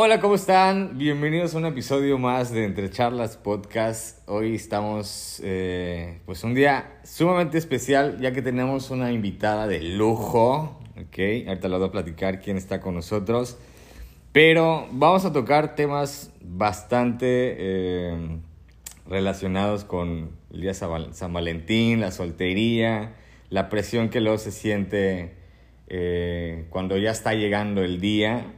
Hola, 0.00 0.20
¿cómo 0.20 0.36
están? 0.36 0.96
Bienvenidos 0.96 1.56
a 1.56 1.58
un 1.58 1.66
episodio 1.66 2.18
más 2.18 2.52
de 2.52 2.62
Entre 2.62 2.88
Charlas 2.88 3.36
Podcast. 3.36 4.20
Hoy 4.28 4.54
estamos, 4.54 5.40
eh, 5.42 6.20
pues, 6.24 6.44
un 6.44 6.54
día 6.54 7.00
sumamente 7.02 7.58
especial, 7.58 8.20
ya 8.20 8.30
que 8.30 8.40
tenemos 8.40 8.92
una 8.92 9.10
invitada 9.10 9.66
de 9.66 9.80
lujo. 9.80 10.78
Ok, 10.92 11.48
ahorita 11.48 11.66
les 11.66 11.78
voy 11.80 11.88
a 11.88 11.90
platicar 11.90 12.38
quién 12.38 12.56
está 12.56 12.80
con 12.80 12.94
nosotros. 12.94 13.58
Pero 14.30 14.86
vamos 14.92 15.24
a 15.24 15.32
tocar 15.32 15.74
temas 15.74 16.32
bastante 16.42 17.56
eh, 17.58 18.38
relacionados 19.08 19.82
con 19.82 20.30
el 20.52 20.60
día 20.60 20.74
San 20.74 21.32
Valentín, 21.32 21.98
la 21.98 22.12
soltería, 22.12 23.16
la 23.50 23.68
presión 23.68 24.10
que 24.10 24.20
luego 24.20 24.38
se 24.38 24.52
siente 24.52 25.34
eh, 25.88 26.66
cuando 26.70 26.96
ya 26.98 27.10
está 27.10 27.34
llegando 27.34 27.82
el 27.82 28.00
día 28.00 28.57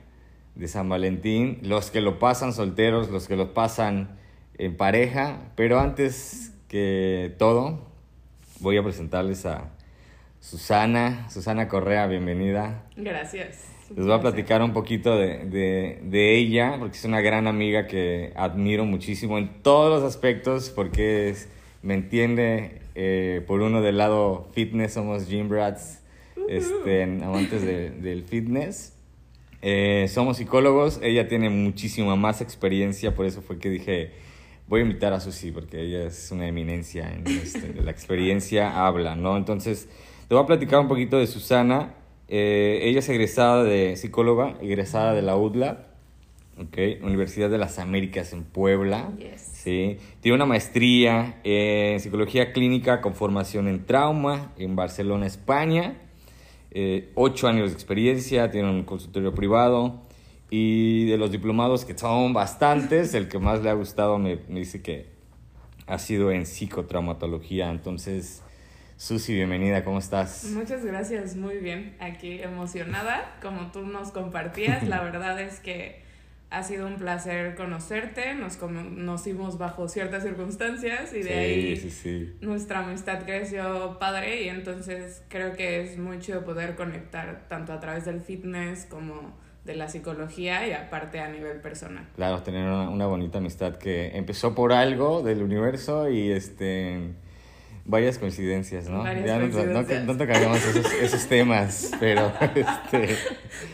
de 0.54 0.68
San 0.68 0.88
Valentín, 0.88 1.58
los 1.62 1.90
que 1.90 2.00
lo 2.00 2.18
pasan 2.18 2.52
solteros, 2.52 3.10
los 3.10 3.28
que 3.28 3.36
lo 3.36 3.54
pasan 3.54 4.18
en 4.58 4.76
pareja, 4.76 5.52
pero 5.56 5.80
antes 5.80 6.52
que 6.68 7.34
todo, 7.38 7.86
voy 8.60 8.76
a 8.76 8.82
presentarles 8.82 9.46
a 9.46 9.70
Susana, 10.40 11.28
Susana 11.30 11.68
Correa, 11.68 12.06
bienvenida. 12.06 12.84
Gracias. 12.96 13.64
Les 13.94 14.06
voy 14.06 14.14
a 14.14 14.20
platicar 14.20 14.62
un 14.62 14.72
poquito 14.72 15.18
de, 15.18 15.46
de, 15.46 15.98
de, 16.04 16.36
ella, 16.36 16.76
porque 16.78 16.96
es 16.96 17.04
una 17.04 17.20
gran 17.20 17.48
amiga 17.48 17.88
que 17.88 18.32
admiro 18.36 18.84
muchísimo 18.84 19.36
en 19.36 19.62
todos 19.62 19.90
los 19.90 20.08
aspectos, 20.08 20.70
porque 20.70 21.28
es, 21.28 21.48
me 21.82 21.94
entiende 21.94 22.82
eh, 22.94 23.42
por 23.46 23.62
uno 23.62 23.82
del 23.82 23.98
lado 23.98 24.48
fitness, 24.52 24.92
somos 24.92 25.28
gym 25.28 25.48
brats, 25.48 26.02
este, 26.48 27.02
amantes 27.02 27.62
de, 27.62 27.90
del 27.90 28.22
fitness. 28.22 28.96
Eh, 29.62 30.06
somos 30.08 30.38
psicólogos, 30.38 31.00
ella 31.02 31.28
tiene 31.28 31.50
muchísima 31.50 32.16
más 32.16 32.40
experiencia, 32.40 33.14
por 33.14 33.26
eso 33.26 33.42
fue 33.42 33.58
que 33.58 33.68
dije, 33.68 34.12
voy 34.68 34.80
a 34.80 34.82
invitar 34.84 35.12
a 35.12 35.20
Susi, 35.20 35.52
porque 35.52 35.82
ella 35.82 36.06
es 36.06 36.30
una 36.30 36.48
eminencia 36.48 37.12
en 37.12 37.26
este, 37.26 37.74
la 37.82 37.90
experiencia, 37.90 38.86
habla, 38.86 39.16
¿no? 39.16 39.36
Entonces, 39.36 39.88
te 40.28 40.34
voy 40.34 40.44
a 40.44 40.46
platicar 40.46 40.80
un 40.80 40.88
poquito 40.88 41.18
de 41.18 41.26
Susana. 41.26 41.94
Eh, 42.28 42.80
ella 42.84 43.00
es 43.00 43.08
egresada 43.08 43.64
de 43.64 43.96
psicóloga, 43.96 44.56
egresada 44.62 45.12
de 45.12 45.22
la 45.22 45.36
UDLA, 45.36 45.88
okay, 46.56 46.98
Universidad 47.02 47.50
de 47.50 47.58
las 47.58 47.78
Américas 47.78 48.32
en 48.32 48.44
Puebla. 48.44 49.10
¿sí? 49.36 49.98
Tiene 50.20 50.36
una 50.36 50.46
maestría 50.46 51.40
en 51.44 52.00
psicología 52.00 52.52
clínica 52.52 53.02
con 53.02 53.14
formación 53.14 53.68
en 53.68 53.84
trauma 53.84 54.52
en 54.56 54.74
Barcelona, 54.76 55.26
España 55.26 55.98
eh, 56.70 57.10
ocho 57.14 57.48
años 57.48 57.70
de 57.70 57.74
experiencia, 57.74 58.50
tiene 58.50 58.70
un 58.70 58.84
consultorio 58.84 59.34
privado 59.34 60.02
y 60.50 61.06
de 61.06 61.16
los 61.16 61.30
diplomados 61.30 61.84
que 61.84 61.96
son 61.96 62.32
bastantes, 62.32 63.14
el 63.14 63.28
que 63.28 63.38
más 63.38 63.62
le 63.62 63.70
ha 63.70 63.74
gustado 63.74 64.18
me, 64.18 64.40
me 64.48 64.60
dice 64.60 64.82
que 64.82 65.06
ha 65.86 65.98
sido 65.98 66.30
en 66.30 66.46
psicotraumatología. 66.46 67.70
Entonces, 67.70 68.42
Susi, 68.96 69.34
bienvenida, 69.34 69.82
¿cómo 69.82 69.98
estás? 69.98 70.44
Muchas 70.52 70.84
gracias, 70.84 71.34
muy 71.34 71.56
bien. 71.56 71.96
Aquí 72.00 72.42
emocionada, 72.42 73.36
como 73.40 73.72
tú 73.72 73.82
nos 73.82 74.10
compartías, 74.10 74.86
la 74.86 75.00
verdad 75.04 75.40
es 75.40 75.58
que 75.58 76.02
ha 76.50 76.64
sido 76.64 76.88
un 76.88 76.96
placer 76.96 77.54
conocerte, 77.54 78.34
nos 78.34 78.56
conocimos 78.56 79.56
bajo 79.56 79.88
ciertas 79.88 80.24
circunstancias 80.24 81.14
y 81.14 81.22
de 81.22 81.32
ahí 81.32 82.36
nuestra 82.40 82.80
amistad 82.80 83.22
creció 83.24 83.98
padre 84.00 84.42
y 84.42 84.48
entonces 84.48 85.22
creo 85.28 85.52
que 85.52 85.80
es 85.80 85.96
muy 85.96 86.18
chido 86.18 86.44
poder 86.44 86.74
conectar 86.74 87.46
tanto 87.48 87.72
a 87.72 87.78
través 87.78 88.04
del 88.04 88.20
fitness 88.20 88.84
como 88.86 89.38
de 89.64 89.76
la 89.76 89.88
psicología 89.88 90.66
y 90.66 90.72
aparte 90.72 91.20
a 91.20 91.28
nivel 91.28 91.60
personal. 91.60 92.08
Claro, 92.16 92.42
tener 92.42 92.68
una, 92.68 93.06
bonita 93.06 93.38
amistad 93.38 93.76
que 93.76 94.16
empezó 94.16 94.52
por 94.52 94.72
algo 94.72 95.22
del 95.22 95.42
universo 95.42 96.10
y 96.10 96.32
este 96.32 97.12
varias 97.84 98.18
coincidencias, 98.18 98.88
¿no? 98.88 99.04
ya 99.04 99.38
No, 99.38 99.82
no, 99.82 100.16
tocaríamos 100.16 100.64
esos, 100.64 100.92
esos, 100.94 101.26
temas, 101.26 101.92
pero 102.00 102.32
este, 102.54 103.16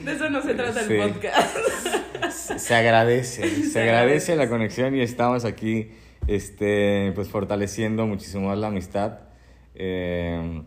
de 0.05 0.13
eso 0.13 0.31
no 0.31 0.43
se 0.43 0.55
trata 0.55 0.81
el 0.83 1.13
podcast 1.13 1.96
se 2.59 2.75
agradece, 2.75 3.65
se 3.65 3.81
agradece 3.81 4.37
la 4.37 4.49
conexión 4.49 4.95
y 4.95 5.01
estamos 5.01 5.45
aquí 5.45 5.89
este, 6.27 7.13
pues 7.15 7.29
fortaleciendo 7.29 8.07
muchísimo 8.07 8.49
más 8.49 8.59
la 8.59 8.69
amistad. 8.69 9.21
Eh, 9.75 10.63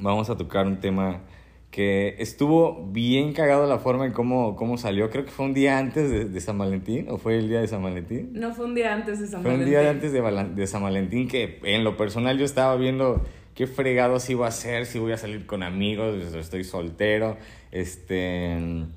vamos 0.00 0.30
a 0.30 0.36
tocar 0.36 0.66
un 0.66 0.80
tema 0.80 1.22
que 1.70 2.16
estuvo 2.18 2.88
bien 2.90 3.32
cagado 3.32 3.66
la 3.66 3.78
forma 3.78 4.06
en 4.06 4.12
cómo, 4.12 4.56
cómo 4.56 4.76
salió. 4.76 5.08
Creo 5.10 5.24
que 5.24 5.30
fue 5.30 5.46
un 5.46 5.54
día 5.54 5.78
antes 5.78 6.32
de, 6.32 6.40
San 6.40 6.58
Valentín, 6.58 7.06
¿o 7.10 7.18
fue 7.18 7.38
el 7.38 7.48
día 7.48 7.60
de 7.60 7.68
San 7.68 7.82
Valentín? 7.82 8.30
No, 8.32 8.52
fue 8.52 8.64
un 8.64 8.74
día 8.74 8.92
antes 8.92 9.20
de 9.20 9.26
San 9.26 9.42
Valentín. 9.42 9.66
Fue 9.68 9.78
un 9.78 9.82
día 9.82 9.90
antes 9.90 10.12
de, 10.12 10.60
de 10.60 10.66
San 10.66 10.82
Valentín 10.82 11.28
que 11.28 11.60
en 11.62 11.84
lo 11.84 11.96
personal 11.96 12.38
yo 12.38 12.44
estaba 12.44 12.74
viendo 12.76 13.24
qué 13.54 13.66
fregados 13.66 14.28
iba 14.30 14.46
a 14.46 14.48
hacer, 14.48 14.86
si 14.86 14.98
voy 14.98 15.12
a 15.12 15.16
salir 15.16 15.46
con 15.46 15.62
amigos, 15.62 16.34
estoy 16.34 16.64
soltero, 16.64 17.36
este 17.70 18.88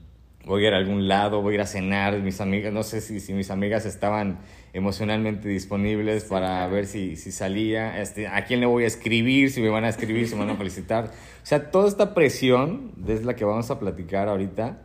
voy 0.45 0.65
a 0.65 0.67
ir 0.69 0.73
a 0.73 0.77
algún 0.77 1.07
lado, 1.07 1.41
voy 1.41 1.53
a 1.53 1.55
ir 1.55 1.61
a 1.61 1.65
cenar, 1.65 2.19
mis 2.19 2.41
amigas, 2.41 2.73
no 2.73 2.83
sé 2.83 3.01
si, 3.01 3.19
si 3.19 3.33
mis 3.33 3.49
amigas 3.49 3.85
estaban 3.85 4.39
emocionalmente 4.73 5.47
disponibles 5.47 6.25
para 6.25 6.67
ver 6.67 6.85
si, 6.85 7.15
si 7.15 7.31
salía, 7.31 8.01
este, 8.01 8.27
a 8.27 8.43
quién 8.45 8.59
le 8.59 8.65
voy 8.65 8.83
a 8.83 8.87
escribir, 8.87 9.51
si 9.51 9.61
me 9.61 9.69
van 9.69 9.85
a 9.85 9.89
escribir, 9.89 10.27
si 10.27 10.35
me 10.35 10.41
van 10.41 10.51
a 10.51 10.57
felicitar. 10.57 11.05
O 11.05 11.45
sea, 11.45 11.71
toda 11.71 11.87
esta 11.87 12.13
presión, 12.13 12.93
es 13.07 13.23
la 13.23 13.35
que 13.35 13.45
vamos 13.45 13.69
a 13.71 13.79
platicar 13.79 14.27
ahorita, 14.27 14.81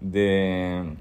de 0.00 0.96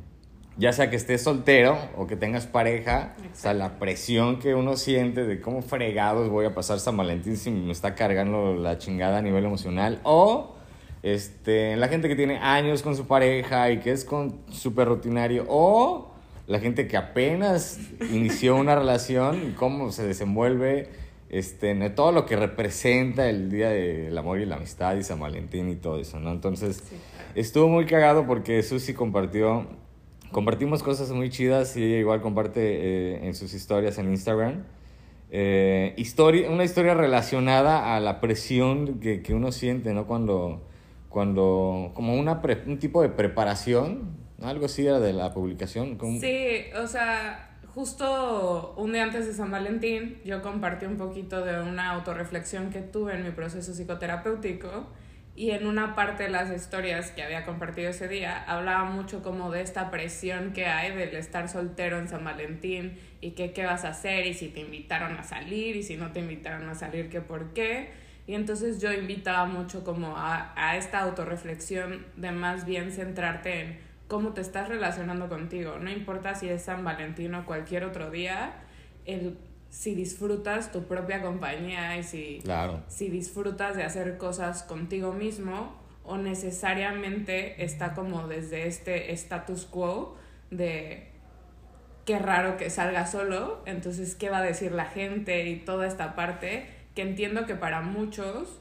ya 0.60 0.74
sea 0.74 0.90
que 0.90 0.98
estés 0.98 1.24
soltero 1.24 1.78
o 1.96 2.06
que 2.06 2.18
tengas 2.18 2.46
pareja, 2.46 3.16
o 3.32 3.36
sea, 3.36 3.54
la 3.54 3.80
presión 3.80 4.40
que 4.40 4.56
uno 4.56 4.76
siente 4.76 5.24
de 5.24 5.40
cómo 5.40 5.62
fregados 5.62 6.28
voy 6.28 6.46
a 6.46 6.54
pasar 6.54 6.82
San 6.82 6.98
Valentín 6.98 7.38
si 7.38 7.50
me 7.50 7.72
está 7.72 7.96
cargando 7.96 8.56
la 8.56 8.78
chingada 8.78 9.20
a 9.20 9.22
nivel 9.22 9.46
emocional, 9.46 10.02
o 10.04 10.58
este, 11.02 11.78
la 11.78 11.88
gente 11.88 12.08
que 12.08 12.16
tiene 12.16 12.38
años 12.38 12.82
con 12.82 12.96
su 12.96 13.08
pareja 13.08 13.72
y 13.72 13.80
que 13.80 13.92
es 13.92 14.04
con 14.04 14.42
súper 14.50 14.88
rutinario, 14.88 15.46
o 15.48 16.12
la 16.48 16.60
gente 16.60 16.88
que 16.88 16.98
apenas 16.98 17.80
inició 18.12 18.56
una 18.56 18.76
relación, 18.76 19.54
cómo 19.56 19.92
se 19.92 20.06
desenvuelve, 20.06 20.90
este, 21.30 21.90
todo 21.92 22.12
lo 22.12 22.26
que 22.26 22.36
representa 22.36 23.30
el 23.30 23.52
Día 23.52 23.70
del 23.70 24.18
Amor 24.18 24.40
y 24.40 24.46
la 24.46 24.56
Amistad 24.56 24.96
y 24.96 25.04
San 25.04 25.20
Valentín 25.20 25.70
y 25.70 25.76
todo 25.76 26.00
eso, 26.00 26.20
¿no? 26.20 26.32
Entonces, 26.32 26.84
estuvo 27.36 27.68
muy 27.68 27.86
cagado 27.86 28.26
porque 28.26 28.64
Susi 28.64 28.96
compartió, 28.96 29.68
compartimos 30.32 30.82
cosas 30.82 31.12
muy 31.12 31.30
chidas 31.30 31.78
y 31.78 31.84
ella 31.84 31.98
igual 31.98 32.22
comparte 32.22 32.62
eh, 32.62 33.28
en 33.28 33.36
sus 33.36 33.54
historias 33.54 34.00
en 34.00 34.10
Instagram. 34.10 34.64
Eh, 35.32 35.94
historia, 35.98 36.50
una 36.50 36.64
historia 36.64 36.96
relacionada 36.96 37.96
a 37.96 38.00
la 38.00 38.20
presión 38.20 39.00
que, 39.00 39.22
que 39.22 39.36
uno 39.36 39.52
siente, 39.52 39.94
¿no? 39.94 40.08
Cuando 40.08 40.64
cuando, 41.10 41.92
como 41.96 42.18
una 42.18 42.42
un 42.66 42.80
tipo 42.80 43.02
de 43.02 43.10
preparación, 43.10 44.16
algo 44.42 44.68
así 44.68 44.86
era 44.86 45.00
de 45.00 45.14
la 45.14 45.34
publicación. 45.34 45.98
Sí, 46.22 46.66
o 46.82 46.88
sea, 46.88 47.58
justo 47.74 48.76
un 48.78 48.94
día 48.94 49.04
antes 49.04 49.28
de 49.28 49.34
San 49.34 49.52
Valentín, 49.52 50.22
yo 50.24 50.42
compartí 50.42 50.86
un 50.86 50.98
poquito 50.98 51.44
de 51.44 51.62
una 51.62 51.92
autorreflexión 51.92 52.70
que 52.70 52.82
tuve 52.82 53.16
en 53.16 53.24
mi 53.24 53.32
proceso 53.32 53.74
psicoterapéutico 53.74 54.88
y 55.36 55.52
en 55.52 55.66
una 55.66 55.96
parte 55.96 56.24
de 56.24 56.30
las 56.30 56.52
historias 56.52 57.12
que 57.12 57.24
había 57.24 57.46
compartido 57.46 57.90
ese 57.90 58.08
día 58.08 58.44
hablaba 58.44 58.84
mucho 58.84 59.24
como 59.24 59.50
de 59.52 59.62
esta 59.62 59.90
presión 59.90 60.52
que 60.52 60.66
hay 60.66 60.94
del 60.94 61.16
estar 61.16 61.48
soltero 61.48 61.98
en 61.98 62.10
San 62.10 62.26
Valentín 62.26 63.00
y 63.22 63.32
que 63.32 63.54
qué 63.54 63.66
vas 63.66 63.86
a 63.86 63.90
hacer 63.90 64.28
y 64.28 64.34
si 64.34 64.50
te 64.50 64.60
invitaron 64.60 65.16
a 65.18 65.24
salir 65.24 65.78
y 65.78 65.84
si 65.84 65.96
no 65.96 66.12
te 66.12 66.20
invitaron 66.20 66.68
a 66.68 66.76
salir, 66.76 67.10
qué 67.10 67.22
por 67.22 67.54
qué 67.54 67.90
y 68.30 68.36
entonces 68.36 68.80
yo 68.80 68.94
invitaba 68.94 69.46
mucho 69.46 69.84
como 69.84 70.16
a, 70.16 70.54
a 70.56 70.78
esta 70.78 71.00
autorreflexión 71.00 72.06
de 72.16 72.32
más 72.32 72.64
bien 72.64 72.92
centrarte 72.92 73.62
en 73.62 73.80
cómo 74.08 74.34
te 74.34 74.42
estás 74.42 74.70
relacionando 74.70 75.30
contigo. 75.30 75.80
No 75.80 75.90
importa 75.90 76.36
si 76.36 76.48
es 76.48 76.62
San 76.62 76.86
Valentín 76.86 77.34
o 77.34 77.44
cualquier 77.48 77.86
otro 77.86 78.12
día, 78.12 78.54
el, 79.06 79.36
si 79.72 79.96
disfrutas 79.96 80.72
tu 80.72 80.84
propia 80.84 81.24
compañía 81.24 81.98
y 81.98 82.04
si, 82.04 82.44
si 82.88 83.10
disfrutas 83.10 83.76
de 83.76 83.82
hacer 83.82 84.20
cosas 84.20 84.62
contigo 84.62 85.12
mismo 85.12 85.76
o 86.04 86.18
necesariamente 86.18 87.64
está 87.64 87.96
como 87.96 88.28
desde 88.28 88.68
este 88.68 89.12
status 89.14 89.66
quo 89.66 90.20
de 90.52 91.10
qué 92.06 92.20
raro 92.20 92.58
que 92.58 92.70
salga 92.70 93.08
solo, 93.08 93.64
entonces 93.66 94.14
qué 94.14 94.30
va 94.30 94.38
a 94.38 94.44
decir 94.44 94.72
la 94.72 94.86
gente 94.86 95.48
y 95.48 95.56
toda 95.56 95.88
esta 95.88 96.14
parte 96.14 96.78
que 97.00 97.04
entiendo 97.04 97.46
que 97.46 97.56
para 97.56 97.80
muchos 97.80 98.60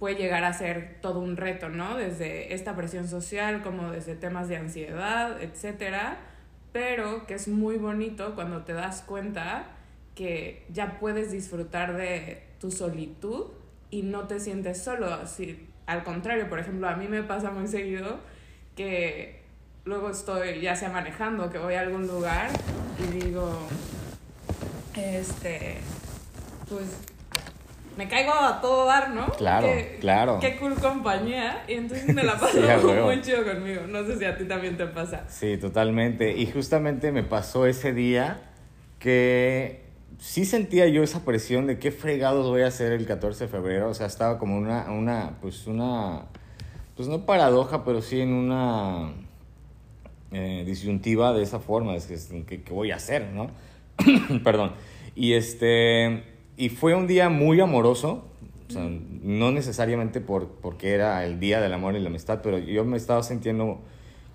puede 0.00 0.16
llegar 0.16 0.42
a 0.42 0.52
ser 0.52 0.96
todo 1.00 1.20
un 1.20 1.36
reto, 1.36 1.68
¿no? 1.68 1.96
Desde 1.96 2.52
esta 2.52 2.74
presión 2.74 3.06
social 3.06 3.62
como 3.62 3.92
desde 3.92 4.16
temas 4.16 4.48
de 4.48 4.56
ansiedad, 4.56 5.40
etcétera, 5.40 6.18
pero 6.72 7.28
que 7.28 7.34
es 7.34 7.46
muy 7.46 7.76
bonito 7.76 8.34
cuando 8.34 8.62
te 8.62 8.72
das 8.72 9.02
cuenta 9.02 9.68
que 10.16 10.66
ya 10.72 10.98
puedes 10.98 11.30
disfrutar 11.30 11.96
de 11.96 12.42
tu 12.58 12.72
solitud 12.72 13.52
y 13.88 14.02
no 14.02 14.26
te 14.26 14.40
sientes 14.40 14.82
solo. 14.82 15.06
Así, 15.14 15.68
al 15.86 16.02
contrario, 16.02 16.48
por 16.48 16.58
ejemplo, 16.58 16.88
a 16.88 16.96
mí 16.96 17.06
me 17.06 17.22
pasa 17.22 17.52
muy 17.52 17.68
seguido 17.68 18.18
que 18.74 19.42
luego 19.84 20.10
estoy 20.10 20.60
ya 20.60 20.74
sea 20.74 20.88
manejando, 20.88 21.50
que 21.50 21.58
voy 21.58 21.74
a 21.74 21.82
algún 21.82 22.08
lugar 22.08 22.50
y 22.98 23.26
digo, 23.26 23.68
este, 24.96 25.76
pues 26.68 27.09
me 27.96 28.08
caigo 28.08 28.32
a 28.32 28.60
todo 28.60 28.86
dar, 28.86 29.10
¿no? 29.10 29.26
Claro, 29.32 29.66
Qué- 29.66 29.98
claro. 30.00 30.38
Qué 30.40 30.56
cool 30.56 30.74
compañía. 30.74 31.64
Y 31.68 31.74
entonces 31.74 32.14
me 32.14 32.22
la 32.22 32.34
paso 32.38 32.52
Sí, 32.52 32.86
muy 33.04 33.20
chido 33.20 33.44
conmigo. 33.44 33.82
No 33.88 34.04
sé 34.04 34.18
si 34.18 34.24
a 34.24 34.36
ti 34.36 34.44
también 34.44 34.76
te 34.76 34.86
pasa. 34.86 35.24
Sí, 35.28 35.56
totalmente. 35.58 36.36
Y 36.36 36.46
justamente 36.50 37.12
me 37.12 37.22
pasó 37.22 37.66
ese 37.66 37.92
día 37.92 38.40
que 38.98 39.84
sí 40.18 40.44
sentía 40.44 40.86
yo 40.88 41.02
esa 41.02 41.24
presión 41.24 41.66
de 41.66 41.78
qué 41.78 41.90
fregados 41.92 42.46
voy 42.48 42.62
a 42.62 42.66
hacer 42.68 42.92
el 42.92 43.06
14 43.06 43.44
de 43.44 43.50
febrero. 43.50 43.88
O 43.90 43.94
sea, 43.94 44.06
estaba 44.06 44.38
como 44.38 44.56
una, 44.56 44.90
una 44.90 45.32
pues 45.40 45.66
una, 45.66 46.22
pues 46.96 47.08
no 47.08 47.24
paradoja, 47.26 47.84
pero 47.84 48.02
sí 48.02 48.20
en 48.20 48.32
una 48.32 49.12
eh, 50.32 50.62
disyuntiva 50.66 51.32
de 51.32 51.42
esa 51.42 51.58
forma, 51.60 51.94
es 51.96 52.06
que, 52.46 52.62
que 52.62 52.72
voy 52.72 52.90
a 52.92 52.96
hacer, 52.96 53.28
¿no? 53.32 53.50
Perdón. 54.44 54.72
Y 55.16 55.32
este, 55.32 56.22
y 56.56 56.68
fue 56.68 56.94
un 56.94 57.06
día 57.06 57.28
muy 57.28 57.60
amoroso, 57.60 58.24
o 58.68 58.72
sea, 58.72 58.88
no 59.22 59.50
necesariamente 59.50 60.20
por, 60.20 60.48
porque 60.48 60.92
era 60.92 61.24
el 61.24 61.40
día 61.40 61.60
del 61.60 61.72
amor 61.72 61.96
y 61.96 62.00
la 62.00 62.08
amistad, 62.08 62.40
pero 62.42 62.58
yo 62.58 62.84
me 62.84 62.96
estaba 62.96 63.22
sintiendo 63.22 63.80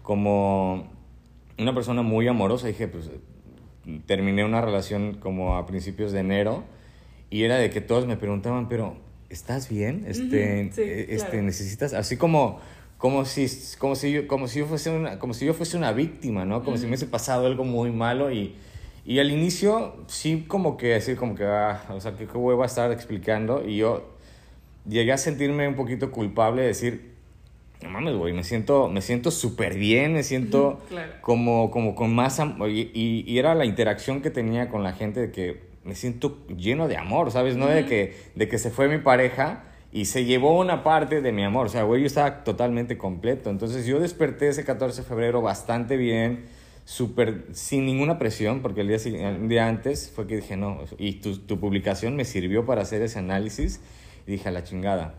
como 0.03 0.87
una 1.57 1.73
persona 1.73 2.01
muy 2.01 2.27
amorosa. 2.27 2.67
Dije, 2.67 2.87
pues 2.87 3.09
terminé 4.05 4.43
una 4.43 4.61
relación 4.61 5.15
como 5.15 5.57
a 5.57 5.65
principios 5.65 6.11
de 6.11 6.19
enero 6.19 6.63
y 7.29 7.43
era 7.43 7.57
de 7.57 7.69
que 7.69 7.81
todos 7.81 8.05
me 8.07 8.17
preguntaban, 8.17 8.67
pero 8.67 8.95
¿estás 9.29 9.69
bien? 9.69 10.05
Este, 10.07 10.71
sí, 10.71 10.81
eh, 10.81 11.05
este 11.09 11.29
claro. 11.29 11.43
necesitas 11.43 11.93
así 11.93 12.17
como 12.17 12.59
como 12.97 13.25
si 13.25 13.47
como 13.77 13.95
si 13.95 14.11
yo 14.11 14.27
como 14.27 14.47
si 14.47 14.59
yo 14.59 14.65
fuese 14.65 14.89
una 14.89 15.19
como 15.19 15.33
si 15.33 15.45
yo 15.45 15.53
fuese 15.53 15.77
una 15.77 15.91
víctima, 15.91 16.45
¿no? 16.45 16.63
Como 16.63 16.77
si 16.77 16.83
me 16.83 16.89
hubiese 16.89 17.07
pasado 17.07 17.45
algo 17.45 17.63
muy 17.63 17.91
malo 17.91 18.31
y 18.31 18.55
y 19.05 19.19
al 19.19 19.31
inicio 19.31 19.95
sí 20.07 20.45
como 20.47 20.77
que 20.77 20.95
así 20.95 21.15
como 21.15 21.35
que 21.35 21.45
ah, 21.45 21.83
o 21.89 21.99
sea, 22.01 22.13
qué 22.17 22.25
hueva 22.25 22.65
estar 22.65 22.91
explicando 22.91 23.63
y 23.65 23.77
yo 23.77 24.09
llegué 24.87 25.11
a 25.13 25.17
sentirme 25.17 25.67
un 25.67 25.75
poquito 25.75 26.11
culpable 26.11 26.61
de 26.61 26.67
decir 26.69 27.15
no 27.83 27.89
mames, 27.89 28.15
güey, 28.15 28.33
me 28.33 28.43
siento, 28.43 28.87
me 28.89 29.01
siento 29.01 29.29
súper 29.29 29.75
bien, 29.75 30.13
me 30.13 30.23
siento 30.23 30.79
Claro. 30.89 31.11
como, 31.21 31.69
como 31.69 31.93
con 31.93 32.15
más... 32.15 32.39
am- 32.39 32.57
Y, 32.67 32.89
y- 32.93 33.23
y 33.27 33.37
era 33.37 33.53
la 33.53 33.65
interacción 33.65 34.21
que 34.21 34.31
tenía 34.31 34.69
con 34.69 34.81
la 34.81 34.93
gente 34.93 35.19
de 35.19 35.31
que 35.31 35.61
me 35.83 35.93
siento 35.93 36.47
lleno 36.47 36.87
de 36.87 36.97
amor, 36.97 37.29
¿sabes? 37.31 37.57
No 37.57 37.67
de, 37.67 37.85
que, 37.85 38.15
de 38.33 38.47
que 38.47 38.57
se 38.57 38.71
fue 38.71 38.87
mi 38.87 38.97
pareja 38.97 39.65
y 39.91 40.05
se 40.05 40.25
llevó 40.25 40.57
una 40.59 40.83
parte 40.83 41.21
de 41.21 41.31
mi 41.31 41.43
amor. 41.43 41.67
O 41.67 41.69
sea, 41.69 41.83
güey, 41.83 42.01
yo 42.01 42.07
estaba 42.07 42.43
totalmente 42.43 42.97
completo. 42.97 43.51
Entonces 43.51 43.85
yo 43.85 43.99
desperté 43.99 44.47
ese 44.47 44.63
14 44.65 45.01
de 45.03 45.07
febrero 45.07 45.43
bastante 45.43 45.95
bien, 45.95 46.45
súper, 46.85 47.45
sin 47.51 47.85
ninguna 47.85 48.17
presión, 48.17 48.61
porque 48.61 48.81
el 48.81 48.87
día, 48.87 48.97
el 49.29 49.49
día 49.49 49.67
antes 49.67 50.09
fue 50.15 50.27
que 50.27 50.37
dije, 50.37 50.55
no, 50.55 50.79
y 50.97 51.13
tu, 51.15 51.37
tu 51.39 51.59
publicación 51.59 52.15
me 52.15 52.23
sirvió 52.25 52.65
para 52.65 52.83
hacer 52.83 53.01
ese 53.01 53.19
análisis. 53.19 53.81
Y 54.27 54.31
dije, 54.31 54.47
a 54.49 54.51
la 54.51 54.63
chingada 54.63 55.15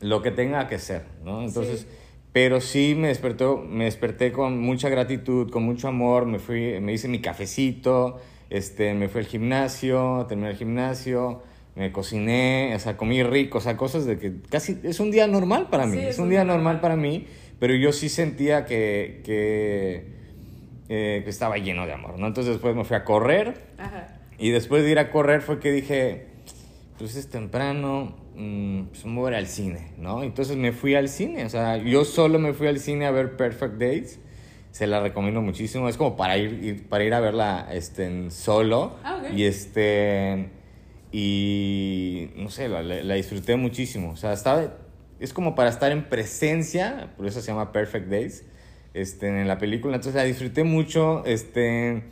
lo 0.00 0.22
que 0.22 0.30
tenga 0.30 0.68
que 0.68 0.78
ser, 0.78 1.02
¿no? 1.24 1.42
Entonces, 1.42 1.80
Sí. 1.80 1.86
pero 2.32 2.60
sí 2.60 2.94
me 2.96 3.08
despertó, 3.08 3.56
me 3.58 3.84
desperté 3.84 4.30
con 4.30 4.60
mucha 4.60 4.88
gratitud, 4.88 5.50
con 5.50 5.64
mucho 5.64 5.88
amor, 5.88 6.24
me 6.24 6.38
fui, 6.38 6.78
me 6.80 6.92
hice 6.92 7.08
mi 7.08 7.20
cafecito, 7.20 8.20
este, 8.48 8.94
me 8.94 9.08
fui 9.08 9.22
al 9.22 9.26
gimnasio, 9.26 10.24
terminé 10.28 10.50
el 10.50 10.56
gimnasio, 10.56 11.42
me 11.74 11.90
cociné, 11.90 12.72
o 12.76 12.78
sea, 12.78 12.96
comí 12.96 13.22
rico, 13.24 13.58
o 13.58 13.60
sea, 13.60 13.76
cosas 13.76 14.04
de 14.06 14.18
que 14.18 14.34
casi 14.50 14.78
es 14.84 15.00
un 15.00 15.10
día 15.10 15.26
normal 15.26 15.68
para 15.68 15.84
mí, 15.86 15.96
Sí, 15.98 16.04
es 16.04 16.18
un 16.20 16.28
día 16.30 16.44
normal. 16.44 16.80
para 16.80 16.94
mí, 16.96 17.26
pero 17.58 17.74
yo 17.74 17.92
sí 17.92 18.08
sentía 18.08 18.64
que, 18.66 19.20
que, 19.24 20.17
eh, 20.88 21.20
que 21.24 21.30
estaba 21.30 21.58
lleno 21.58 21.86
de 21.86 21.92
amor, 21.92 22.18
¿no? 22.18 22.26
Entonces 22.26 22.54
después 22.54 22.74
me 22.74 22.84
fui 22.84 22.96
a 22.96 23.04
correr, 23.04 23.60
Ajá. 23.78 24.18
y 24.38 24.50
después 24.50 24.82
de 24.84 24.90
ir 24.90 24.98
a 24.98 25.10
correr 25.10 25.42
fue 25.42 25.58
que 25.60 25.70
dije, 25.72 26.26
pues 26.98 27.14
es 27.16 27.28
temprano, 27.28 28.16
mm, 28.36 28.82
pues 28.84 29.04
me 29.04 29.14
voy 29.14 29.26
a 29.28 29.30
ir 29.32 29.36
al 29.36 29.46
cine, 29.46 29.92
¿no? 29.98 30.22
Entonces 30.22 30.56
me 30.56 30.72
fui 30.72 30.94
al 30.94 31.08
cine, 31.08 31.44
o 31.44 31.48
sea, 31.50 31.76
yo 31.76 32.04
solo 32.04 32.38
me 32.38 32.52
fui 32.54 32.66
al 32.66 32.78
cine 32.80 33.06
a 33.06 33.10
ver 33.10 33.36
Perfect 33.36 33.74
Dates. 33.74 34.18
Se 34.70 34.86
la 34.86 35.00
recomiendo 35.00 35.40
muchísimo, 35.40 35.88
es 35.88 35.96
como 35.96 36.14
para 36.16 36.36
ir, 36.36 36.52
ir- 36.62 36.88
para 36.88 37.02
ir 37.02 37.12
a 37.14 37.20
verla 37.20 37.68
este, 37.72 38.30
solo. 38.30 38.96
Ah, 39.02 39.16
ok. 39.24 39.30
Y 39.34 39.44
este 39.44 40.50
y 41.10 42.30
no 42.36 42.50
sé, 42.50 42.68
la, 42.68 42.82
la- 42.82 43.02
la 43.02 43.14
disfruté 43.14 43.56
muchísimo. 43.56 44.10
O 44.10 44.16
sea, 44.16 44.32
estaba, 44.32 44.74
es 45.18 45.32
como 45.32 45.54
para 45.54 45.70
estar 45.70 45.90
en 45.90 46.04
presencia, 46.08 47.12
por 47.16 47.26
eso 47.26 47.40
se 47.40 47.48
llama 47.48 47.72
Perfect 47.72 48.08
Days, 48.08 48.44
este, 49.00 49.28
en 49.28 49.46
la 49.48 49.58
película. 49.58 49.96
Entonces 49.96 50.14
la 50.14 50.24
disfruté 50.24 50.64
mucho, 50.64 51.24
este, 51.26 52.02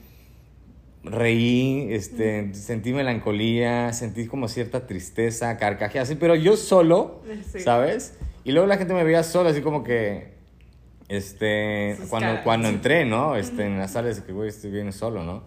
reí, 1.04 1.88
este, 1.90 2.52
sentí 2.54 2.92
melancolía, 2.92 3.92
sentí 3.92 4.26
como 4.26 4.48
cierta 4.48 4.86
tristeza, 4.86 5.56
carcajea, 5.56 6.02
así, 6.02 6.16
pero 6.16 6.34
yo 6.34 6.56
solo, 6.56 7.22
Sí. 7.52 7.60
¿sabes? 7.60 8.18
Y 8.44 8.52
luego 8.52 8.66
la 8.66 8.76
gente 8.76 8.94
me 8.94 9.04
veía 9.04 9.22
solo, 9.22 9.48
así 9.50 9.60
como 9.60 9.82
que, 9.84 10.34
este, 11.08 11.94
Sus 11.96 12.08
cuando, 12.08 12.28
caras. 12.28 12.44
cuando 12.44 12.68
entré, 12.68 13.04
¿no? 13.04 13.36
Este, 13.36 13.64
en 13.66 13.78
las 13.78 13.92
salas 13.92 14.20
que, 14.20 14.32
güey, 14.32 14.48
estoy 14.48 14.70
bien 14.70 14.92
solo, 14.92 15.22
¿no? 15.22 15.44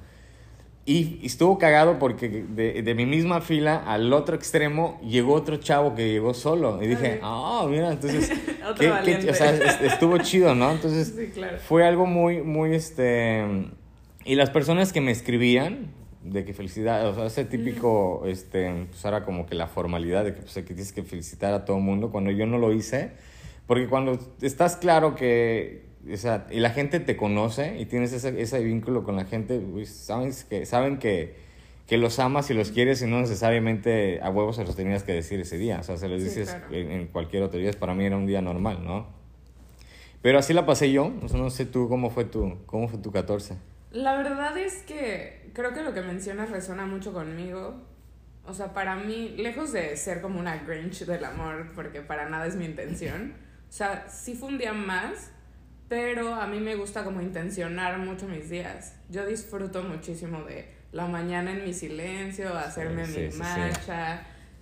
Y, 0.86 1.20
y 1.22 1.28
estuvo 1.28 1.60
cagado 1.60 2.00
porque 2.00 2.30
de, 2.30 2.82
de 2.82 2.96
mi 2.96 3.06
misma 3.06 3.42
fila 3.42 3.78
al 3.86 4.12
otro 4.12 4.36
extremo 4.36 5.00
llegó 5.04 5.34
otro 5.36 5.58
chavo 5.58 5.94
que 5.94 6.08
llegó 6.10 6.34
solo. 6.34 6.82
Y 6.82 6.88
dije, 6.88 7.20
ah, 7.22 7.66
mira, 7.70 7.92
entonces, 7.92 8.30
qué- 8.80 8.94
qué- 9.06 9.30
o 9.30 9.34
sea, 9.36 9.54
es- 9.54 9.82
estuvo 9.82 10.18
chido, 10.18 10.56
¿no? 10.56 10.72
Entonces, 10.72 11.14
Sí, 11.16 11.28
claro. 11.34 11.58
fue 11.60 11.86
algo 11.86 12.06
muy, 12.08 12.42
muy, 12.42 12.74
este... 12.74 13.44
Y 14.26 14.36
las 14.36 14.50
personas 14.50 14.92
que 14.92 15.00
me 15.02 15.12
escribían, 15.12 15.92
de 16.24 16.44
que 16.44 16.54
felicidad, 16.54 17.08
o 17.08 17.16
sea, 17.16 17.26
ese 17.28 17.46
típico, 17.46 18.24
este, 18.26 18.88
pues 18.90 19.06
ahora 19.06 19.24
como 19.24 19.46
que 19.46 19.56
la 19.56 19.68
formalidad 19.68 20.24
de 20.26 20.34
que, 20.34 20.42
pues, 20.42 20.54
que 20.56 20.64
tienes 20.64 20.92
que 20.92 21.04
felicitar 21.04 21.54
a 21.54 21.66
todo 21.66 21.78
el 21.78 21.84
mundo, 21.84 22.12
cuando 22.12 22.32
yo 22.32 22.46
no 22.48 22.58
lo 22.58 22.74
hice, 22.74 23.12
porque 23.68 23.88
cuando 23.88 24.20
estás 24.42 24.76
claro 24.76 25.16
que, 25.16 25.86
o 26.12 26.18
sea, 26.18 26.48
y 26.52 26.60
la 26.60 26.70
gente 26.72 27.00
te 27.00 27.18
conoce 27.18 27.80
y 27.80 27.86
tienes 27.86 28.14
ese, 28.14 28.40
ese 28.42 28.64
vínculo 28.64 29.04
con 29.04 29.16
la 29.16 29.26
gente, 29.26 29.60
pues, 29.60 29.90
sabes 29.90 30.46
que, 30.46 30.66
saben 30.66 30.98
que, 30.98 31.36
que 31.88 31.98
los 31.98 32.20
amas 32.20 32.50
y 32.50 32.54
los 32.54 32.72
quieres 32.72 33.02
y 33.02 33.08
no 33.08 33.20
necesariamente 33.20 34.20
a 34.22 34.30
huevos 34.30 34.56
se 34.58 34.64
los 34.64 34.76
tenías 34.76 35.04
que 35.04 35.14
decir 35.14 35.40
ese 35.40 35.58
día, 35.58 35.80
o 35.80 35.84
sea, 35.84 35.98
se 35.98 36.08
los 36.08 36.20
Sí, 36.22 36.30
dices 36.30 36.50
claro. 36.50 36.74
en, 36.74 36.92
en 36.92 37.08
cualquier 37.08 37.44
otro 37.44 37.60
día, 37.60 37.72
para 37.74 37.94
mí 37.94 38.06
era 38.06 38.16
un 38.18 38.26
día 38.28 38.42
normal, 38.42 38.84
¿no? 38.86 39.08
Pero 40.22 40.38
así 40.40 40.54
la 40.54 40.66
pasé 40.66 40.92
yo, 40.92 41.14
o 41.24 41.28
sea, 41.30 41.40
no 41.40 41.50
sé 41.50 41.66
tú, 41.66 41.88
¿cómo 41.90 42.10
fue 42.10 42.26
tu, 42.26 42.58
cómo 42.66 42.88
fue 42.88 43.00
tu 43.00 43.12
14? 43.12 43.56
La 43.92 44.16
verdad 44.18 44.58
es 44.58 44.84
que 44.84 45.50
creo 45.54 45.74
que 45.74 45.82
lo 45.82 45.94
que 45.94 46.02
mencionas 46.02 46.50
resuena 46.52 46.86
mucho 46.86 47.14
conmigo. 47.14 47.82
O 48.46 48.54
sea, 48.54 48.74
para 48.74 48.96
mí, 48.96 49.36
lejos 49.38 49.72
de 49.72 49.96
ser 49.96 50.22
como 50.22 50.40
una 50.40 50.58
Grinch 50.58 51.06
del 51.06 51.24
amor, 51.24 51.72
porque 51.74 52.02
para 52.02 52.28
nada 52.30 52.48
es 52.48 52.56
mi 52.56 52.66
intención. 52.66 53.34
O 53.70 53.72
sea, 53.72 54.08
sí 54.10 54.34
fue 54.36 54.50
un 54.50 54.58
día 54.58 54.74
más, 54.74 55.32
pero 55.90 56.36
a 56.36 56.46
mí 56.46 56.60
me 56.60 56.76
gusta 56.76 57.04
como 57.04 57.20
intencionar 57.20 57.98
mucho 57.98 58.28
mis 58.28 58.50
días. 58.50 58.96
Yo 59.10 59.26
disfruto 59.26 59.84
muchísimo 59.84 60.44
de 60.44 60.72
la 60.92 61.08
mañana 61.08 61.52
en 61.52 61.66
mi 61.66 61.74
silencio, 61.74 62.56
hacerme 62.56 63.06
sí, 63.06 63.20
mi 63.20 63.26
sí, 63.26 63.32
sí. 63.32 63.40
matcha 63.40 64.22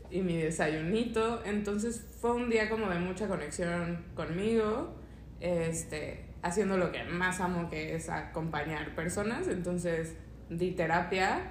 y 0.10 0.22
mi 0.22 0.38
desayunito. 0.38 1.44
Entonces 1.46 2.06
fue 2.22 2.32
un 2.32 2.50
día 2.50 2.70
como 2.70 2.90
de 2.90 3.00
mucha 3.00 3.28
conexión 3.28 4.06
conmigo, 4.16 4.96
este, 5.42 6.26
haciendo 6.42 6.78
lo 6.78 6.94
que 6.94 7.04
más 7.04 7.42
amo, 7.42 7.70
que 7.70 7.96
es 7.96 8.10
acompañar 8.10 8.96
personas. 8.96 9.50
Entonces 9.50 10.16
di 10.50 10.72
terapia, 10.72 11.42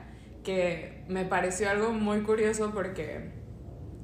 que 0.42 1.04
me 1.06 1.26
pareció 1.26 1.68
algo 1.68 1.92
muy 1.92 2.22
curioso 2.22 2.72
porque 2.72 3.30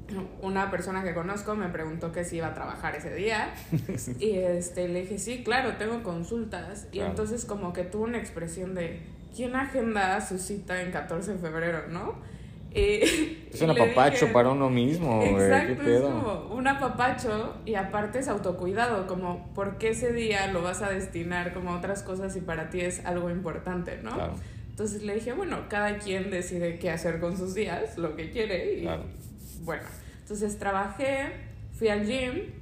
una 0.43 0.71
persona 0.71 1.03
que 1.05 1.15
conozco 1.15 1.55
me 1.55 1.69
preguntó 1.69 2.13
que 2.13 2.25
si 2.25 2.37
iba 2.37 2.49
a 2.49 2.55
trabajar 2.55 2.95
ese 2.97 3.15
día 3.15 3.53
y 4.19 4.31
este 4.33 4.89
le 4.89 5.03
dije 5.03 5.19
sí 5.19 5.43
claro 5.45 5.75
tengo 5.79 6.03
consultas 6.03 6.87
y 6.93 6.97
Claro. 6.97 7.11
entonces 7.11 7.45
como 7.45 7.73
que 7.73 7.85
tuvo 7.85 8.05
una 8.05 8.19
expresión 8.19 8.75
de 8.75 9.01
quién 9.35 9.55
agenda 9.57 10.21
su 10.21 10.39
cita 10.39 10.83
en 10.83 10.91
14 10.93 11.33
de 11.35 11.39
febrero 11.39 11.89
no 11.89 12.15
y, 12.75 13.01
Es 13.53 13.61
un 13.61 13.71
apapacho 13.71 14.21
dije- 14.27 14.33
para 14.33 14.49
uno 14.49 14.71
mismo, 14.71 15.19
güey, 15.19 15.37
qué 15.37 15.45
Exacto, 15.45 15.73
es 15.73 15.79
pedo. 15.81 16.11
como 16.11 16.55
un 16.55 16.67
apapacho 16.67 17.57
y 17.67 17.75
aparte 17.75 18.19
es 18.21 18.29
autocuidado, 18.29 19.07
como 19.07 19.53
por 19.55 19.77
qué 19.77 19.91
ese 19.91 20.15
día 20.15 20.47
lo 20.47 20.63
vas 20.63 20.81
a 20.81 20.89
destinar 20.89 21.53
como 21.53 21.73
a 21.73 21.77
otras 21.77 22.03
cosas 22.03 22.35
y 22.35 22.41
para 22.41 22.71
ti 22.71 22.81
es 22.81 23.05
algo 23.05 23.29
importante, 23.29 23.99
¿no? 24.03 24.15
Claro. 24.15 24.35
Entonces 24.71 25.03
le 25.03 25.17
dije, 25.17 25.35
bueno, 25.35 25.67
cada 25.69 25.99
quien 25.99 26.31
decide 26.31 26.79
qué 26.79 26.91
hacer 26.91 27.21
con 27.21 27.37
sus 27.37 27.55
días, 27.55 27.99
lo 27.99 28.17
que 28.17 28.31
quiere 28.31 28.73
y 28.79 28.81
Claro. 28.81 29.03
Bueno, 29.63 29.85
entonces 30.21 30.59
trabajé, 30.59 31.33
fui 31.73 31.89
al 31.89 32.07
gym 32.07 32.53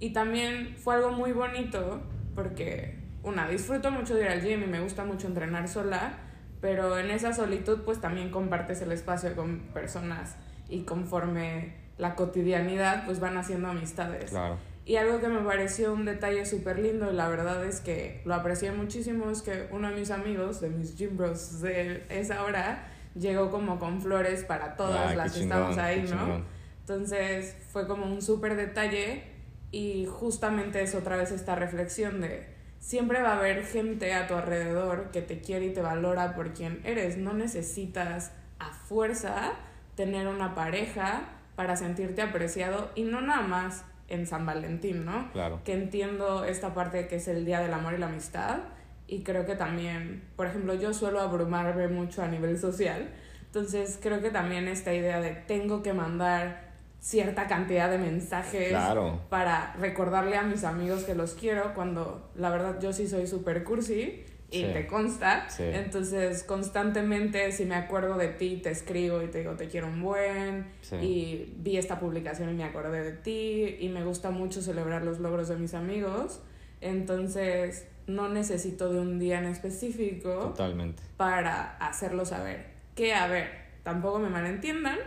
y 0.00 0.12
también 0.12 0.76
fue 0.76 0.94
algo 0.94 1.10
muy 1.10 1.32
bonito 1.32 2.02
porque, 2.34 2.98
una, 3.22 3.48
disfruto 3.48 3.90
mucho 3.90 4.14
de 4.14 4.22
ir 4.22 4.28
al 4.28 4.42
gym 4.42 4.62
y 4.62 4.66
me 4.66 4.80
gusta 4.80 5.04
mucho 5.04 5.26
entrenar 5.26 5.68
sola, 5.68 6.18
pero 6.60 6.98
en 6.98 7.10
esa 7.10 7.32
solitud 7.32 7.80
pues 7.84 8.00
también 8.00 8.30
compartes 8.30 8.82
el 8.82 8.92
espacio 8.92 9.34
con 9.34 9.60
personas 9.72 10.36
y 10.68 10.82
conforme 10.82 11.74
la 11.98 12.14
cotidianidad 12.14 13.04
pues 13.06 13.20
van 13.20 13.36
haciendo 13.36 13.68
amistades. 13.68 14.30
Claro. 14.30 14.56
Y 14.88 14.96
algo 14.96 15.20
que 15.20 15.28
me 15.28 15.40
pareció 15.40 15.92
un 15.92 16.06
detalle 16.06 16.46
súper 16.46 16.78
lindo, 16.78 17.12
y 17.12 17.14
la 17.14 17.28
verdad 17.28 17.62
es 17.66 17.80
que 17.80 18.22
lo 18.24 18.34
aprecié 18.34 18.72
muchísimo, 18.72 19.30
es 19.30 19.42
que 19.42 19.68
uno 19.70 19.90
de 19.90 19.96
mis 19.96 20.10
amigos, 20.10 20.62
de 20.62 20.70
mis 20.70 20.96
gym 20.96 21.14
bros 21.14 21.60
de 21.60 22.04
esa 22.08 22.42
hora, 22.42 22.88
llegó 23.18 23.50
como 23.50 23.78
con 23.78 24.00
flores 24.00 24.44
para 24.44 24.76
todas 24.76 25.12
Ah, 25.12 25.14
las 25.14 25.32
que 25.32 25.42
estamos 25.42 25.70
chingón, 25.70 25.84
ahí, 25.84 26.02
qué 26.04 26.14
¿no? 26.14 26.20
chingón. 26.24 26.44
Entonces 26.80 27.56
fue 27.70 27.86
como 27.86 28.06
un 28.06 28.22
súper 28.22 28.56
detalle 28.56 29.24
y 29.70 30.06
justamente 30.06 30.82
es 30.82 30.94
otra 30.94 31.16
vez 31.16 31.30
esta 31.30 31.54
reflexión 31.54 32.20
de 32.20 32.46
siempre 32.78 33.20
va 33.20 33.32
a 33.32 33.38
haber 33.38 33.64
gente 33.66 34.14
a 34.14 34.26
tu 34.26 34.34
alrededor 34.34 35.10
que 35.10 35.20
te 35.20 35.40
quiere 35.40 35.66
y 35.66 35.72
te 35.74 35.82
valora 35.82 36.34
por 36.34 36.52
quien 36.54 36.80
eres. 36.84 37.16
No 37.18 37.34
necesitas 37.34 38.32
a 38.58 38.72
fuerza 38.72 39.52
tener 39.96 40.28
una 40.28 40.54
pareja 40.54 41.22
para 41.56 41.76
sentirte 41.76 42.22
apreciado 42.22 42.90
y 42.94 43.02
no 43.02 43.20
nada 43.20 43.42
más 43.42 43.84
en 44.08 44.26
San 44.26 44.46
Valentín, 44.46 45.04
¿no? 45.04 45.30
Claro. 45.32 45.60
Que 45.64 45.74
entiendo 45.74 46.44
esta 46.44 46.72
parte 46.72 47.08
que 47.08 47.16
es 47.16 47.28
el 47.28 47.44
Día 47.44 47.60
del 47.60 47.74
Amor 47.74 47.92
y 47.94 47.98
la 47.98 48.06
Amistad 48.06 48.60
y 49.08 49.22
creo 49.22 49.46
que 49.46 49.56
también, 49.56 50.22
por 50.36 50.46
ejemplo, 50.46 50.74
yo 50.74 50.92
suelo 50.94 51.20
abrumarme 51.20 51.88
mucho 51.88 52.22
a 52.22 52.28
nivel 52.28 52.58
social, 52.58 53.08
entonces 53.46 53.98
creo 54.00 54.20
que 54.20 54.30
también 54.30 54.68
esta 54.68 54.92
idea 54.94 55.20
de 55.20 55.30
tengo 55.30 55.82
que 55.82 55.92
mandar 55.94 56.68
cierta 57.00 57.46
cantidad 57.46 57.88
de 57.90 57.96
mensajes 57.98 58.68
Claro. 58.68 59.20
para 59.30 59.72
recordarle 59.80 60.36
a 60.36 60.42
mis 60.42 60.64
amigos 60.64 61.04
que 61.04 61.14
los 61.14 61.32
quiero 61.34 61.72
cuando 61.74 62.30
la 62.34 62.50
verdad 62.50 62.78
yo 62.80 62.92
sí 62.92 63.06
soy 63.08 63.26
súper 63.26 63.64
cursi 63.64 64.24
y 64.50 64.62
Sí. 64.62 64.66
te 64.72 64.86
consta. 64.88 65.48
Sí. 65.48 65.62
Entonces 65.62 66.42
constantemente 66.42 67.52
si 67.52 67.64
me 67.66 67.76
acuerdo 67.76 68.16
de 68.18 68.28
ti 68.28 68.56
te 68.62 68.70
escribo 68.70 69.22
y 69.22 69.28
te 69.28 69.38
digo 69.38 69.52
te 69.54 69.68
quiero 69.68 69.86
un 69.86 70.02
buen 70.02 70.66
Sí. 70.82 70.96
y 70.96 71.54
vi 71.58 71.76
esta 71.78 72.00
publicación 72.00 72.50
y 72.50 72.54
me 72.54 72.64
acordé 72.64 73.02
de 73.04 73.12
ti 73.12 73.76
y 73.78 73.88
me 73.90 74.04
gusta 74.04 74.30
mucho 74.30 74.60
celebrar 74.60 75.04
los 75.04 75.20
logros 75.20 75.48
de 75.48 75.56
mis 75.56 75.74
amigos. 75.74 76.40
Entonces 76.80 77.86
no 78.08 78.28
necesito 78.28 78.92
de 78.92 78.98
un 79.00 79.18
día 79.18 79.38
en 79.38 79.44
específico 79.44 80.30
Totalmente. 80.30 81.02
para 81.16 81.76
hacerlo 81.76 82.24
saber. 82.24 82.66
Que, 82.96 83.14
a 83.14 83.26
ver, 83.28 83.48
tampoco 83.84 84.18
me 84.18 84.28
malentiendan, 84.28 84.98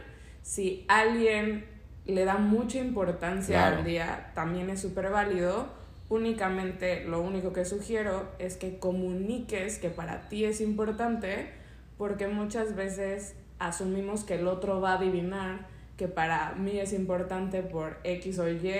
si 0.43 0.85
alguien 0.87 1.65
le 2.05 2.25
da 2.25 2.37
mucha 2.37 2.77
importancia 2.79 3.57
Claro. 3.59 3.77
al 3.77 3.83
día, 3.83 4.31
también 4.33 4.69
es 4.69 4.79
súper 4.81 5.09
válido. 5.09 5.67
Únicamente 6.09 7.05
lo 7.05 7.21
único 7.21 7.53
que 7.53 7.65
sugiero 7.65 8.29
es 8.39 8.57
que 8.57 8.77
comuniques 8.79 9.79
que 9.79 9.89
para 9.89 10.29
ti 10.29 10.45
es 10.45 10.61
importante, 10.61 11.49
porque 11.97 12.27
muchas 12.27 12.75
veces 12.75 13.35
asumimos 13.59 14.23
que 14.23 14.35
el 14.35 14.47
otro 14.47 14.81
va 14.81 14.93
a 14.93 14.97
adivinar 14.97 15.67
que 15.97 16.07
para 16.07 16.53
mí 16.53 16.79
es 16.79 16.93
importante 16.93 17.61
por 17.61 17.99
X 18.03 18.39
o 18.39 18.49
Y 18.49 18.71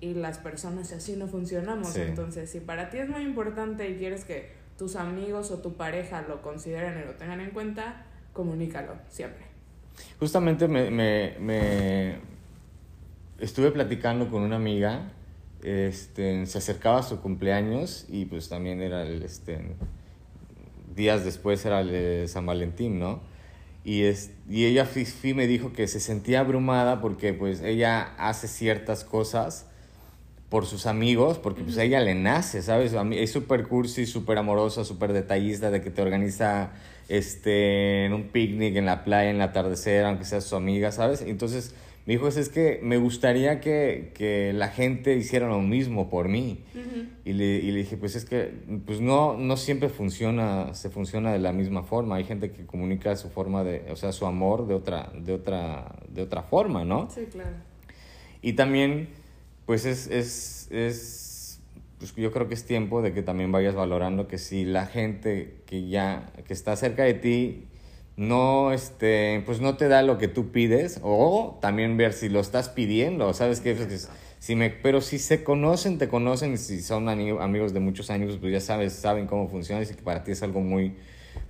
y 0.00 0.14
las 0.14 0.38
personas 0.38 0.92
así 0.92 1.16
no 1.16 1.26
funcionamos. 1.26 1.88
Sí. 1.88 2.00
Entonces, 2.00 2.50
si 2.50 2.60
para 2.60 2.90
ti 2.90 2.98
es 2.98 3.08
muy 3.08 3.22
importante 3.22 3.88
y 3.88 3.96
quieres 3.96 4.24
que 4.24 4.50
tus 4.78 4.96
amigos 4.96 5.50
o 5.50 5.58
tu 5.58 5.74
pareja 5.74 6.22
lo 6.22 6.40
consideren 6.42 6.98
y 7.02 7.06
lo 7.06 7.12
tengan 7.12 7.40
en 7.40 7.50
cuenta, 7.50 8.06
comunícalo 8.32 8.94
siempre. 9.08 9.44
Justamente 10.18 10.68
me, 10.68 10.90
me, 10.90 11.36
me 11.38 12.18
estuve 13.38 13.70
platicando 13.70 14.30
con 14.30 14.42
una 14.42 14.56
amiga, 14.56 15.12
este, 15.62 16.46
se 16.46 16.58
acercaba 16.58 17.02
su 17.02 17.20
cumpleaños 17.20 18.06
y 18.08 18.24
pues 18.24 18.48
también 18.48 18.80
era 18.80 19.02
el, 19.02 19.22
este, 19.22 19.60
días 20.94 21.24
después 21.24 21.64
era 21.66 21.80
el 21.80 21.88
de 21.90 22.28
San 22.28 22.46
Valentín, 22.46 22.98
¿no? 22.98 23.20
Y, 23.84 24.02
es, 24.02 24.32
y 24.48 24.66
ella 24.66 24.86
me 25.34 25.46
dijo 25.46 25.72
que 25.72 25.88
se 25.88 26.00
sentía 26.00 26.40
abrumada 26.40 27.00
porque 27.00 27.32
pues 27.32 27.62
ella 27.62 28.14
hace 28.18 28.46
ciertas 28.46 29.04
cosas 29.04 29.69
por 30.50 30.66
sus 30.66 30.86
amigos, 30.86 31.38
porque 31.38 31.62
pues 31.62 31.78
a 31.78 31.84
ella 31.84 32.00
le 32.00 32.14
nace, 32.14 32.60
¿sabes? 32.60 32.94
A 32.94 33.04
mí 33.04 33.16
es 33.16 33.30
súper 33.30 33.68
cursi, 33.68 34.04
súper 34.04 34.36
amorosa, 34.36 34.84
súper 34.84 35.12
detallista, 35.12 35.70
de 35.70 35.80
que 35.80 35.90
te 35.90 36.02
organiza 36.02 36.72
este, 37.08 38.04
en 38.04 38.12
un 38.12 38.24
picnic 38.24 38.76
en 38.76 38.84
la 38.84 39.04
playa, 39.04 39.30
en 39.30 39.36
el 39.36 39.42
atardecer, 39.42 40.04
aunque 40.04 40.24
sea 40.24 40.40
su 40.40 40.56
amiga, 40.56 40.90
¿sabes? 40.90 41.22
Entonces 41.22 41.74
me 42.06 42.14
dijo, 42.14 42.26
es 42.26 42.48
que 42.48 42.80
me 42.82 42.96
gustaría 42.96 43.60
que, 43.60 44.10
que 44.14 44.52
la 44.52 44.68
gente 44.68 45.16
hiciera 45.16 45.46
lo 45.46 45.60
mismo 45.60 46.10
por 46.10 46.28
mí. 46.28 46.64
Y 47.24 47.34
le, 47.34 47.44
y 47.44 47.70
le 47.70 47.78
dije, 47.78 47.96
pues 47.96 48.16
es 48.16 48.24
que 48.24 48.52
pues 48.86 49.00
no, 49.00 49.36
no 49.36 49.56
siempre 49.56 49.88
funciona, 49.88 50.74
se 50.74 50.90
funciona 50.90 51.32
de 51.32 51.38
la 51.38 51.52
misma 51.52 51.84
forma. 51.84 52.16
Hay 52.16 52.24
gente 52.24 52.50
que 52.50 52.66
comunica 52.66 53.14
su 53.14 53.28
forma 53.28 53.62
de, 53.62 53.86
o 53.92 53.96
sea, 53.96 54.10
su 54.10 54.26
amor 54.26 54.66
de 54.66 54.74
otra, 54.74 55.12
de 55.14 55.34
otra, 55.34 55.94
de 56.08 56.22
otra 56.22 56.42
forma, 56.42 56.84
¿no? 56.84 57.08
Sí, 57.10 57.26
claro. 57.30 57.50
Y 58.42 58.54
también, 58.54 59.10
pues 59.70 59.84
es, 59.84 60.08
es, 60.08 60.66
es 60.72 61.60
pues 62.00 62.12
yo 62.16 62.32
creo 62.32 62.48
que 62.48 62.54
es 62.54 62.64
tiempo 62.64 63.02
de 63.02 63.12
que 63.12 63.22
también 63.22 63.52
vayas 63.52 63.76
valorando 63.76 64.26
que 64.26 64.36
si 64.36 64.64
la 64.64 64.86
gente 64.86 65.62
que 65.64 65.86
ya, 65.88 66.32
que 66.44 66.52
está 66.52 66.74
cerca 66.74 67.04
de 67.04 67.14
ti, 67.14 67.68
no, 68.16 68.72
este, 68.72 69.44
pues 69.46 69.60
no 69.60 69.76
te 69.76 69.86
da 69.86 70.02
lo 70.02 70.18
que 70.18 70.26
tú 70.26 70.50
pides, 70.50 70.98
o 71.04 71.56
también 71.62 71.96
ver 71.96 72.14
si 72.14 72.28
lo 72.28 72.40
estás 72.40 72.68
pidiendo, 72.68 73.32
¿sabes 73.32 73.60
qué? 73.60 73.74
Pues, 73.76 74.10
si 74.40 74.56
me, 74.56 74.70
pero 74.70 75.00
si 75.00 75.20
se 75.20 75.44
conocen, 75.44 75.98
te 75.98 76.08
conocen, 76.08 76.58
si 76.58 76.82
son 76.82 77.08
amigos 77.08 77.72
de 77.72 77.78
muchos 77.78 78.10
años, 78.10 78.38
pues 78.40 78.52
ya 78.52 78.60
sabes, 78.60 78.94
saben 78.94 79.28
cómo 79.28 79.46
funciona, 79.46 79.82
y 79.82 79.86
si 79.86 79.94
para 79.94 80.24
ti 80.24 80.32
es 80.32 80.42
algo 80.42 80.58
muy, 80.60 80.96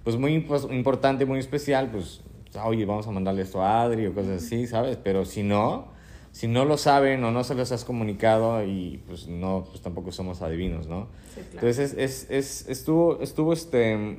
pues 0.05 0.19
muy 0.19 0.37
impo- 0.37 0.71
importante, 0.71 1.25
muy 1.25 1.39
especial, 1.39 1.91
pues, 1.91 2.21
oye, 2.63 2.85
vamos 2.85 3.07
a 3.07 3.13
mandarle 3.13 3.41
esto 3.41 3.63
a 3.63 3.81
Adri 3.81 4.07
o 4.09 4.13
cosas 4.13 4.45
así, 4.45 4.67
¿sabes? 4.67 4.99
Pero 5.03 5.25
si 5.25 5.43
no, 5.43 5.99
si 6.33 6.47
no 6.49 6.65
lo 6.65 6.77
saben 6.79 7.23
o 7.25 7.31
no 7.31 7.43
se 7.45 7.55
los 7.55 7.73
has 7.73 7.85
comunicado 7.85 8.65
y 8.65 9.03
pues 9.07 9.27
no, 9.29 9.65
pues 9.69 9.83
tampoco 9.83 10.13
somos 10.13 10.43
adivinos, 10.43 10.87
¿no? 10.87 11.09
Sí, 11.35 11.41
claro. 11.51 11.67
Entonces 11.69 11.93
es, 11.95 11.99
es, 11.99 12.31
es- 12.31 12.69
estuvo, 12.69 13.21
estuvo 13.21 13.53
este, 13.53 14.19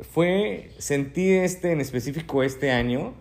fue, 0.00 0.70
sentí 0.78 1.30
este 1.30 1.72
en 1.72 1.80
específico 1.80 2.42
este 2.42 2.70
año 2.70 3.14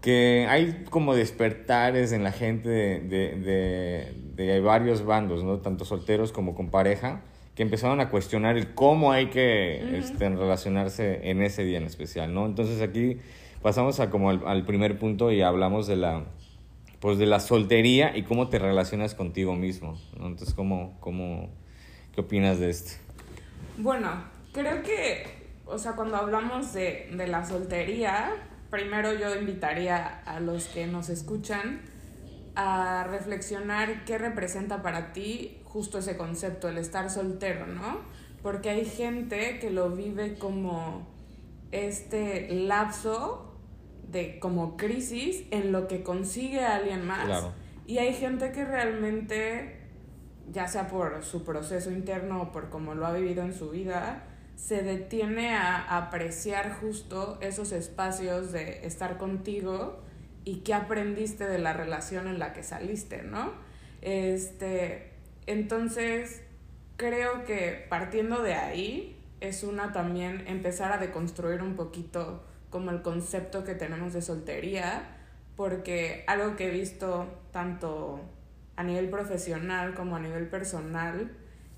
que 0.00 0.46
hay 0.48 0.84
como 0.88 1.14
despertares 1.14 2.12
en 2.12 2.22
la 2.24 2.32
gente 2.32 2.68
de, 2.70 3.00
de, 3.00 3.36
de, 3.36 4.44
de 4.44 4.60
varios 4.60 5.04
bandos, 5.04 5.44
¿no? 5.44 5.58
Tanto 5.58 5.84
solteros 5.84 6.32
como 6.32 6.54
con 6.54 6.70
pareja, 6.70 7.20
que 7.54 7.62
empezaron 7.62 8.00
a 8.00 8.08
cuestionar 8.08 8.56
el 8.56 8.74
cómo 8.74 9.12
hay 9.12 9.26
que 9.26 9.98
este, 9.98 10.28
relacionarse 10.30 11.28
en 11.30 11.42
ese 11.42 11.64
día 11.64 11.76
en 11.76 11.84
especial, 11.84 12.32
¿no? 12.32 12.46
Entonces 12.46 12.80
aquí 12.80 13.18
pasamos 13.60 14.00
a 14.00 14.08
como 14.08 14.30
al, 14.30 14.40
al 14.46 14.64
primer 14.64 14.98
punto 14.98 15.32
y 15.32 15.42
hablamos 15.42 15.86
de 15.86 15.96
la, 15.96 16.24
pues 17.00 17.18
de 17.18 17.26
la 17.26 17.40
soltería 17.40 18.16
y 18.16 18.22
cómo 18.22 18.48
te 18.48 18.58
relacionas 18.58 19.14
contigo 19.14 19.54
mismo. 19.54 19.98
Entonces, 20.12 20.54
¿cómo, 20.54 20.98
cómo, 21.00 21.48
¿qué 22.14 22.20
opinas 22.20 22.58
de 22.58 22.70
esto? 22.70 22.92
Bueno, 23.78 24.24
creo 24.52 24.82
que, 24.82 25.24
o 25.66 25.78
sea, 25.78 25.92
cuando 25.92 26.16
hablamos 26.16 26.74
de, 26.74 27.10
de 27.12 27.26
la 27.26 27.46
soltería, 27.46 28.32
primero 28.68 29.14
yo 29.14 29.34
invitaría 29.34 30.20
a 30.26 30.40
los 30.40 30.66
que 30.66 30.86
nos 30.86 31.08
escuchan 31.08 31.80
a 32.54 33.04
reflexionar 33.04 34.04
qué 34.04 34.18
representa 34.18 34.82
para 34.82 35.12
ti 35.14 35.58
justo 35.64 35.98
ese 35.98 36.16
concepto, 36.18 36.68
el 36.68 36.76
estar 36.76 37.08
soltero, 37.10 37.66
¿no? 37.66 38.00
Porque 38.42 38.70
hay 38.70 38.84
gente 38.84 39.58
que 39.58 39.70
lo 39.70 39.90
vive 39.90 40.34
como 40.34 41.06
este 41.70 42.48
lapso 42.50 43.49
de 44.10 44.38
como 44.38 44.76
crisis 44.76 45.44
en 45.50 45.72
lo 45.72 45.88
que 45.88 46.02
consigue 46.02 46.60
a 46.60 46.76
alguien 46.76 47.06
más. 47.06 47.26
Claro. 47.26 47.52
Y 47.86 47.98
hay 47.98 48.14
gente 48.14 48.52
que 48.52 48.64
realmente, 48.64 49.76
ya 50.52 50.68
sea 50.68 50.88
por 50.88 51.24
su 51.24 51.44
proceso 51.44 51.90
interno 51.90 52.42
o 52.42 52.52
por 52.52 52.70
cómo 52.70 52.94
lo 52.94 53.06
ha 53.06 53.12
vivido 53.12 53.42
en 53.42 53.52
su 53.52 53.70
vida, 53.70 54.24
se 54.56 54.82
detiene 54.82 55.54
a 55.54 55.96
apreciar 55.96 56.78
justo 56.80 57.38
esos 57.40 57.72
espacios 57.72 58.52
de 58.52 58.86
estar 58.86 59.16
contigo 59.16 60.00
y 60.44 60.58
qué 60.58 60.74
aprendiste 60.74 61.46
de 61.46 61.58
la 61.58 61.72
relación 61.72 62.26
en 62.26 62.38
la 62.38 62.52
que 62.52 62.62
saliste, 62.62 63.22
¿no? 63.22 63.52
Este, 64.02 65.12
entonces, 65.46 66.42
creo 66.96 67.44
que 67.44 67.86
partiendo 67.88 68.42
de 68.42 68.54
ahí 68.54 69.16
es 69.40 69.64
una 69.64 69.92
también 69.92 70.44
empezar 70.46 70.92
a 70.92 70.98
deconstruir 70.98 71.62
un 71.62 71.74
poquito 71.74 72.42
como 72.70 72.90
el 72.90 73.02
concepto 73.02 73.64
que 73.64 73.74
tenemos 73.74 74.12
de 74.12 74.22
soltería, 74.22 75.16
porque 75.56 76.24
algo 76.26 76.56
que 76.56 76.68
he 76.68 76.70
visto 76.70 77.26
tanto 77.52 78.20
a 78.76 78.82
nivel 78.84 79.10
profesional 79.10 79.94
como 79.94 80.16
a 80.16 80.20
nivel 80.20 80.48
personal 80.48 81.30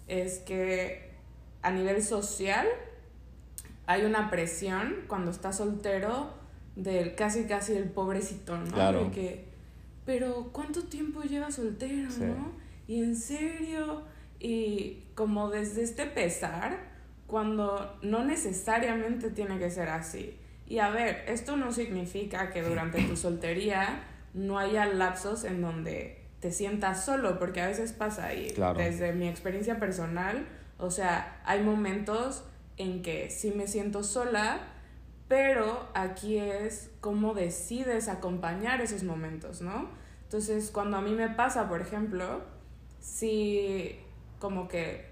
es 0.07 0.39
que 0.39 1.11
a 1.63 1.71
nivel 1.71 2.03
social 2.03 2.67
hay 3.87 4.05
una 4.05 4.31
presión 4.31 4.95
cuando 5.09 5.31
estás 5.31 5.57
soltero 5.57 6.35
del 6.77 7.15
casi 7.15 7.45
casi 7.45 7.75
el 7.75 7.89
pobrecito, 7.91 8.57
¿no? 8.57 8.71
Claro. 8.71 9.05
De 9.05 9.11
que, 9.11 9.45
pero 10.05 10.51
¿cuánto 10.53 10.85
tiempo 10.85 11.23
llevas 11.23 11.57
soltero, 11.57 12.11
Sí. 12.11 12.21
no? 12.23 12.53
Y 12.87 13.03
en 13.03 13.17
serio, 13.17 14.03
y 14.39 15.05
como 15.15 15.51
desde 15.51 15.83
este 15.83 16.07
pesar, 16.07 16.79
cuando 17.27 17.97
no 18.03 18.25
necesariamente 18.25 19.31
tiene 19.31 19.59
que 19.59 19.71
ser 19.71 19.89
así. 19.89 20.37
Y 20.67 20.79
a 20.79 20.91
ver, 20.91 21.25
esto 21.27 21.57
no 21.57 21.73
significa 21.73 22.51
que 22.51 22.63
durante 22.63 23.03
tu 23.03 23.17
soltería 23.17 24.05
no 24.35 24.59
haya 24.59 24.87
lapsos 24.87 25.45
en 25.45 25.61
donde 25.61 26.23
te 26.41 26.51
sientas 26.51 27.05
solo, 27.05 27.39
porque 27.39 27.61
a 27.61 27.69
veces 27.69 27.93
pasa 27.93 28.35
y 28.35 28.55
desde 28.77 29.13
mi 29.13 29.29
experiencia 29.29 29.79
personal, 29.79 30.47
o 30.79 30.91
sea, 30.91 31.41
hay 31.45 31.63
momentos 31.63 32.45
en 32.77 33.03
que 33.03 33.31
sí 33.31 33.53
me 33.55 33.69
siento 33.69 34.03
sola, 34.03 34.61
pero 35.29 35.89
aquí 35.95 36.39
es 36.39 36.91
cómo 37.01 37.35
decides 37.35 38.09
acompañar 38.09 38.81
esos 38.81 39.05
momentos, 39.05 39.63
¿no? 39.63 39.89
Entonces, 40.25 40.71
cuando 40.71 40.97
a 40.97 41.01
mí 41.01 41.13
me 41.13 41.29
pasa, 41.29 41.69
por 41.69 41.81
ejemplo, 41.81 42.43
si 42.99 44.01
como 44.39 44.67
que 44.67 45.07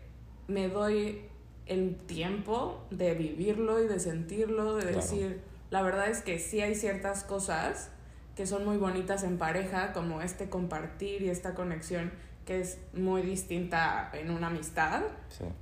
me 0.48 0.68
doy 0.68 1.29
el 1.70 1.94
tiempo 1.94 2.84
de 2.90 3.14
vivirlo 3.14 3.82
y 3.82 3.86
de 3.86 4.00
sentirlo, 4.00 4.74
de 4.74 4.92
decir, 4.92 5.40
la 5.70 5.82
verdad 5.82 6.08
es 6.08 6.20
que 6.20 6.40
sí 6.40 6.60
hay 6.60 6.74
ciertas 6.74 7.22
cosas 7.22 7.90
que 8.34 8.44
son 8.44 8.64
muy 8.64 8.76
bonitas 8.76 9.22
en 9.22 9.38
pareja, 9.38 9.92
como 9.92 10.20
este 10.20 10.50
compartir 10.50 11.22
y 11.22 11.30
esta 11.30 11.54
conexión 11.54 12.10
que 12.44 12.60
es 12.60 12.78
muy 12.92 13.22
distinta 13.22 14.10
en 14.14 14.32
una 14.32 14.48
amistad, 14.48 15.02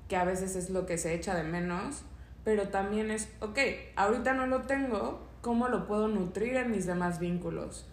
que 0.09 0.17
a 0.17 0.25
veces 0.25 0.57
es 0.57 0.71
lo 0.71 0.87
que 0.87 0.97
se 0.97 1.13
echa 1.15 1.35
de 1.35 1.43
menos, 1.43 2.05
pero 2.43 2.69
también 2.69 3.11
es, 3.11 3.29
ok, 3.41 3.59
ahorita 3.95 4.33
no 4.33 4.47
lo 4.47 4.63
tengo, 4.63 5.29
¿cómo 5.43 5.69
lo 5.69 5.87
puedo 5.87 6.09
nutrir 6.09 6.57
en 6.57 6.71
mis 6.71 6.87
demás 6.87 7.19
vínculos? 7.19 7.87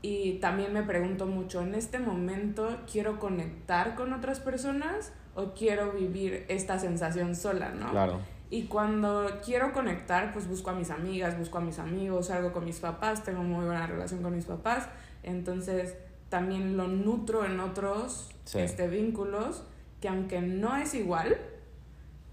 Y 0.00 0.38
también 0.38 0.72
me 0.72 0.84
pregunto 0.84 1.26
mucho, 1.26 1.60
¿en 1.60 1.74
este 1.74 1.98
momento 1.98 2.78
quiero 2.90 3.18
conectar 3.18 3.94
con 3.94 4.14
otras 4.14 4.40
personas 4.40 5.12
o 5.38 5.54
quiero 5.54 5.92
vivir 5.92 6.44
esta 6.48 6.80
sensación 6.80 7.36
sola, 7.36 7.70
no? 7.70 7.90
Claro. 7.90 8.18
Y 8.50 8.64
cuando 8.64 9.40
quiero 9.44 9.72
conectar, 9.72 10.32
pues 10.32 10.48
busco 10.48 10.70
a 10.70 10.72
mis 10.72 10.90
amigas, 10.90 11.38
busco 11.38 11.58
a 11.58 11.60
mis 11.60 11.78
amigos, 11.78 12.26
salgo 12.26 12.52
con 12.52 12.64
mis 12.64 12.80
papás, 12.80 13.22
tengo 13.22 13.42
muy 13.44 13.64
buena 13.64 13.86
relación 13.86 14.20
con 14.22 14.34
mis 14.34 14.46
papás, 14.46 14.88
entonces 15.22 15.94
también 16.28 16.76
lo 16.76 16.88
nutro 16.88 17.44
en 17.44 17.60
otros 17.60 18.30
este, 18.52 18.88
vínculos 18.88 19.62
que 20.00 20.08
aunque 20.08 20.40
no 20.40 20.76
es 20.76 20.94
igual, 20.94 21.38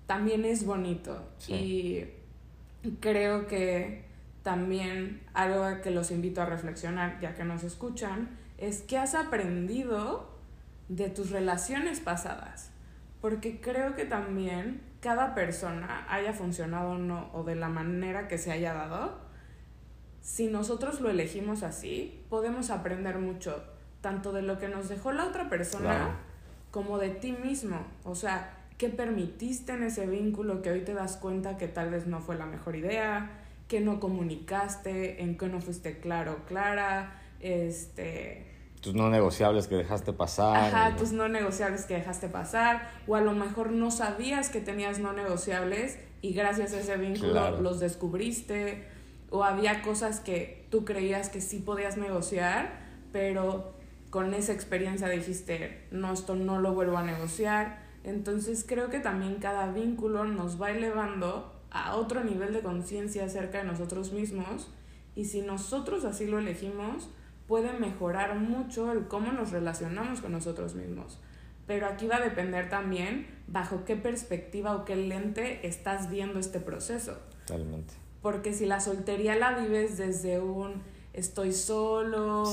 también 0.07 0.45
es 0.45 0.65
bonito. 0.65 1.21
Y 1.47 2.05
creo 3.00 3.47
que 3.47 4.05
también 4.41 5.21
algo 5.33 5.81
que 5.81 5.91
los 5.91 6.09
invito 6.09 6.41
a 6.41 6.45
reflexionar, 6.45 7.19
ya 7.19 7.35
que 7.35 7.43
nos 7.43 7.63
escuchan, 7.63 8.29
es 8.57 8.81
que 8.81 8.97
has 8.97 9.13
aprendido 9.15 10.29
de 10.88 11.09
tus 11.09 11.29
relaciones 11.31 12.00
pasadas. 12.00 12.71
Porque 13.22 13.60
creo 13.60 13.95
que 13.95 14.05
también 14.05 14.81
cada 15.00 15.36
persona 15.36 16.05
haya 16.10 16.34
funcionado 16.34 16.91
o 16.91 16.98
no, 16.98 17.29
o 17.34 17.43
de 17.43 17.55
la 17.55 17.69
manera 17.69 18.27
que 18.27 18.38
se 18.38 18.51
haya 18.51 18.74
dado, 18.74 19.19
si 20.22 20.48
nosotros 20.48 21.01
lo 21.01 21.10
elegimos 21.10 21.63
así, 21.63 22.24
podemos 22.29 22.69
aprender 22.69 23.19
mucho, 23.19 23.63
tanto 24.01 24.31
de 24.31 24.41
lo 24.41 24.57
que 24.57 24.67
nos 24.67 24.89
dejó 24.89 25.12
la 25.12 25.25
otra 25.25 25.50
persona, 25.50 26.17
como 26.72 26.98
de 26.98 27.10
ti 27.10 27.31
mismo. 27.31 27.86
O 28.03 28.15
sea, 28.15 28.57
¿qué 28.77 28.89
permitiste 28.89 29.74
en 29.74 29.84
ese 29.84 30.07
vínculo 30.07 30.62
que 30.62 30.72
hoy 30.72 30.81
te 30.81 30.93
das 30.93 31.17
cuenta 31.17 31.57
que 31.57 31.67
tal 31.67 31.91
vez 31.91 32.07
no 32.07 32.22
fue 32.22 32.36
la 32.36 32.45
mejor 32.45 32.75
idea? 32.75 33.41
que 33.67 33.81
no 33.81 34.00
comunicaste? 34.00 35.24
¿En 35.24 35.38
qué 35.38 35.48
no 35.48 35.62
fuiste 35.62 36.00
claro 36.00 36.45
clara? 36.45 37.22
Este 37.39 38.54
tus 38.86 38.94
no 38.94 39.10
negociables 39.10 39.68
que 39.68 39.75
dejaste 39.75 40.13
pasar. 40.13 40.74
Ajá, 40.74 40.96
tus 40.96 41.12
no 41.12 41.27
negociables 41.27 41.86
que 41.86 41.96
dejaste 41.96 42.30
pasar. 42.30 42.88
O 43.08 43.15
a 43.15 43.22
lo 43.22 43.34
mejor 43.34 43.72
no 43.72 43.89
sabías 43.89 44.50
que 44.50 44.62
tenías 44.62 45.00
no 45.00 45.12
negociables 45.12 45.98
y 46.22 46.34
gracias 46.34 46.74
a 46.74 46.80
ese 46.80 46.96
vínculo 46.98 47.60
los 47.62 47.80
descubriste. 47.80 48.88
O 49.32 49.44
había 49.44 49.82
cosas 49.82 50.20
que 50.20 50.68
tú 50.70 50.86
creías 50.86 51.30
que 51.30 51.42
sí 51.42 51.60
podías 51.60 51.98
negociar, 51.98 52.80
pero 53.12 53.74
con 54.12 54.36
esa 54.36 54.54
experiencia 54.54 55.10
dijiste, 55.10 55.88
no, 55.89 56.13
esto 56.13 56.36
no 56.36 56.60
lo 56.60 56.76
vuelvo 56.76 56.98
a 56.98 57.04
negociar. 57.04 57.80
Entonces 58.04 58.63
creo 58.67 58.91
que 58.91 59.00
también 59.00 59.38
cada 59.38 59.71
vínculo 59.71 60.26
nos 60.26 60.62
va 60.62 60.69
elevando 60.69 61.52
a 61.71 61.95
otro 61.95 62.24
nivel 62.24 62.54
de 62.54 62.62
conciencia 62.62 63.26
acerca 63.26 63.58
de 63.58 63.63
nosotros 63.63 64.12
mismos 64.12 64.69
y 65.15 65.26
si 65.26 65.41
nosotros 65.41 66.06
así 66.06 66.28
lo 66.28 66.38
elegimos, 66.38 67.10
puede 67.47 67.73
mejorar 67.73 68.36
mucho 68.36 68.91
el 68.91 69.08
cómo 69.08 69.31
nos 69.31 69.51
relacionamos 69.51 70.21
con 70.21 70.31
nosotros 70.31 70.75
mismos. 70.75 71.19
Pero 71.67 71.88
aquí 71.88 72.08
va 72.08 72.17
a 72.17 72.21
depender 72.21 72.69
también 72.69 73.27
bajo 73.47 73.86
qué 73.86 73.95
perspectiva 73.95 74.75
o 74.75 74.86
qué 74.86 74.95
lente 74.95 75.65
estás 75.67 76.10
viendo 76.10 76.39
este 76.39 76.60
proceso. 76.60 77.17
Totalmente. 77.45 77.93
Porque 78.21 78.53
si 78.53 78.65
la 78.65 78.79
soltería 78.79 79.36
la 79.36 79.58
vives 79.58 79.97
desde 79.97 80.39
un 80.39 80.84
estoy 81.13 81.53
solo, 81.53 82.43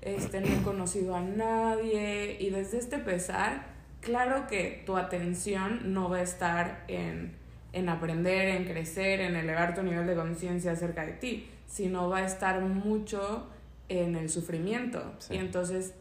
este, 0.00 0.40
no 0.40 0.46
he 0.46 0.62
conocido 0.62 1.14
a 1.14 1.20
nadie, 1.20 2.38
y 2.40 2.50
desde 2.50 2.78
este 2.78 2.98
pesar, 2.98 3.66
claro 4.00 4.46
que 4.46 4.82
tu 4.86 4.96
atención 4.96 5.92
no 5.92 6.08
va 6.08 6.18
a 6.18 6.22
estar 6.22 6.84
en, 6.88 7.36
en 7.72 7.88
aprender, 7.90 8.48
en 8.48 8.64
crecer, 8.64 9.20
en 9.20 9.36
elevar 9.36 9.74
tu 9.74 9.82
nivel 9.82 10.06
de 10.06 10.14
conciencia 10.14 10.72
acerca 10.72 11.04
de 11.04 11.12
ti, 11.12 11.50
sino 11.66 12.08
va 12.08 12.18
a 12.18 12.24
estar 12.24 12.62
mucho 12.62 13.48
en 13.88 14.16
el 14.16 14.30
sufrimiento. 14.30 15.02
Y 15.30 15.36
entonces 15.36 15.94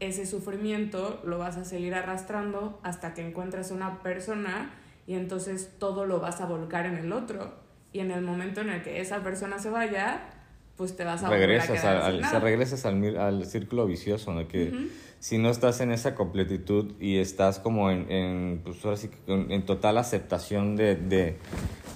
ese 0.00 0.26
sufrimiento 0.26 1.20
lo 1.24 1.38
vas 1.38 1.56
a 1.56 1.64
seguir 1.64 1.94
arrastrando 1.94 2.78
hasta 2.82 3.14
que 3.14 3.26
encuentres 3.26 3.70
una 3.70 4.02
persona 4.02 4.74
y 5.06 5.14
entonces 5.14 5.70
todo 5.78 6.04
lo 6.04 6.20
vas 6.20 6.40
a 6.40 6.46
volcar 6.46 6.86
en 6.86 6.96
el 6.96 7.12
otro. 7.12 7.54
Y 7.92 8.00
en 8.00 8.10
el 8.10 8.22
momento 8.22 8.60
en 8.60 8.70
el 8.70 8.82
que 8.82 9.00
esa 9.00 9.22
persona 9.22 9.58
se 9.58 9.70
vaya, 9.70 10.28
pues 10.76 10.96
te 10.96 11.04
vas 11.04 11.22
a 11.22 11.30
regresas 11.30 11.68
volver 11.68 11.86
a 11.86 12.06
al, 12.06 12.42
regresas 12.42 12.84
al, 12.84 13.16
al, 13.16 13.46
círculo 13.46 13.86
vicioso, 13.86 14.32
¿no? 14.34 14.46
Que 14.48 14.90
si 15.18 15.38
no 15.38 15.48
estás 15.48 15.80
en 15.80 15.92
esa 15.92 16.14
completitud 16.14 16.92
y 17.00 17.16
estás 17.18 17.58
como 17.58 17.90
en, 17.90 18.10
en 18.10 18.60
pues 18.62 18.84
ahora 18.84 18.98
sí, 18.98 19.08
en, 19.26 19.64
total 19.64 19.96
aceptación 19.96 20.76
de, 20.76 20.96
de, 20.96 21.38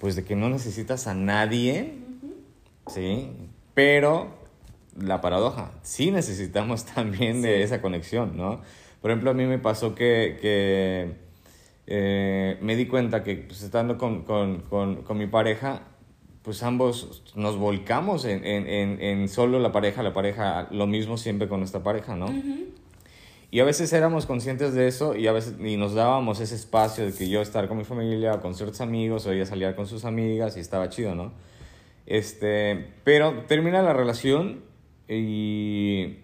pues 0.01 0.17
de 0.17 0.25
que 0.25 0.37
no 0.37 0.49
necesitas 0.49 1.07
a 1.07 1.15
nadie, 1.15 1.99
¿sí? 2.87 3.31
Pero 3.75 4.40
la 4.99 5.21
paradoja, 5.21 5.73
sí 5.83 6.11
necesitamos 6.11 6.85
también 6.95 7.43
de 7.43 7.63
esa 7.63 7.81
conexión, 7.81 8.37
¿no? 8.37 8.61
Por 9.01 9.11
ejemplo, 9.11 9.31
a 9.31 9.35
mí 9.35 9.47
me 9.47 9.59
pasó 9.59 9.95
que, 9.95 10.39
que 10.41 11.15
eh, 11.87 12.59
me 12.61 12.77
di 12.77 12.87
cuenta 12.87 13.23
que 13.23 13.37
pues, 13.37 13.63
estando 13.63 13.97
con, 13.97 14.25
con, 14.25 14.61
con, 14.63 15.03
con, 15.03 15.19
mi 15.19 15.27
pareja, 15.27 15.83
pues 16.43 16.63
ambos 16.63 17.25
nos 17.35 17.57
volcamos 17.57 18.25
en, 18.27 18.45
en, 18.45 19.01
en, 19.01 19.29
solo 19.29 19.59
la 19.59 19.73
pareja, 19.73 20.03
la 20.03 20.13
pareja, 20.13 20.69
lo 20.71 20.87
mismo 20.87 21.17
siempre 21.17 21.49
con 21.49 21.61
nuestra 21.61 21.83
pareja, 21.83 22.15
¿no? 22.15 22.27
Y 23.51 23.59
a 23.59 23.65
veces 23.65 23.93
éramos 23.93 24.27
conscientes 24.27 24.75
de 24.75 24.87
eso 24.87 25.17
y 25.17 25.27
a 25.27 25.33
veces 25.33 25.57
y 25.59 25.77
nos 25.77 25.95
dábamos 25.95 26.39
ese 26.41 26.55
espacio 26.55 27.05
de 27.05 27.13
que 27.13 27.29
yo 27.29 27.41
estar 27.41 27.67
con 27.67 27.79
mi 27.79 27.85
familia 27.85 28.35
o 28.35 28.41
con 28.41 28.55
ciertos 28.55 28.81
amigos 28.81 29.27
o 29.27 29.33
ella 29.33 29.45
salía 29.45 29.75
con 29.75 29.87
sus 29.87 30.05
amigas 30.05 30.57
y 30.57 30.61
estaba 30.61 30.89
chido, 30.89 31.17
¿no? 31.17 31.33
Este, 32.07 32.93
pero 33.03 33.45
termina 33.49 33.83
la 33.83 33.93
relación 33.93 34.70
y 35.17 36.19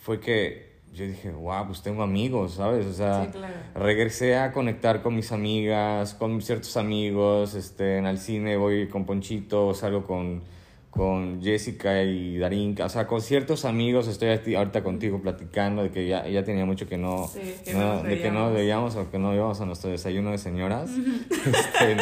fue 0.00 0.20
que 0.20 0.66
yo 0.96 1.06
dije, 1.06 1.30
wow, 1.30 1.66
pues 1.66 1.82
tengo 1.82 2.02
amigos, 2.02 2.54
¿sabes? 2.54 2.86
O 2.86 2.92
sea, 2.92 3.30
regresé 3.74 4.36
a 4.36 4.50
conectar 4.50 5.02
con 5.02 5.14
mis 5.14 5.30
amigas, 5.30 6.14
con 6.14 6.40
ciertos 6.40 6.76
amigos, 6.78 7.54
este, 7.54 7.98
en 7.98 8.06
el 8.06 8.18
cine 8.18 8.56
voy 8.56 8.88
con 8.88 9.04
Ponchito, 9.04 9.74
salgo 9.74 10.06
con, 10.06 10.42
con 10.90 11.42
Jessica 11.42 12.02
y 12.02 12.38
Darín, 12.38 12.80
o 12.80 12.88
sea, 12.88 13.06
con 13.06 13.20
ciertos 13.20 13.66
amigos 13.66 14.08
estoy 14.08 14.54
ahorita 14.54 14.82
contigo 14.82 15.20
platicando 15.20 15.82
de 15.82 15.90
que 15.90 16.08
ya, 16.08 16.26
ya 16.26 16.42
tenía 16.44 16.64
mucho 16.64 16.88
que 16.88 16.96
no, 16.96 17.30
de 17.34 18.20
que 18.22 18.30
no 18.30 18.52
veíamos 18.52 18.96
o 18.96 19.10
que 19.10 19.18
no 19.18 19.34
íbamos 19.34 19.60
a 19.60 19.66
nuestro 19.66 19.90
desayuno 19.90 20.30
de 20.30 20.38
señoras. 20.38 20.90
este, 21.30 21.96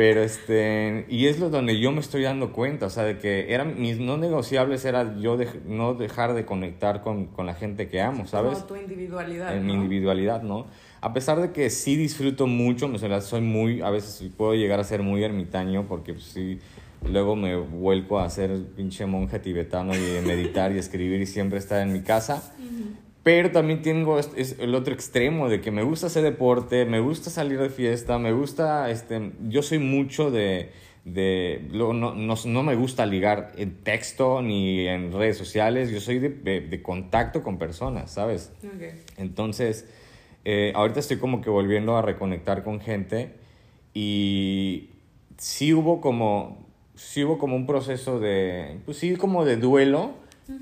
pero 0.00 0.22
este, 0.22 1.04
y 1.10 1.26
es 1.26 1.38
lo 1.38 1.50
donde 1.50 1.78
yo 1.78 1.92
me 1.92 2.00
estoy 2.00 2.22
dando 2.22 2.54
cuenta, 2.54 2.86
o 2.86 2.88
sea, 2.88 3.02
de 3.04 3.18
que 3.18 3.52
eran 3.52 3.78
mis 3.78 3.98
no 3.98 4.16
negociables 4.16 4.86
era 4.86 5.14
yo 5.18 5.36
de, 5.36 5.46
no 5.66 5.92
dejar 5.92 6.32
de 6.32 6.46
conectar 6.46 7.02
con, 7.02 7.26
con, 7.26 7.44
la 7.44 7.52
gente 7.52 7.86
que 7.86 8.00
amo, 8.00 8.26
¿sabes? 8.26 8.60
Como 8.60 8.64
tu 8.64 8.76
individualidad. 8.76 9.54
En 9.54 9.66
mi 9.66 9.74
individualidad, 9.74 10.40
¿no? 10.40 10.68
A 11.02 11.12
pesar 11.12 11.38
de 11.42 11.52
que 11.52 11.68
sí 11.68 11.96
disfruto 11.96 12.46
mucho, 12.46 12.86
o 12.86 12.96
sea, 12.96 13.20
soy 13.20 13.42
muy, 13.42 13.82
a 13.82 13.90
veces 13.90 14.26
puedo 14.38 14.54
llegar 14.54 14.80
a 14.80 14.84
ser 14.84 15.02
muy 15.02 15.22
ermitaño 15.22 15.84
porque 15.86 16.14
pues, 16.14 16.24
sí, 16.24 16.60
luego 17.06 17.36
me 17.36 17.56
vuelco 17.56 18.20
a 18.20 18.30
ser 18.30 18.58
pinche 18.74 19.04
monje 19.04 19.38
tibetano 19.38 19.94
y 19.94 20.26
meditar 20.26 20.72
y 20.72 20.78
escribir 20.78 21.20
y 21.20 21.26
siempre 21.26 21.58
estar 21.58 21.82
en 21.82 21.92
mi 21.92 22.00
casa. 22.00 22.54
Pero 23.22 23.50
también 23.50 23.82
tengo 23.82 24.18
el 24.18 24.74
otro 24.74 24.94
extremo 24.94 25.48
de 25.48 25.60
que 25.60 25.70
me 25.70 25.82
gusta 25.82 26.06
hacer 26.06 26.22
deporte, 26.22 26.86
me 26.86 27.00
gusta 27.00 27.28
salir 27.28 27.60
de 27.60 27.68
fiesta, 27.68 28.18
me 28.18 28.32
gusta, 28.32 28.90
este, 28.90 29.32
yo 29.48 29.62
soy 29.62 29.78
mucho 29.78 30.30
de, 30.30 30.70
de 31.04 31.68
no, 31.70 31.92
no, 31.92 32.14
no, 32.14 32.62
me 32.62 32.74
gusta 32.74 33.04
ligar 33.04 33.52
en 33.56 33.74
texto 33.82 34.40
ni 34.40 34.86
en 34.86 35.12
redes 35.12 35.36
sociales, 35.36 35.90
yo 35.90 36.00
soy 36.00 36.18
de, 36.18 36.30
de, 36.60 36.82
contacto 36.82 37.42
con 37.42 37.58
personas, 37.58 38.10
¿sabes? 38.10 38.52
Entonces, 39.18 39.86
eh, 40.46 40.72
ahorita 40.74 41.00
estoy 41.00 41.18
como 41.18 41.42
que 41.42 41.50
volviendo 41.50 41.98
a 41.98 42.02
reconectar 42.02 42.64
con 42.64 42.80
gente 42.80 43.34
y 43.92 44.90
sí 45.36 45.74
hubo 45.74 46.00
como, 46.00 46.66
sí 46.94 47.24
hubo 47.24 47.38
como 47.38 47.56
un 47.56 47.66
proceso 47.66 48.18
de, 48.18 48.78
pues 48.84 48.96
sí, 48.96 49.16
como 49.16 49.44
de 49.44 49.56
duelo, 49.56 50.12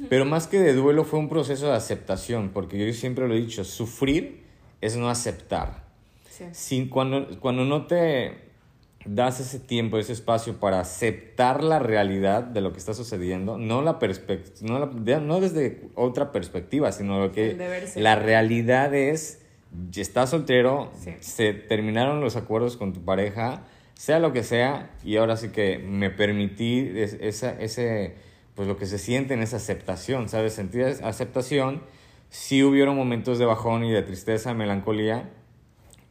Pero 0.09 0.25
más 0.25 0.47
que 0.47 0.59
de 0.59 0.75
duelo 0.75 1.05
fue 1.05 1.19
un 1.19 1.29
proceso 1.29 1.67
de 1.67 1.75
aceptación, 1.75 2.51
porque 2.51 2.79
yo 2.79 2.93
siempre 2.93 3.29
lo 3.29 3.35
he 3.35 3.41
dicho, 3.41 3.65
sufrir 3.65 4.43
es 4.81 4.97
no 4.97 5.11
aceptar. 5.11 5.87
Sin, 6.53 6.89
cuando, 6.89 7.41
cuando 7.41 7.65
no 7.65 7.87
te 7.87 8.49
das 9.05 9.41
ese 9.41 9.59
tiempo, 9.59 9.99
ese 9.99 10.13
espacio 10.13 10.61
para 10.61 10.81
aceptar 10.81 11.63
la 11.63 11.79
realidad 11.79 12.43
de 12.43 12.61
lo 12.61 12.73
que 12.73 12.79
está 12.79 12.95
sucediendo, 12.95 13.59
no, 13.59 13.83
la 13.83 13.99
no, 14.63 15.21
no 15.21 15.41
desde 15.41 15.89
otra 15.95 16.33
perspectiva, 16.33 16.93
sino 16.93 17.33
que 17.33 17.57
la 17.97 18.17
realidad 18.17 18.95
es, 18.95 19.41
estás 19.97 20.31
soltero, 20.31 20.93
se 21.21 21.55
terminaron 21.55 22.21
los 22.21 22.37
acuerdos 22.37 22.77
con 22.77 22.93
tu 22.93 23.05
pareja, 23.05 23.65
sea 23.95 24.19
lo 24.19 24.33
que 24.33 24.45
sea, 24.45 24.91
y 25.05 25.17
ahora 25.17 25.37
sí 25.37 25.49
que 25.49 25.79
me 25.79 26.11
permití 26.11 26.89
esa, 26.95 27.51
ese, 27.61 28.15
pues 28.59 28.67
lo 28.67 28.77
que 28.77 28.87
se 28.87 28.99
siente 28.99 29.35
en 29.35 29.41
esa 29.41 29.59
aceptación, 29.59 30.29
¿sabes? 30.29 30.55
Sentir 30.55 30.83
aceptación, 30.83 31.81
sí 32.29 32.65
hubieron 32.65 32.97
momentos 32.97 33.39
de 33.39 33.45
bajón 33.45 33.85
y 33.85 33.93
de 33.93 34.03
tristeza, 34.03 34.53
melancolía, 34.53 35.31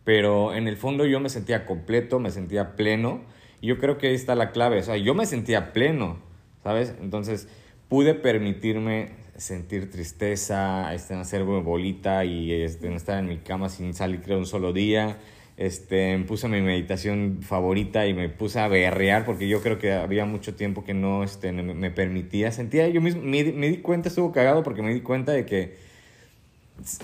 pero 0.05 0.55
en 0.55 0.69
el 0.69 0.77
fondo 0.77 1.05
yo 1.05 1.19
me 1.19 1.27
sentía 1.27 1.65
completo, 1.65 2.19
me 2.19 2.31
sentía 2.31 2.77
pleno. 2.77 3.19
Yo 3.61 3.79
creo 3.79 3.97
que 3.97 4.07
ahí 4.07 4.15
está 4.15 4.33
la 4.33 4.51
clave. 4.51 4.79
O 4.79 4.83
sea, 4.83 4.95
yo 4.95 5.13
me 5.13 5.25
sentía 5.25 5.73
pleno, 5.73 6.19
¿sabes? 6.63 6.95
Entonces 7.01 7.49
pude 7.89 8.13
permitirme 8.13 9.11
sentir 9.35 9.91
tristeza, 9.91 10.93
este, 10.93 11.15
hacer 11.15 11.43
bolita 11.43 12.23
y 12.23 12.53
este, 12.53 12.95
estar 12.95 13.19
en 13.19 13.27
mi 13.27 13.39
cama 13.39 13.67
sin 13.67 13.93
salir, 13.93 14.21
creo, 14.21 14.37
un 14.37 14.45
solo 14.45 14.71
día. 14.71 15.17
Este, 15.57 16.17
puse 16.27 16.47
mi 16.47 16.61
meditación 16.61 17.39
favorita 17.41 18.05
y 18.05 18.13
me 18.13 18.29
puse 18.29 18.59
a 18.59 18.67
berrear 18.67 19.25
porque 19.25 19.47
yo 19.47 19.61
creo 19.61 19.79
que 19.79 19.91
había 19.91 20.25
mucho 20.25 20.55
tiempo 20.55 20.83
que 20.83 20.93
no 20.93 21.23
este, 21.23 21.51
me 21.51 21.89
permitía. 21.91 22.51
Sentía 22.51 22.87
yo 22.89 23.01
mismo, 23.01 23.23
me, 23.23 23.43
di 23.43 23.77
cuenta, 23.77 24.09
estuvo 24.09 24.31
cagado 24.31 24.61
porque 24.63 24.83
me 24.83 24.93
di 24.93 25.01
cuenta 25.01 25.31
de 25.31 25.45
que 25.45 25.77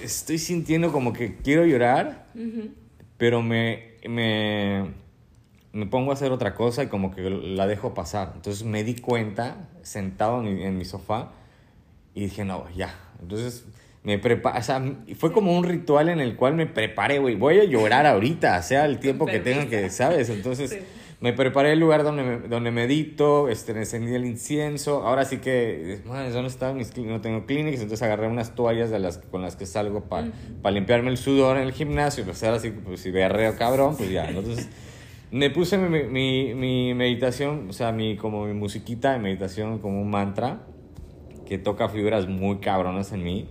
estoy 0.03 0.37
sintiendo 0.37 0.91
como 0.91 1.13
que 1.13 1.37
quiero 1.37 1.65
llorar 1.65 2.27
pero 3.23 3.41
me, 3.41 3.93
me, 4.05 4.91
me 5.71 5.85
pongo 5.85 6.11
a 6.11 6.13
hacer 6.13 6.33
otra 6.33 6.55
cosa 6.55 6.83
y 6.83 6.87
como 6.87 7.15
que 7.15 7.21
la 7.21 7.67
dejo 7.67 7.93
pasar. 7.93 8.33
Entonces 8.35 8.65
me 8.65 8.83
di 8.83 8.95
cuenta, 8.95 9.69
sentado 9.81 10.43
en 10.43 10.55
mi, 10.55 10.63
en 10.63 10.77
mi 10.77 10.83
sofá, 10.83 11.31
y 12.13 12.25
dije, 12.25 12.43
no, 12.43 12.69
ya. 12.75 12.93
Entonces 13.21 13.65
me 14.03 14.19
preparé, 14.19 14.59
o 14.59 14.63
sea, 14.63 14.83
fue 15.15 15.31
como 15.31 15.57
un 15.57 15.63
ritual 15.63 16.09
en 16.09 16.19
el 16.19 16.35
cual 16.35 16.55
me 16.55 16.65
preparé, 16.65 17.19
güey, 17.19 17.35
voy 17.35 17.59
a 17.59 17.63
llorar 17.63 18.05
ahorita, 18.05 18.61
sea 18.61 18.85
el 18.85 18.99
tiempo 18.99 19.25
que 19.25 19.39
tenga 19.39 19.65
que, 19.67 19.89
¿sabes? 19.89 20.29
Entonces 20.29 20.77
me 21.23 21.31
preparé 21.31 21.71
el 21.71 21.79
lugar 21.79 22.03
donde, 22.03 22.49
donde 22.49 22.69
medito, 22.69 23.47
este, 23.47 23.71
encendí 23.71 24.13
el 24.13 24.25
incienso. 24.25 25.07
Ahora 25.07 25.23
sí 25.23 25.37
que, 25.37 26.01
¿dónde 26.05 26.47
están 26.49 26.75
mis 26.75 26.97
No 26.97 27.21
tengo 27.21 27.45
clínicas, 27.45 27.79
entonces 27.79 28.03
agarré 28.03 28.27
unas 28.27 28.55
toallas 28.55 28.89
de 28.89 28.99
las, 28.99 29.19
con 29.19 29.41
las 29.41 29.55
que 29.55 29.65
salgo 29.65 30.01
para 30.01 30.27
limpiarme 30.71 31.09
el 31.09 31.17
sudor 31.17 31.55
en 31.55 31.63
el 31.63 31.71
gimnasio. 31.71 32.25
Pues 32.25 32.43
ahora 32.43 32.59
sí, 32.59 32.71
pues 32.71 32.99
si 32.99 33.09
berreo 33.09 33.55
cabrón, 33.55 33.95
pues 33.95 34.11
ya. 34.11 34.27
Entonces 34.27 34.67
me 35.31 35.49
puse 35.49 35.77
mi, 35.77 36.03
mi, 36.03 36.53
mi, 36.55 36.93
meditación, 36.93 37.69
o 37.69 37.73
sea, 37.73 37.93
mi, 37.93 38.17
como 38.17 38.45
mi 38.45 38.53
musiquita 38.53 39.13
de 39.13 39.19
meditación, 39.19 39.79
como 39.79 40.01
un 40.01 40.09
mantra 40.09 40.63
que 41.47 41.57
toca 41.57 41.87
figuras 41.87 42.27
muy 42.27 42.57
cabronas 42.57 43.13
en 43.13 43.23
mí. 43.23 43.47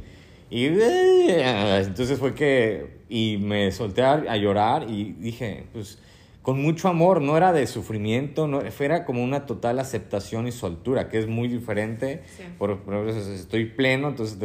Y 0.55 0.67
entonces 0.67 2.19
fue 2.19 2.35
que, 2.35 2.99
y 3.09 3.39
me 3.39 3.73
solté 3.73 4.03
a 4.03 4.37
llorar 4.37 4.87
y 4.91 5.13
dije, 5.13 5.65
pues 5.73 5.99
con 6.43 6.61
mucho 6.61 6.89
amor, 6.89 7.23
no 7.23 7.37
era 7.37 7.53
de 7.53 7.69
sufrimiento, 7.69 8.49
no, 8.49 8.61
era 8.61 9.05
como 9.05 9.23
una 9.23 9.47
total 9.47 9.79
aceptación 9.79 10.49
y 10.49 10.53
soltura, 10.53 11.09
que 11.09 11.19
es 11.19 11.29
muy 11.29 11.47
diferente. 11.47 12.23
Por, 12.59 12.81
por, 12.81 13.09
estoy 13.09 13.67
pleno, 13.67 14.09
entonces 14.09 14.37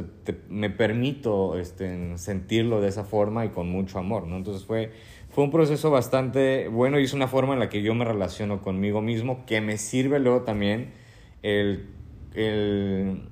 me 0.48 0.70
permito 0.70 1.58
este, 1.58 2.18
sentirlo 2.20 2.82
de 2.82 2.90
esa 2.90 3.04
forma 3.04 3.46
y 3.46 3.50
con 3.50 3.68
mucho 3.68 3.98
amor, 3.98 4.28
¿no? 4.28 4.38
Entonces 4.38 4.64
fue, 4.64 4.92
fue 5.30 5.44
un 5.44 5.52
proceso 5.52 5.90
bastante 5.90 6.68
bueno 6.68 7.00
y 7.00 7.04
es 7.04 7.14
una 7.14 7.28
forma 7.28 7.54
en 7.54 7.60
la 7.60 7.68
que 7.68 7.82
yo 7.82 7.96
me 7.96 8.06
relaciono 8.06 8.62
conmigo 8.62 9.02
mismo, 9.02 9.44
que 9.48 9.60
me 9.60 9.80
sirve 9.80 10.20
luego 10.20 10.44
también 10.44 10.94
el, 11.42 11.90
el 12.36 13.24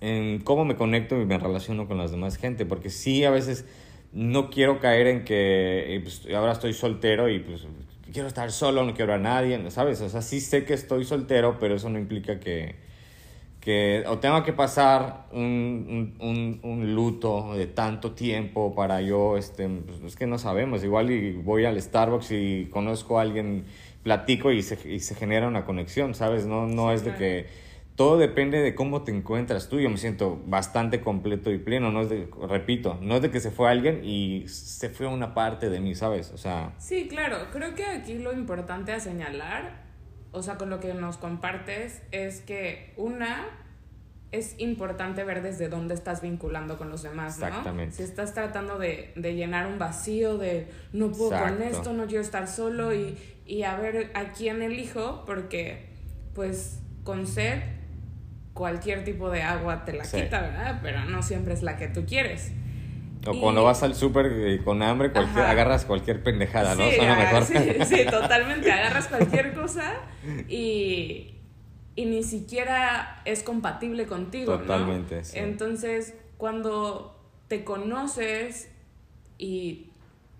en 0.00 0.40
cómo 0.40 0.64
me 0.64 0.76
conecto 0.76 1.20
y 1.20 1.24
me 1.24 1.38
relaciono 1.38 1.88
con 1.88 1.98
las 1.98 2.10
demás 2.10 2.36
gente, 2.36 2.66
porque 2.66 2.90
sí 2.90 3.24
a 3.24 3.30
veces 3.30 3.64
no 4.12 4.50
quiero 4.50 4.80
caer 4.80 5.06
en 5.08 5.24
que 5.24 5.96
eh, 5.96 6.00
pues, 6.00 6.26
ahora 6.34 6.52
estoy 6.52 6.72
soltero 6.72 7.28
y 7.28 7.40
pues 7.40 7.66
quiero 8.12 8.28
estar 8.28 8.50
solo, 8.50 8.84
no 8.84 8.94
quiero 8.94 9.14
a 9.14 9.18
nadie, 9.18 9.70
¿sabes? 9.70 10.00
O 10.00 10.08
sea, 10.08 10.22
sí 10.22 10.40
sé 10.40 10.64
que 10.64 10.74
estoy 10.74 11.04
soltero, 11.04 11.58
pero 11.58 11.74
eso 11.74 11.90
no 11.90 11.98
implica 11.98 12.40
que, 12.40 12.76
que 13.60 14.04
o 14.06 14.18
tenga 14.18 14.44
que 14.44 14.52
pasar 14.52 15.26
un, 15.32 16.14
un, 16.20 16.60
un, 16.62 16.94
luto 16.94 17.54
de 17.54 17.66
tanto 17.66 18.12
tiempo 18.12 18.74
para 18.74 19.02
yo, 19.02 19.36
este, 19.36 19.68
pues, 19.68 20.00
es 20.00 20.16
que 20.16 20.26
no 20.26 20.38
sabemos, 20.38 20.82
igual 20.84 21.10
y 21.10 21.32
voy 21.32 21.64
al 21.64 21.80
Starbucks 21.80 22.30
y 22.32 22.68
conozco 22.70 23.18
a 23.18 23.22
alguien, 23.22 23.64
platico 24.02 24.52
y 24.52 24.62
se, 24.62 24.78
y 24.88 25.00
se 25.00 25.16
genera 25.16 25.48
una 25.48 25.64
conexión, 25.64 26.14
¿sabes? 26.14 26.46
No, 26.46 26.66
no 26.66 26.92
es 26.92 27.04
de 27.04 27.14
que 27.16 27.46
todo 27.96 28.18
depende 28.18 28.60
de 28.60 28.74
cómo 28.74 29.02
te 29.02 29.10
encuentras 29.10 29.68
tú. 29.68 29.80
Yo 29.80 29.88
me 29.88 29.96
siento 29.96 30.40
bastante 30.46 31.00
completo 31.00 31.50
y 31.50 31.58
pleno. 31.58 31.90
No 31.90 32.02
es 32.02 32.10
de, 32.10 32.28
repito, 32.46 32.98
no 33.00 33.16
es 33.16 33.22
de 33.22 33.30
que 33.30 33.40
se 33.40 33.50
fue 33.50 33.70
alguien 33.70 34.04
y 34.04 34.46
se 34.48 34.90
fue 34.90 35.06
una 35.06 35.32
parte 35.34 35.70
de 35.70 35.80
mí, 35.80 35.94
¿sabes? 35.94 36.30
O 36.30 36.36
sea. 36.36 36.74
Sí, 36.78 37.08
claro. 37.08 37.38
Creo 37.52 37.74
que 37.74 37.86
aquí 37.86 38.18
lo 38.18 38.34
importante 38.34 38.92
a 38.92 39.00
señalar, 39.00 39.84
o 40.30 40.42
sea, 40.42 40.58
con 40.58 40.68
lo 40.68 40.78
que 40.78 40.92
nos 40.92 41.16
compartes, 41.16 42.02
es 42.12 42.40
que 42.42 42.92
una 42.98 43.46
es 44.30 44.56
importante 44.58 45.24
ver 45.24 45.40
desde 45.40 45.68
dónde 45.68 45.94
estás 45.94 46.20
vinculando 46.20 46.76
con 46.76 46.90
los 46.90 47.02
demás, 47.02 47.38
¿no? 47.38 47.46
Exactamente. 47.46 47.96
Si 47.96 48.02
estás 48.02 48.34
tratando 48.34 48.78
de, 48.78 49.12
de 49.16 49.34
llenar 49.34 49.66
un 49.66 49.78
vacío 49.78 50.36
de 50.36 50.68
no 50.92 51.12
puedo 51.12 51.30
con 51.30 51.62
esto, 51.62 51.94
no 51.94 52.06
quiero 52.06 52.22
estar 52.22 52.46
solo 52.46 52.94
y, 52.94 53.16
y 53.46 53.62
a 53.62 53.76
ver 53.76 54.10
a 54.12 54.32
quién 54.32 54.60
elijo, 54.60 55.22
porque 55.24 55.86
pues 56.34 56.82
con 57.02 57.26
sed 57.26 57.75
cualquier 58.56 59.04
tipo 59.04 59.30
de 59.30 59.42
agua 59.42 59.84
te 59.84 59.92
la 59.92 60.02
quita, 60.02 60.40
¿verdad? 60.40 60.80
Pero 60.82 61.04
no 61.04 61.22
siempre 61.22 61.52
es 61.52 61.62
la 61.62 61.76
que 61.76 61.88
tú 61.88 62.06
quieres. 62.06 62.52
O 63.26 63.38
cuando 63.38 63.62
vas 63.64 63.82
al 63.82 63.94
súper 63.94 64.26
eh, 64.26 64.60
con 64.64 64.82
hambre, 64.82 65.10
agarras 65.14 65.84
cualquier 65.84 66.22
pendejada, 66.22 66.74
¿no? 66.74 66.88
Sí, 66.90 66.98
mejor. 67.00 67.44
Sí, 67.86 68.04
totalmente. 68.10 68.72
Agarras 68.72 69.08
cualquier 69.08 69.52
cosa 69.52 69.94
y, 70.48 71.34
y 71.96 72.04
ni 72.06 72.22
siquiera 72.22 73.20
es 73.24 73.42
compatible 73.42 74.06
contigo, 74.06 74.56
totalmente, 74.58 75.22
Sí. 75.24 75.38
Entonces, 75.38 76.14
cuando 76.38 77.20
te 77.48 77.62
conoces 77.62 78.70
y 79.38 79.85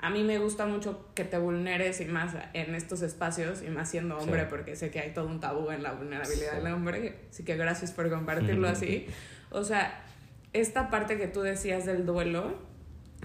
a 0.06 0.10
mí 0.10 0.22
me 0.22 0.38
gusta 0.38 0.66
mucho 0.66 1.04
que 1.16 1.24
te 1.24 1.36
vulneres 1.36 2.00
y 2.00 2.04
más 2.04 2.32
en 2.52 2.76
estos 2.76 3.02
espacios 3.02 3.60
y 3.62 3.70
más 3.70 3.90
siendo 3.90 4.16
hombre 4.16 4.46
porque 4.48 4.76
sé 4.76 4.92
que 4.92 5.00
hay 5.00 5.12
todo 5.12 5.26
un 5.26 5.40
tabú 5.40 5.72
en 5.72 5.82
la 5.82 5.94
vulnerabilidad 5.94 6.62
del 6.62 6.72
hombre, 6.72 7.22
así 7.28 7.42
que 7.42 7.56
gracias 7.56 7.90
por 7.90 8.08
compartirlo 8.08 8.68
así. 8.68 9.08
O 9.50 9.64
sea, 9.64 10.04
esta 10.52 10.90
parte 10.90 11.18
que 11.18 11.26
tú 11.26 11.40
decías 11.40 11.86
del 11.86 12.06
duelo, 12.06 12.54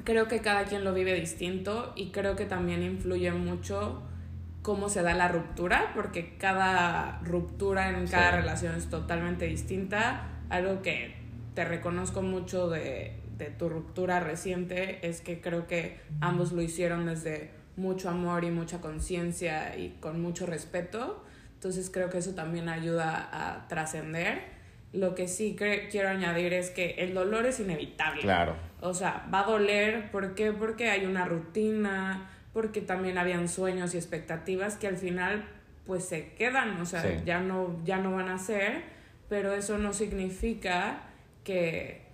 creo 0.04 0.28
que 0.28 0.40
cada 0.40 0.66
quien 0.66 0.84
lo 0.84 0.92
vive 0.96 1.14
distinto 1.14 1.94
y 1.96 2.10
creo 2.10 2.36
que 2.36 2.46
también 2.46 2.82
influye 2.82 3.32
mucho 3.32 4.02
cómo 4.64 4.90
se 4.90 5.04
da 5.04 5.14
la 5.14 5.28
ruptura, 5.28 5.92
porque 5.94 6.36
cada 6.40 7.20
ruptura 7.24 7.90
en 7.90 8.08
cada 8.08 8.32
relación 8.32 8.74
es 8.74 8.90
totalmente 8.90 9.46
distinta, 9.46 10.30
algo 10.50 10.82
que 10.82 11.14
te 11.54 11.64
reconozco 11.64 12.24
mucho 12.24 12.72
de 12.72 13.21
de 13.42 13.50
tu 13.52 13.70
ruptura 13.70 14.20
reciente 14.20 15.00
es 15.08 15.22
que 15.22 15.42
creo 15.42 15.68
que 15.68 16.00
ambos 16.20 16.52
lo 16.52 16.62
hicieron 16.62 17.06
desde 17.06 17.52
mucho 17.76 18.10
amor 18.10 18.44
y 18.44 18.52
mucha 18.52 18.82
conciencia 18.82 19.78
y 19.78 19.98
con 20.00 20.22
mucho 20.22 20.46
respeto. 20.46 21.24
Entonces 21.56 21.90
creo 21.90 22.10
que 22.10 22.20
eso 22.20 22.34
también 22.36 22.70
ayuda 22.70 23.30
a 23.32 23.68
trascender. 23.68 24.44
Lo 24.94 25.16
que 25.16 25.28
sí 25.28 25.56
quiero 25.58 26.10
añadir 26.10 26.54
es 26.54 26.70
que 26.70 26.92
el 27.00 27.14
dolor 27.14 27.46
es 27.46 27.60
inevitable. 27.60 28.22
Claro. 28.22 28.56
O 28.82 28.94
sea, 28.94 29.28
va 29.34 29.42
a 29.42 29.46
doler. 29.46 30.12
¿Por 30.12 30.36
qué? 30.36 30.52
Porque 30.52 30.90
hay 30.90 31.06
una 31.06 31.26
rutina, 31.26 32.30
porque 32.54 32.82
también 32.82 33.18
habían 33.18 33.48
sueños 33.48 33.94
y 33.96 33.98
expectativas 33.98 34.76
que 34.76 34.88
al 34.88 34.98
final 34.98 35.46
pues 35.86 36.06
se 36.06 36.34
quedan, 36.34 36.80
o 36.80 36.86
sea, 36.86 37.24
ya, 37.24 37.40
no, 37.40 37.82
ya 37.84 37.98
no 37.98 38.12
van 38.16 38.30
a 38.30 38.38
ser, 38.38 38.84
pero 39.30 39.54
eso 39.54 39.78
no 39.78 39.94
significa 39.94 41.02
que 41.44 42.11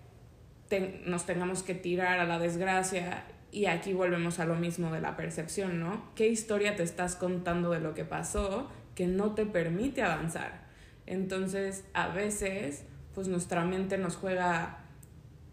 nos 1.06 1.26
tengamos 1.26 1.64
que 1.64 1.74
tirar 1.74 2.20
a 2.20 2.26
la 2.26 2.40
desgracia 2.40 3.24
y 3.52 3.66
aquí 3.66 3.94
volvemos 3.94 4.40
a 4.40 4.46
lo 4.46 4.56
mismo 4.56 4.92
de 4.92 5.02
la 5.02 5.16
percepción, 5.16 5.80
¿no? 5.80 6.12
¿Qué 6.16 6.28
historia 6.28 6.76
te 6.76 6.84
estás 6.84 7.16
contando 7.16 7.72
de 7.72 7.80
lo 7.80 7.94
que 7.94 8.06
pasó 8.06 8.70
que 8.96 9.08
no 9.08 9.34
te 9.34 9.46
permite 9.46 10.04
avanzar? 10.04 10.68
Entonces, 11.06 11.86
a 11.94 12.10
veces, 12.10 12.84
pues 13.16 13.28
nuestra 13.28 13.64
mente 13.64 13.98
nos 13.98 14.18
juega 14.18 14.80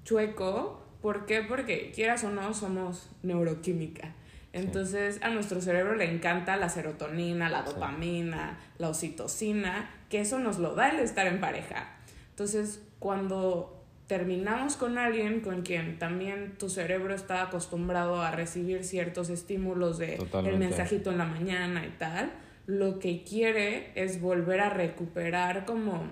chueco. 0.04 0.84
¿Por 1.00 1.26
qué? 1.26 1.42
Porque 1.42 1.92
quieras 1.94 2.24
o 2.24 2.30
no, 2.30 2.52
somos 2.54 3.10
neuroquímica. 3.22 4.14
Entonces, 4.52 5.20
a 5.22 5.30
nuestro 5.30 5.60
cerebro 5.60 5.94
le 5.94 6.12
encanta 6.12 6.56
la 6.56 6.68
serotonina, 6.68 7.48
la 7.48 7.62
dopamina, 7.62 8.58
la 8.78 8.88
oxitocina, 8.88 9.90
que 10.08 10.20
eso 10.20 10.38
nos 10.38 10.58
lo 10.58 10.74
da 10.74 10.90
el 10.90 11.00
estar 11.00 11.26
en 11.26 11.40
pareja. 11.40 11.88
Entonces, 12.30 12.82
cuando 12.98 13.83
terminamos 14.06 14.76
con 14.76 14.98
alguien 14.98 15.40
con 15.40 15.62
quien 15.62 15.98
también 15.98 16.56
tu 16.58 16.68
cerebro 16.68 17.14
está 17.14 17.42
acostumbrado 17.42 18.20
a 18.20 18.30
recibir 18.30 18.84
ciertos 18.84 19.30
estímulos 19.30 19.98
de 19.98 20.16
el 20.44 20.58
mensajito 20.58 21.10
en 21.10 21.18
la 21.18 21.24
mañana 21.24 21.86
y 21.86 21.90
tal, 21.90 22.30
lo 22.66 22.98
que 22.98 23.22
quiere 23.22 23.90
es 23.94 24.20
volver 24.20 24.60
a 24.60 24.70
recuperar 24.70 25.64
como 25.64 26.10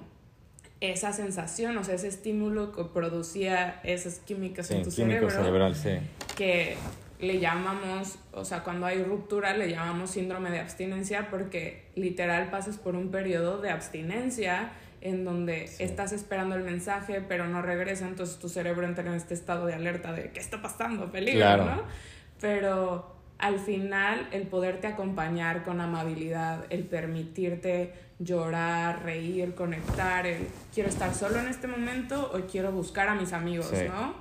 esa 0.81 1.13
sensación, 1.13 1.77
o 1.77 1.85
sea, 1.85 1.95
ese 1.95 2.09
estímulo 2.09 2.73
que 2.73 2.85
producía 2.85 3.81
esas 3.85 4.19
químicas 4.19 4.71
en 4.71 4.83
tu 4.83 4.91
cerebro. 4.91 5.31
cerebral, 5.31 5.77
sí. 5.77 5.91
Que 6.37 6.77
le 7.21 7.39
llamamos, 7.39 8.19
o 8.33 8.45
sea, 8.45 8.65
cuando 8.65 8.87
hay 8.87 9.03
ruptura 9.05 9.57
le 9.57 9.71
llamamos 9.71 10.11
síndrome 10.11 10.51
de 10.51 10.59
abstinencia 10.59 11.31
porque 11.31 11.85
literal 11.95 12.51
pasas 12.51 12.79
por 12.79 12.97
un 12.97 13.13
periodo 13.13 13.61
de 13.61 13.71
abstinencia 13.71 14.73
en 15.03 15.25
donde 15.25 15.69
estás 15.79 16.13
esperando 16.13 16.55
el 16.55 16.63
mensaje 16.63 17.21
pero 17.21 17.47
no 17.47 17.61
regresa, 17.63 18.07
entonces 18.07 18.39
tu 18.39 18.49
cerebro 18.49 18.87
entra 18.87 19.05
en 19.05 19.15
este 19.15 19.35
estado 19.35 19.67
de 19.67 19.75
alerta 19.75 20.13
de 20.13 20.31
qué 20.31 20.41
está 20.41 20.63
pasando, 20.63 21.11
peligro, 21.11 21.57
¿no? 21.59 21.83
Pero 22.41 23.15
al 23.39 23.59
final 23.59 24.29
el 24.31 24.47
poderte 24.47 24.87
acompañar 24.87 25.65
con 25.65 25.81
amabilidad, 25.81 26.65
el 26.71 26.85
permitirte 26.85 27.93
llorar, 28.21 29.03
reír, 29.03 29.55
conectar, 29.55 30.27
el 30.27 30.47
quiero 30.73 30.89
estar 30.89 31.13
solo 31.13 31.41
en 31.41 31.49
este 31.49 31.67
momento 31.67 32.31
o 32.33 32.41
quiero 32.47 32.71
buscar 32.71 33.09
a 33.09 33.15
mis 33.15 33.33
amigos, 33.33 33.73
¿no? 33.89 34.15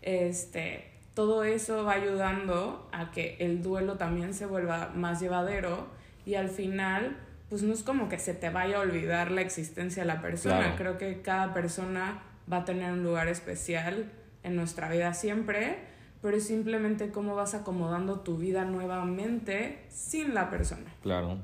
Este, 0.00 0.92
todo 1.14 1.42
eso 1.42 1.84
va 1.84 1.94
ayudando 1.94 2.88
a 2.92 3.10
que 3.10 3.36
el 3.40 3.62
duelo 3.62 3.96
también 3.96 4.32
se 4.32 4.46
vuelva 4.46 4.92
más 4.94 5.20
llevadero 5.20 5.88
y 6.24 6.36
al 6.36 6.48
final 6.48 7.16
pues 7.48 7.62
no 7.62 7.72
es 7.72 7.82
como 7.82 8.08
que 8.08 8.18
se 8.18 8.34
te 8.34 8.50
vaya 8.50 8.76
a 8.76 8.80
olvidar 8.80 9.30
la 9.30 9.40
existencia 9.40 10.02
de 10.02 10.06
la 10.06 10.20
persona, 10.20 10.74
creo 10.76 10.98
que 10.98 11.22
cada 11.22 11.54
persona 11.54 12.22
va 12.50 12.58
a 12.58 12.64
tener 12.64 12.92
un 12.92 13.02
lugar 13.02 13.28
especial 13.28 14.10
en 14.42 14.56
nuestra 14.56 14.88
vida 14.88 15.14
siempre 15.14 15.78
pero 16.20 16.36
es 16.36 16.46
simplemente 16.46 17.10
cómo 17.10 17.34
vas 17.34 17.54
acomodando 17.54 18.20
tu 18.20 18.36
vida 18.36 18.64
nuevamente 18.64 19.78
sin 19.88 20.34
la 20.34 20.50
persona. 20.50 20.92
Claro. 21.02 21.38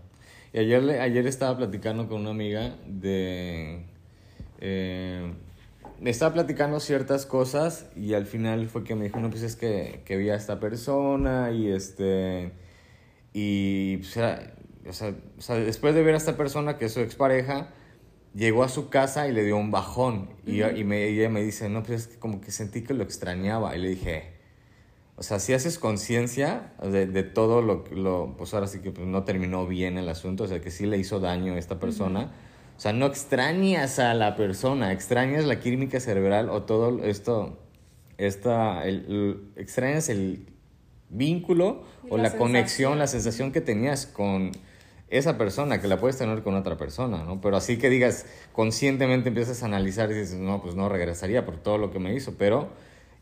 Y 0.53 0.59
ayer, 0.59 1.01
ayer 1.01 1.27
estaba 1.27 1.57
platicando 1.57 2.09
con 2.09 2.23
una 2.23 2.31
amiga 2.31 2.77
de... 2.87 3.85
Eh, 4.61 5.33
estaba 6.05 6.35
platicando 6.35 6.81
ciertas 6.81 7.25
cosas 7.25 7.88
y 7.97 8.14
al 8.14 8.27
final 8.27 8.69
fue 8.69 8.85
que 8.85 8.95
me 8.95 9.05
dijo, 9.05 9.21
no, 9.21 9.31
pues 9.31 9.43
es 9.43 9.57
que, 9.57 10.03
que 10.05 10.17
vi 10.17 10.31
a 10.31 10.35
esta 10.35 10.59
persona 10.61 11.51
y 11.53 11.71
este... 11.71 12.53
Y 13.33 13.99
pues 13.99 14.17
o 14.88 14.92
sea, 14.92 15.14
o 15.38 15.40
sea, 15.40 15.57
después 15.57 15.94
de 15.94 16.03
ver 16.03 16.14
a 16.14 16.18
esta 16.18 16.37
persona 16.37 16.79
que 16.79 16.87
es 16.87 16.92
su 16.92 17.01
expareja, 17.01 17.68
llegó 18.35 18.64
a 18.64 18.68
su 18.68 18.88
casa 18.88 19.29
y 19.29 19.33
le 19.33 19.44
dio 19.44 19.57
un 19.57 19.70
bajón. 19.70 20.31
Y, 20.47 20.62
y 20.62 20.85
me, 20.85 21.05
ella 21.05 21.29
me 21.31 21.42
dice, 21.42 21.68
no, 21.68 21.83
pues 21.83 22.03
es 22.03 22.07
que 22.09 22.18
como 22.18 22.40
que 22.40 22.51
sentí 22.51 22.83
que 22.83 22.94
lo 22.94 23.03
extrañaba. 23.03 23.77
Y 23.77 23.81
le 23.81 23.88
dije, 23.90 24.35
o 25.16 25.23
sea, 25.23 25.38
si 25.38 25.53
haces 25.53 25.79
conciencia 25.79 26.73
de, 26.83 27.07
de, 27.07 27.23
todo 27.23 27.62
lo, 27.62 27.85
lo, 27.92 28.35
pues 28.37 28.53
ahora 28.53 28.66
sí 28.66 28.81
que 28.81 28.90
pues, 28.90 29.07
no 29.07 29.23
terminó 29.25 29.66
bien 29.66 29.97
el 29.97 30.09
asunto, 30.09 30.44
o 30.44 30.49
sea, 30.49 30.61
que 30.61 30.70
sí 30.70 30.87
le 30.87 30.99
hizo 30.99 31.20
daño 31.20 31.55
a 31.55 31.59
esta 31.59 31.79
persona. 31.79 32.33
O 32.77 32.81
sea, 32.81 32.92
no 32.92 33.07
extrañas 33.07 34.01
a 34.01 34.14
la 34.14 34.35
persona, 34.35 34.92
extrañas 34.92 35.44
la 35.44 35.61
química 35.61 36.01
cerebral 36.01 36.51
o 36.51 36.64
todo 36.64 37.05
esto, 37.05 37.57
esta, 38.18 38.85
el, 38.85 39.53
extrañas 39.55 40.09
el 40.09 40.47
vínculo 41.09 41.85
o 42.11 42.18
la, 42.18 42.37
conexión, 42.37 42.99
la 42.99 43.07
sensación 43.07 43.53
que 43.53 43.61
tenías 43.61 44.07
con 44.07 44.51
esa 45.09 45.38
persona, 45.38 45.81
que 45.81 45.88
la 45.88 45.99
puedes 45.99 46.19
tener 46.19 46.43
con 46.43 46.55
otra 46.55 46.77
persona, 46.77 47.23
¿no? 47.25 47.40
Pero 47.40 47.57
así 47.57 47.79
que 47.79 47.88
digas, 47.88 48.27
conscientemente 48.53 49.29
empiezas 49.29 49.62
a 49.62 49.67
analizar 49.67 50.11
y 50.11 50.14
dices, 50.14 50.38
no, 50.38 50.62
pues 50.62 50.75
no 50.75 50.88
regresaría 50.88 51.45
por 51.45 51.57
todo 51.59 51.79
lo 51.79 51.90
que 51.90 51.99
me 51.99 52.14
hizo, 52.14 52.35
pero 52.37 52.71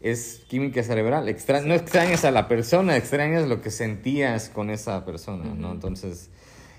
es 0.01 0.43
química 0.49 0.83
cerebral. 0.83 1.25
no 1.65 1.75
extrañas 1.75 2.25
a 2.25 2.31
la 2.31 2.49
persona, 2.49 2.97
extrañas 2.97 3.49
lo 3.49 3.61
que 3.61 3.71
sentías 3.71 4.49
con 4.49 4.71
esa 4.71 5.05
persona, 5.05 5.55
¿no? 5.55 5.73
Entonces, 5.73 6.31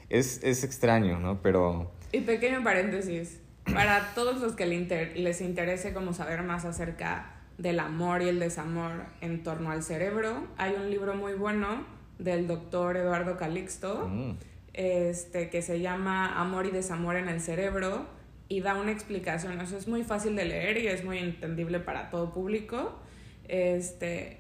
es, 0.09 0.43
es, 0.43 0.63
extraño, 0.63 1.19
¿no? 1.19 1.41
Pero... 1.41 1.91
Y 2.11 2.21
pequeño 2.21 2.63
paréntesis, 2.63 3.39
para 3.65 4.13
todos 4.13 4.41
los 4.41 4.53
que 4.53 4.65
les 4.65 5.41
interese 5.41 5.93
como 5.93 6.13
saber 6.13 6.43
más 6.43 6.65
acerca 6.65 7.33
del 7.57 7.79
amor 7.79 8.21
y 8.21 8.29
el 8.29 8.39
desamor 8.39 9.05
en 9.21 9.43
torno 9.43 9.71
al 9.71 9.83
cerebro, 9.83 10.47
hay 10.57 10.73
un 10.73 10.89
libro 10.89 11.15
muy 11.15 11.33
bueno 11.33 11.85
del 12.19 12.47
doctor 12.47 12.97
Eduardo 12.97 13.37
Calixto, 13.37 14.07
mm. 14.07 14.31
Este, 14.73 15.49
que 15.49 15.61
se 15.61 15.79
llama 15.79 16.39
Amor 16.39 16.65
y 16.65 16.71
desamor 16.71 17.15
en 17.15 17.29
el 17.29 17.41
cerebro, 17.41 18.05
y 18.47 18.61
da 18.61 18.75
una 18.75 18.91
explicación. 18.91 19.59
Eso 19.61 19.77
es 19.77 19.87
muy 19.87 20.03
fácil 20.03 20.35
de 20.35 20.45
leer 20.45 20.77
y 20.77 20.87
es 20.87 21.03
muy 21.03 21.17
entendible 21.17 21.79
para 21.79 22.09
todo 22.09 22.31
público 22.31 22.99
este, 23.47 24.39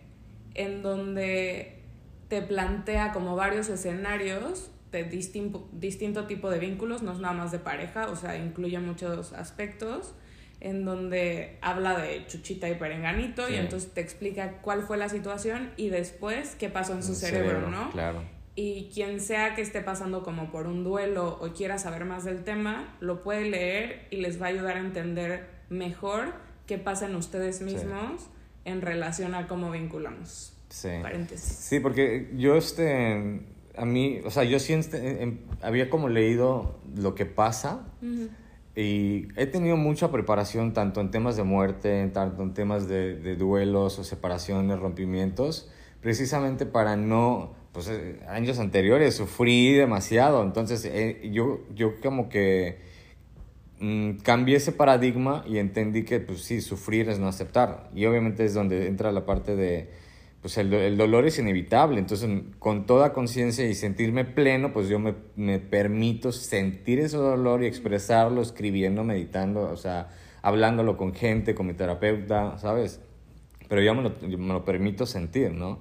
en 0.55 0.81
donde 0.81 1.79
te 2.27 2.41
plantea 2.41 3.11
como 3.11 3.35
varios 3.35 3.69
escenarios 3.69 4.71
de 4.91 5.03
distinto, 5.03 5.67
distinto 5.71 6.27
tipo 6.27 6.49
de 6.49 6.59
vínculos, 6.59 7.01
no 7.01 7.11
es 7.13 7.19
nada 7.19 7.33
más 7.33 7.51
de 7.51 7.59
pareja, 7.59 8.07
o 8.09 8.15
sea, 8.15 8.37
incluye 8.37 8.77
muchos 8.79 9.33
aspectos, 9.33 10.13
en 10.59 10.85
donde 10.85 11.57
habla 11.61 11.97
de 11.97 12.25
Chuchita 12.27 12.69
y 12.69 12.75
Perenganito 12.75 13.49
y 13.49 13.55
entonces 13.55 13.93
te 13.93 14.01
explica 14.01 14.59
cuál 14.61 14.83
fue 14.83 14.97
la 14.97 15.09
situación 15.09 15.71
y 15.75 15.89
después 15.89 16.55
qué 16.55 16.69
pasó 16.69 16.93
en 16.93 17.03
su 17.03 17.15
cerebro, 17.15 17.69
¿no? 17.69 17.91
Claro. 17.91 18.21
Y 18.55 18.91
quien 18.93 19.19
sea 19.19 19.55
que 19.55 19.61
esté 19.61 19.81
pasando 19.81 20.23
como 20.23 20.51
por 20.51 20.67
un 20.67 20.83
duelo 20.83 21.39
o 21.41 21.53
quiera 21.53 21.79
saber 21.79 22.05
más 22.05 22.23
del 22.23 22.43
tema, 22.43 22.95
lo 22.99 23.23
puede 23.23 23.49
leer 23.49 24.07
y 24.11 24.17
les 24.17 24.39
va 24.41 24.45
a 24.45 24.49
ayudar 24.49 24.77
a 24.77 24.79
entender 24.79 25.47
mejor 25.69 26.33
qué 26.67 26.77
pasa 26.77 27.07
en 27.07 27.15
ustedes 27.15 27.61
mismos 27.61 28.29
en 28.65 28.81
relación 28.81 29.33
a 29.35 29.47
cómo 29.47 29.71
vinculamos. 29.71 30.53
Sí. 30.69 30.89
Paréntesis. 31.01 31.55
Sí, 31.55 31.79
porque 31.79 32.31
yo, 32.35 32.55
este, 32.55 33.41
a 33.75 33.85
mí, 33.85 34.21
o 34.25 34.31
sea, 34.31 34.43
yo 34.43 34.59
sí 34.59 34.73
este, 34.73 35.39
había 35.61 35.89
como 35.89 36.09
leído 36.09 36.79
lo 36.95 37.15
que 37.15 37.25
pasa 37.25 37.87
y 38.75 39.27
he 39.35 39.45
tenido 39.45 39.77
mucha 39.77 40.11
preparación 40.11 40.73
tanto 40.73 41.01
en 41.01 41.11
temas 41.11 41.35
de 41.35 41.43
muerte, 41.43 42.07
tanto 42.13 42.43
en 42.43 42.53
temas 42.53 42.87
de, 42.87 43.15
de 43.15 43.35
duelos 43.35 43.99
o 43.99 44.03
separaciones, 44.03 44.79
rompimientos, 44.79 45.69
precisamente 46.01 46.65
para 46.65 46.95
no, 46.95 47.53
pues 47.73 47.89
eh, 47.89 48.19
años 48.29 48.59
anteriores 48.59 49.15
sufrí 49.15 49.73
demasiado, 49.73 50.43
entonces 50.43 50.85
eh, 50.85 51.29
yo, 51.33 51.59
yo 51.75 51.99
como 51.99 52.29
que 52.29 52.93
Mm, 53.85 54.19
cambié 54.23 54.55
ese 54.55 54.71
paradigma 54.71 55.43
y 55.45 55.57
entendí 55.57 56.05
que, 56.05 56.21
pues 56.21 56.41
sí, 56.43 56.61
sufrir 56.61 57.09
es 57.09 57.19
no 57.19 57.27
aceptar. 57.27 57.89
Y 57.93 58.05
obviamente 58.05 58.45
es 58.45 58.53
donde 58.53 58.87
entra 58.87 59.11
la 59.11 59.25
parte 59.25 59.57
de, 59.57 59.89
pues 60.41 60.57
el, 60.57 60.73
el 60.73 60.95
dolor 60.95 61.25
es 61.25 61.37
inevitable. 61.37 61.99
Entonces, 61.99 62.29
con 62.59 62.85
toda 62.85 63.11
conciencia 63.11 63.67
y 63.67 63.73
sentirme 63.73 64.23
pleno, 64.23 64.71
pues 64.71 64.87
yo 64.87 64.99
me, 64.99 65.15
me, 65.35 65.59
permito 65.59 66.31
sentir 66.31 66.99
ese 67.01 67.17
dolor 67.17 67.61
y 67.61 67.65
expresarlo 67.65 68.41
escribiendo, 68.41 69.03
meditando, 69.03 69.69
o 69.69 69.75
sea, 69.75 70.07
hablándolo 70.41 70.95
con 70.95 71.13
gente, 71.13 71.53
con 71.53 71.67
mi 71.67 71.73
terapeuta, 71.73 72.57
¿sabes? 72.59 73.01
Pero 73.67 73.81
yo 73.81 73.93
me 73.95 74.03
lo, 74.03 74.13
me 74.37 74.53
lo 74.53 74.63
permito 74.63 75.05
sentir, 75.05 75.51
¿no? 75.51 75.79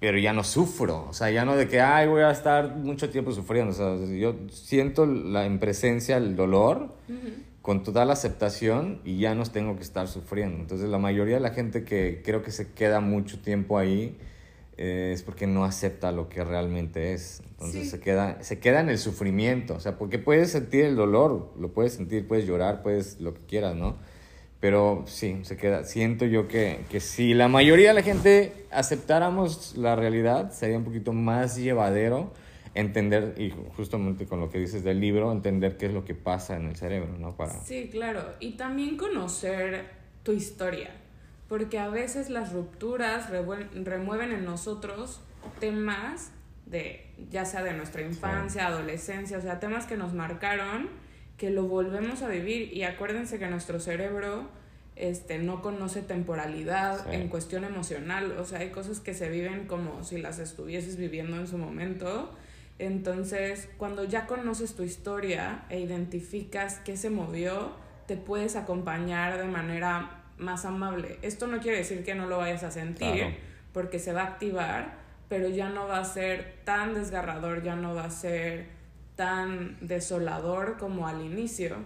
Pero 0.00 0.18
ya 0.18 0.32
no 0.32 0.42
sufro, 0.42 1.06
o 1.08 1.12
sea, 1.12 1.30
ya 1.30 1.44
no 1.44 1.56
de 1.56 1.68
que, 1.68 1.80
ay, 1.80 2.08
voy 2.08 2.22
a 2.22 2.30
estar 2.30 2.74
mucho 2.74 3.10
tiempo 3.10 3.32
sufriendo, 3.32 3.72
o 3.72 3.74
sea, 3.74 4.06
yo 4.16 4.34
siento 4.50 5.04
la, 5.04 5.44
en 5.44 5.58
presencia 5.58 6.16
el 6.16 6.36
dolor 6.36 6.88
con 7.60 7.82
toda 7.82 8.06
la 8.06 8.14
aceptación 8.14 9.02
y 9.04 9.18
ya 9.18 9.34
no 9.34 9.44
tengo 9.44 9.76
que 9.76 9.82
estar 9.82 10.08
sufriendo. 10.08 10.56
Entonces, 10.56 10.88
la 10.88 10.96
mayoría 10.96 11.34
de 11.34 11.40
la 11.40 11.50
gente 11.50 11.84
que 11.84 12.22
creo 12.24 12.42
que 12.42 12.50
se 12.50 12.72
queda 12.72 13.00
mucho 13.00 13.40
tiempo 13.40 13.76
ahí 13.76 14.16
eh, 14.78 15.10
es 15.12 15.22
porque 15.22 15.46
no 15.46 15.66
acepta 15.66 16.10
lo 16.12 16.30
que 16.30 16.42
realmente 16.42 17.12
es. 17.12 17.42
Entonces, 17.50 17.90
se, 17.90 18.00
queda, 18.00 18.42
se 18.42 18.58
queda 18.58 18.80
en 18.80 18.88
el 18.88 18.96
sufrimiento, 18.96 19.74
o 19.74 19.80
sea, 19.80 19.98
porque 19.98 20.18
puedes 20.18 20.50
sentir 20.50 20.86
el 20.86 20.96
dolor, 20.96 21.52
lo 21.58 21.72
puedes 21.72 21.92
sentir, 21.92 22.26
puedes 22.26 22.46
llorar, 22.46 22.82
puedes 22.82 23.20
lo 23.20 23.34
que 23.34 23.42
quieras, 23.42 23.76
¿no? 23.76 23.96
Pero 24.60 25.04
sí, 25.06 25.40
se 25.42 25.56
queda. 25.56 25.84
Siento 25.84 26.26
yo 26.26 26.46
que, 26.46 26.84
que 26.90 27.00
si 27.00 27.32
la 27.32 27.48
mayoría 27.48 27.88
de 27.88 27.94
la 27.94 28.02
gente 28.02 28.66
aceptáramos 28.70 29.76
la 29.76 29.96
realidad, 29.96 30.52
sería 30.52 30.76
un 30.76 30.84
poquito 30.84 31.12
más 31.12 31.56
llevadero 31.56 32.32
entender, 32.74 33.34
y 33.38 33.52
justamente 33.76 34.26
con 34.26 34.40
lo 34.40 34.50
que 34.50 34.58
dices 34.58 34.84
del 34.84 35.00
libro, 35.00 35.32
entender 35.32 35.76
qué 35.76 35.86
es 35.86 35.92
lo 35.92 36.04
que 36.04 36.14
pasa 36.14 36.56
en 36.56 36.66
el 36.66 36.76
cerebro, 36.76 37.16
¿no? 37.18 37.36
Para... 37.36 37.54
Sí, 37.64 37.88
claro. 37.90 38.22
Y 38.38 38.52
también 38.52 38.96
conocer 38.96 39.86
tu 40.22 40.32
historia. 40.32 40.90
Porque 41.48 41.78
a 41.78 41.88
veces 41.88 42.30
las 42.30 42.52
rupturas 42.52 43.28
remueven 43.30 44.32
en 44.32 44.44
nosotros 44.44 45.20
temas 45.58 46.30
de, 46.66 47.10
ya 47.28 47.44
sea 47.44 47.64
de 47.64 47.72
nuestra 47.72 48.02
infancia, 48.02 48.68
adolescencia, 48.68 49.38
o 49.38 49.40
sea, 49.40 49.58
temas 49.58 49.86
que 49.86 49.96
nos 49.96 50.14
marcaron 50.14 50.88
que 51.40 51.48
lo 51.48 51.62
volvemos 51.62 52.20
a 52.20 52.28
vivir 52.28 52.70
y 52.76 52.82
acuérdense 52.82 53.38
que 53.38 53.46
nuestro 53.46 53.80
cerebro 53.80 54.50
este, 54.94 55.38
no 55.38 55.62
conoce 55.62 56.02
temporalidad 56.02 57.10
en 57.14 57.28
cuestión 57.28 57.64
emocional, 57.64 58.32
o 58.38 58.44
sea, 58.44 58.58
hay 58.58 58.68
cosas 58.68 59.00
que 59.00 59.14
se 59.14 59.30
viven 59.30 59.66
como 59.66 60.04
si 60.04 60.18
las 60.18 60.38
estuvieses 60.38 60.98
viviendo 60.98 61.38
en 61.38 61.48
su 61.48 61.56
momento. 61.56 62.30
Entonces, 62.78 63.70
cuando 63.78 64.04
ya 64.04 64.26
conoces 64.26 64.74
tu 64.74 64.82
historia 64.82 65.64
e 65.70 65.80
identificas 65.80 66.78
qué 66.84 66.98
se 66.98 67.08
movió, 67.08 67.72
te 68.06 68.18
puedes 68.18 68.54
acompañar 68.54 69.38
de 69.38 69.44
manera 69.44 70.24
más 70.36 70.66
amable. 70.66 71.18
Esto 71.22 71.46
no 71.46 71.60
quiere 71.60 71.78
decir 71.78 72.04
que 72.04 72.14
no 72.14 72.26
lo 72.26 72.36
vayas 72.36 72.64
a 72.64 72.70
sentir, 72.70 73.38
porque 73.72 73.98
se 73.98 74.12
va 74.12 74.24
a 74.24 74.26
activar, 74.26 74.98
pero 75.30 75.48
ya 75.48 75.70
no 75.70 75.88
va 75.88 76.00
a 76.00 76.04
ser 76.04 76.56
tan 76.64 76.92
desgarrador, 76.92 77.62
ya 77.62 77.76
no 77.76 77.94
va 77.94 78.04
a 78.04 78.10
ser 78.10 78.79
tan 79.20 79.76
desolador 79.82 80.78
como 80.78 81.06
al 81.06 81.20
inicio. 81.20 81.76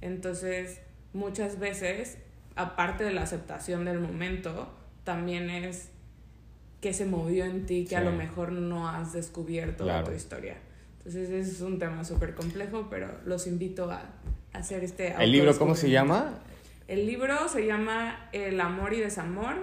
Entonces, 0.00 0.78
muchas 1.12 1.58
veces, 1.58 2.18
aparte 2.54 3.02
de 3.02 3.10
la 3.10 3.22
aceptación 3.22 3.84
del 3.84 3.98
momento, 3.98 4.72
también 5.02 5.50
es 5.50 5.88
que 6.80 6.92
se 6.92 7.04
movió 7.04 7.46
en 7.46 7.66
ti 7.66 7.84
que 7.84 7.96
a 7.96 8.00
lo 8.00 8.12
mejor 8.12 8.52
no 8.52 8.88
has 8.88 9.12
descubierto 9.12 9.84
de 9.84 10.04
tu 10.04 10.12
historia. 10.12 10.56
Entonces 10.98 11.30
es 11.30 11.60
un 11.62 11.80
tema 11.80 12.04
súper 12.04 12.36
complejo, 12.36 12.86
pero 12.88 13.08
los 13.24 13.48
invito 13.48 13.90
a, 13.90 14.02
hacer 14.52 14.84
este... 14.84 15.16
¿El 15.18 15.32
libro 15.32 15.58
cómo 15.58 15.74
se 15.74 15.90
llama? 15.90 16.38
El 16.86 17.06
libro 17.06 17.48
se 17.48 17.66
llama 17.66 18.28
El 18.30 18.60
amor 18.60 18.94
y 18.94 19.00
desamor 19.00 19.56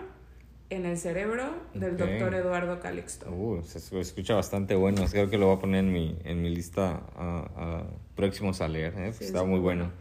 en 0.71 0.85
el 0.85 0.97
cerebro 0.97 1.53
del 1.73 1.97
doctor 1.97 2.33
Eduardo 2.33 2.79
Calixto. 2.79 3.29
Uh, 3.29 3.61
se 3.63 3.99
escucha 3.99 4.35
bastante 4.35 4.73
bueno. 4.73 5.05
Creo 5.11 5.29
que 5.29 5.37
lo 5.37 5.47
voy 5.47 5.57
a 5.57 5.59
poner 5.59 5.81
en 5.81 5.91
mi, 5.91 6.17
en 6.23 6.41
mi 6.41 6.49
lista 6.49 7.01
a, 7.15 7.83
próximos 8.15 8.61
a 8.61 8.69
leer. 8.69 8.93
¿eh? 8.97 9.09
Está 9.19 9.43
muy 9.43 9.59
bueno. 9.59 9.91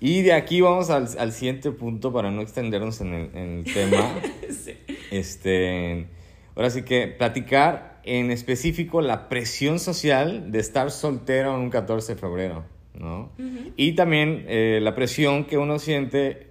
Y 0.00 0.20
de 0.20 0.34
aquí 0.34 0.60
vamos 0.60 0.90
al, 0.90 1.08
al, 1.18 1.32
siguiente 1.32 1.70
punto 1.70 2.12
para 2.12 2.30
no 2.30 2.42
extendernos 2.42 3.00
en 3.00 3.14
el, 3.14 3.30
en 3.34 3.58
el 3.60 3.64
tema. 3.64 4.14
sí. 4.50 4.76
Este, 5.10 6.06
ahora 6.54 6.68
sí 6.68 6.82
que 6.82 7.06
platicar 7.06 8.00
en 8.04 8.30
específico 8.30 9.00
la 9.00 9.30
presión 9.30 9.78
social 9.78 10.52
de 10.52 10.58
estar 10.58 10.90
soltero 10.90 11.54
en 11.54 11.62
un 11.62 11.70
14 11.70 12.14
de 12.14 12.20
febrero, 12.20 12.64
¿no? 12.92 13.32
Y 13.76 13.92
también 13.92 14.44
eh, 14.48 14.80
la 14.82 14.94
presión 14.94 15.46
que 15.46 15.56
uno 15.56 15.78
siente 15.78 16.48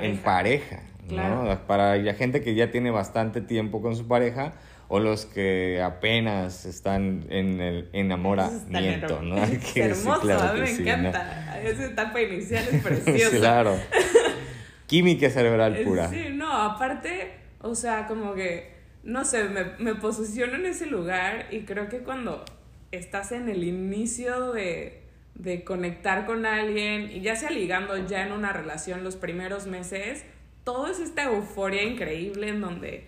en 0.00 0.16
pareja, 0.18 0.82
¿no? 1.10 1.58
Para 1.66 1.96
la 1.96 2.14
gente 2.14 2.42
que 2.42 2.54
ya 2.54 2.70
tiene 2.70 2.90
bastante 2.90 3.40
tiempo 3.40 3.82
con 3.82 3.96
su 3.96 4.06
pareja 4.06 4.54
o 4.88 5.00
los 5.00 5.26
que 5.26 5.82
apenas 5.82 6.64
están 6.64 7.26
en 7.28 7.60
el 7.60 7.88
enamoramiento, 7.92 9.20
¿no? 9.22 9.36
Es 9.44 9.76
hermoso, 9.76 10.38
a 10.38 10.52
mí 10.52 10.60
me 10.60 10.70
encanta. 10.70 11.60
Esa 11.62 11.86
etapa 11.86 12.20
inicial 12.20 12.64
es 12.70 12.82
preciosa. 12.84 13.36
claro. 13.36 13.76
Química 14.86 15.28
cerebral 15.30 15.78
pura. 15.84 16.08
Sí, 16.08 16.26
no, 16.32 16.52
aparte, 16.52 17.32
o 17.60 17.74
sea, 17.74 18.06
como 18.06 18.34
que 18.34 18.76
no 19.06 19.24
sé, 19.24 19.44
me, 19.44 19.64
me 19.78 19.94
posiciono 19.94 20.56
en 20.56 20.66
ese 20.66 20.86
lugar 20.86 21.46
y 21.50 21.60
creo 21.60 21.88
que 21.88 21.98
cuando 21.98 22.44
estás 22.90 23.32
en 23.32 23.48
el 23.48 23.62
inicio 23.62 24.52
de, 24.52 25.00
de 25.36 25.62
conectar 25.62 26.26
con 26.26 26.44
alguien 26.44 27.10
y 27.10 27.20
ya 27.20 27.36
sea 27.36 27.50
ligando 27.50 27.96
ya 28.06 28.26
en 28.26 28.32
una 28.32 28.52
relación 28.52 29.04
los 29.04 29.16
primeros 29.16 29.66
meses, 29.66 30.24
todo 30.66 30.88
es 30.88 30.98
esta 30.98 31.22
euforia 31.22 31.84
increíble 31.84 32.48
en 32.48 32.60
donde, 32.60 33.06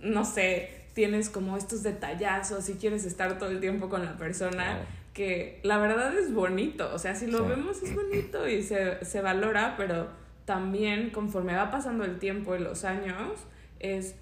no 0.00 0.24
sé, 0.24 0.82
tienes 0.94 1.30
como 1.30 1.56
estos 1.56 1.84
detallazos 1.84 2.68
y 2.68 2.74
quieres 2.74 3.04
estar 3.04 3.38
todo 3.38 3.50
el 3.50 3.60
tiempo 3.60 3.88
con 3.88 4.04
la 4.04 4.16
persona, 4.16 4.80
que 5.14 5.60
la 5.62 5.78
verdad 5.78 6.12
es 6.18 6.34
bonito, 6.34 6.90
o 6.92 6.98
sea, 6.98 7.14
si 7.14 7.28
lo 7.28 7.46
vemos 7.46 7.80
es 7.84 7.94
bonito 7.94 8.48
y 8.48 8.64
se, 8.64 9.04
se 9.04 9.20
valora, 9.20 9.76
pero 9.76 10.08
también 10.44 11.10
conforme 11.10 11.54
va 11.54 11.70
pasando 11.70 12.04
el 12.04 12.18
tiempo 12.18 12.56
y 12.56 12.58
los 12.58 12.84
años, 12.84 13.30
es 13.78 14.16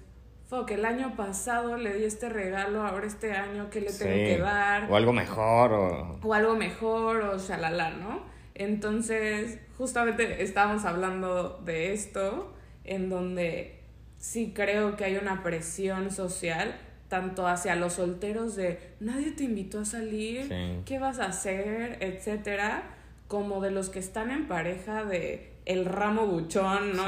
que 0.67 0.75
el 0.75 0.85
año 0.85 1.15
pasado 1.15 1.77
le 1.77 1.95
di 1.95 2.03
este 2.03 2.29
regalo, 2.29 2.83
ahora 2.85 3.07
este 3.07 3.31
año, 3.31 3.71
¿qué 3.71 3.81
le 3.81 3.91
tengo 3.91 4.13
que 4.13 4.37
dar? 4.37 4.91
O 4.91 4.95
algo 4.95 5.13
mejor, 5.13 5.73
o... 5.73 6.19
O 6.21 6.33
algo 6.35 6.55
mejor, 6.55 7.21
o 7.21 7.39
shalala, 7.39 7.89
¿no? 7.89 8.30
Entonces, 8.55 9.59
justamente 9.77 10.43
estábamos 10.43 10.85
hablando 10.85 11.61
de 11.65 11.93
esto, 11.93 12.53
en 12.83 13.09
donde 13.09 13.79
sí 14.17 14.51
creo 14.55 14.95
que 14.95 15.05
hay 15.05 15.17
una 15.17 15.43
presión 15.43 16.11
social, 16.11 16.75
tanto 17.07 17.47
hacia 17.47 17.75
los 17.75 17.93
solteros 17.93 18.55
de 18.55 18.79
nadie 18.99 19.31
te 19.31 19.43
invitó 19.43 19.81
a 19.81 19.85
salir, 19.85 20.49
¿qué 20.85 20.99
vas 20.99 21.19
a 21.19 21.25
hacer? 21.25 21.97
etcétera, 21.99 22.83
como 23.27 23.61
de 23.61 23.71
los 23.71 23.89
que 23.89 23.99
están 23.99 24.31
en 24.31 24.47
pareja 24.47 25.03
de 25.03 25.51
el 25.65 25.85
ramo 25.85 26.25
buchón, 26.27 26.95
¿no? 26.95 27.05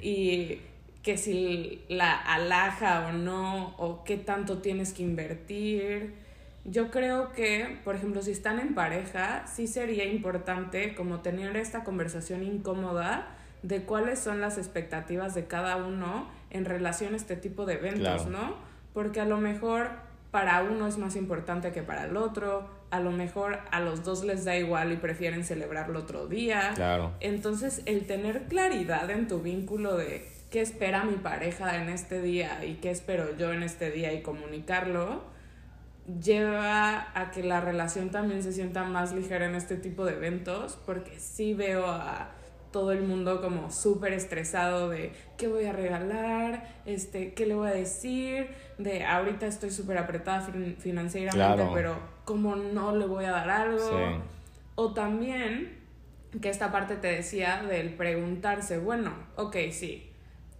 Y 0.00 0.60
que 1.02 1.18
si 1.18 1.82
la 1.88 2.14
alhaja 2.14 3.08
o 3.08 3.12
no, 3.12 3.74
o 3.76 4.04
qué 4.04 4.16
tanto 4.16 4.58
tienes 4.58 4.92
que 4.92 5.02
invertir. 5.02 6.14
Yo 6.64 6.90
creo 6.90 7.32
que, 7.32 7.80
por 7.84 7.96
ejemplo, 7.96 8.22
si 8.22 8.30
están 8.30 8.60
en 8.60 8.74
pareja, 8.74 9.46
sí 9.46 9.66
sería 9.66 10.04
importante 10.04 10.94
como 10.94 11.20
tener 11.20 11.56
esta 11.56 11.82
conversación 11.82 12.42
incómoda 12.42 13.28
de 13.62 13.82
cuáles 13.82 14.18
son 14.18 14.40
las 14.40 14.58
expectativas 14.58 15.34
de 15.34 15.46
cada 15.46 15.76
uno 15.76 16.28
en 16.50 16.64
relación 16.64 17.14
a 17.14 17.16
este 17.16 17.36
tipo 17.36 17.66
de 17.66 17.74
eventos, 17.74 18.26
¿no? 18.26 18.56
Porque 18.92 19.20
a 19.20 19.24
lo 19.24 19.38
mejor 19.38 19.90
para 20.30 20.62
uno 20.62 20.86
es 20.86 20.98
más 20.98 21.16
importante 21.16 21.72
que 21.72 21.82
para 21.82 22.04
el 22.04 22.16
otro, 22.16 22.68
a 22.90 23.00
lo 23.00 23.10
mejor 23.10 23.58
a 23.70 23.80
los 23.80 24.04
dos 24.04 24.24
les 24.24 24.44
da 24.44 24.56
igual 24.56 24.92
y 24.92 24.96
prefieren 24.96 25.44
celebrarlo 25.44 26.00
otro 26.00 26.26
día. 26.26 26.72
Claro. 26.74 27.12
Entonces, 27.20 27.82
el 27.86 28.06
tener 28.06 28.44
claridad 28.44 29.10
en 29.10 29.28
tu 29.28 29.40
vínculo 29.40 29.96
de 29.96 30.30
qué 30.50 30.60
espera 30.60 31.04
mi 31.04 31.16
pareja 31.16 31.82
en 31.82 31.88
este 31.88 32.20
día 32.20 32.64
y 32.64 32.74
qué 32.74 32.90
espero 32.90 33.36
yo 33.36 33.52
en 33.52 33.62
este 33.62 33.90
día 33.90 34.12
y 34.12 34.22
comunicarlo, 34.22 35.22
lleva 36.20 37.08
a 37.14 37.30
que 37.30 37.42
la 37.42 37.60
relación 37.60 38.10
también 38.10 38.42
se 38.42 38.52
sienta 38.52 38.84
más 38.84 39.12
ligera 39.12 39.46
en 39.46 39.54
este 39.54 39.76
tipo 39.76 40.04
de 40.04 40.14
eventos, 40.14 40.78
porque 40.84 41.18
sí 41.18 41.54
veo 41.54 41.86
a 41.86 42.30
todo 42.72 42.92
el 42.92 43.02
mundo 43.02 43.40
como 43.40 43.70
súper 43.70 44.14
estresado 44.14 44.88
de 44.88 45.12
qué 45.36 45.46
voy 45.46 45.66
a 45.66 45.72
regalar, 45.72 46.66
este, 46.86 47.34
qué 47.34 47.46
le 47.46 47.54
voy 47.54 47.68
a 47.68 47.74
decir, 47.74 48.48
de 48.78 49.04
ahorita 49.04 49.46
estoy 49.46 49.70
súper 49.70 49.98
apretada 49.98 50.40
financieramente, 50.78 51.68
pero 51.74 51.96
como 52.24 52.56
no 52.56 52.96
le 52.96 53.06
voy 53.06 53.26
a 53.26 53.30
dar 53.30 53.50
algo. 53.50 54.22
O 54.74 54.94
también, 54.94 55.78
que 56.40 56.48
esta 56.48 56.72
parte 56.72 56.96
te 56.96 57.08
decía 57.08 57.62
del 57.62 57.90
preguntarse, 57.90 58.78
bueno, 58.78 59.12
ok, 59.36 59.56
sí, 59.70 60.10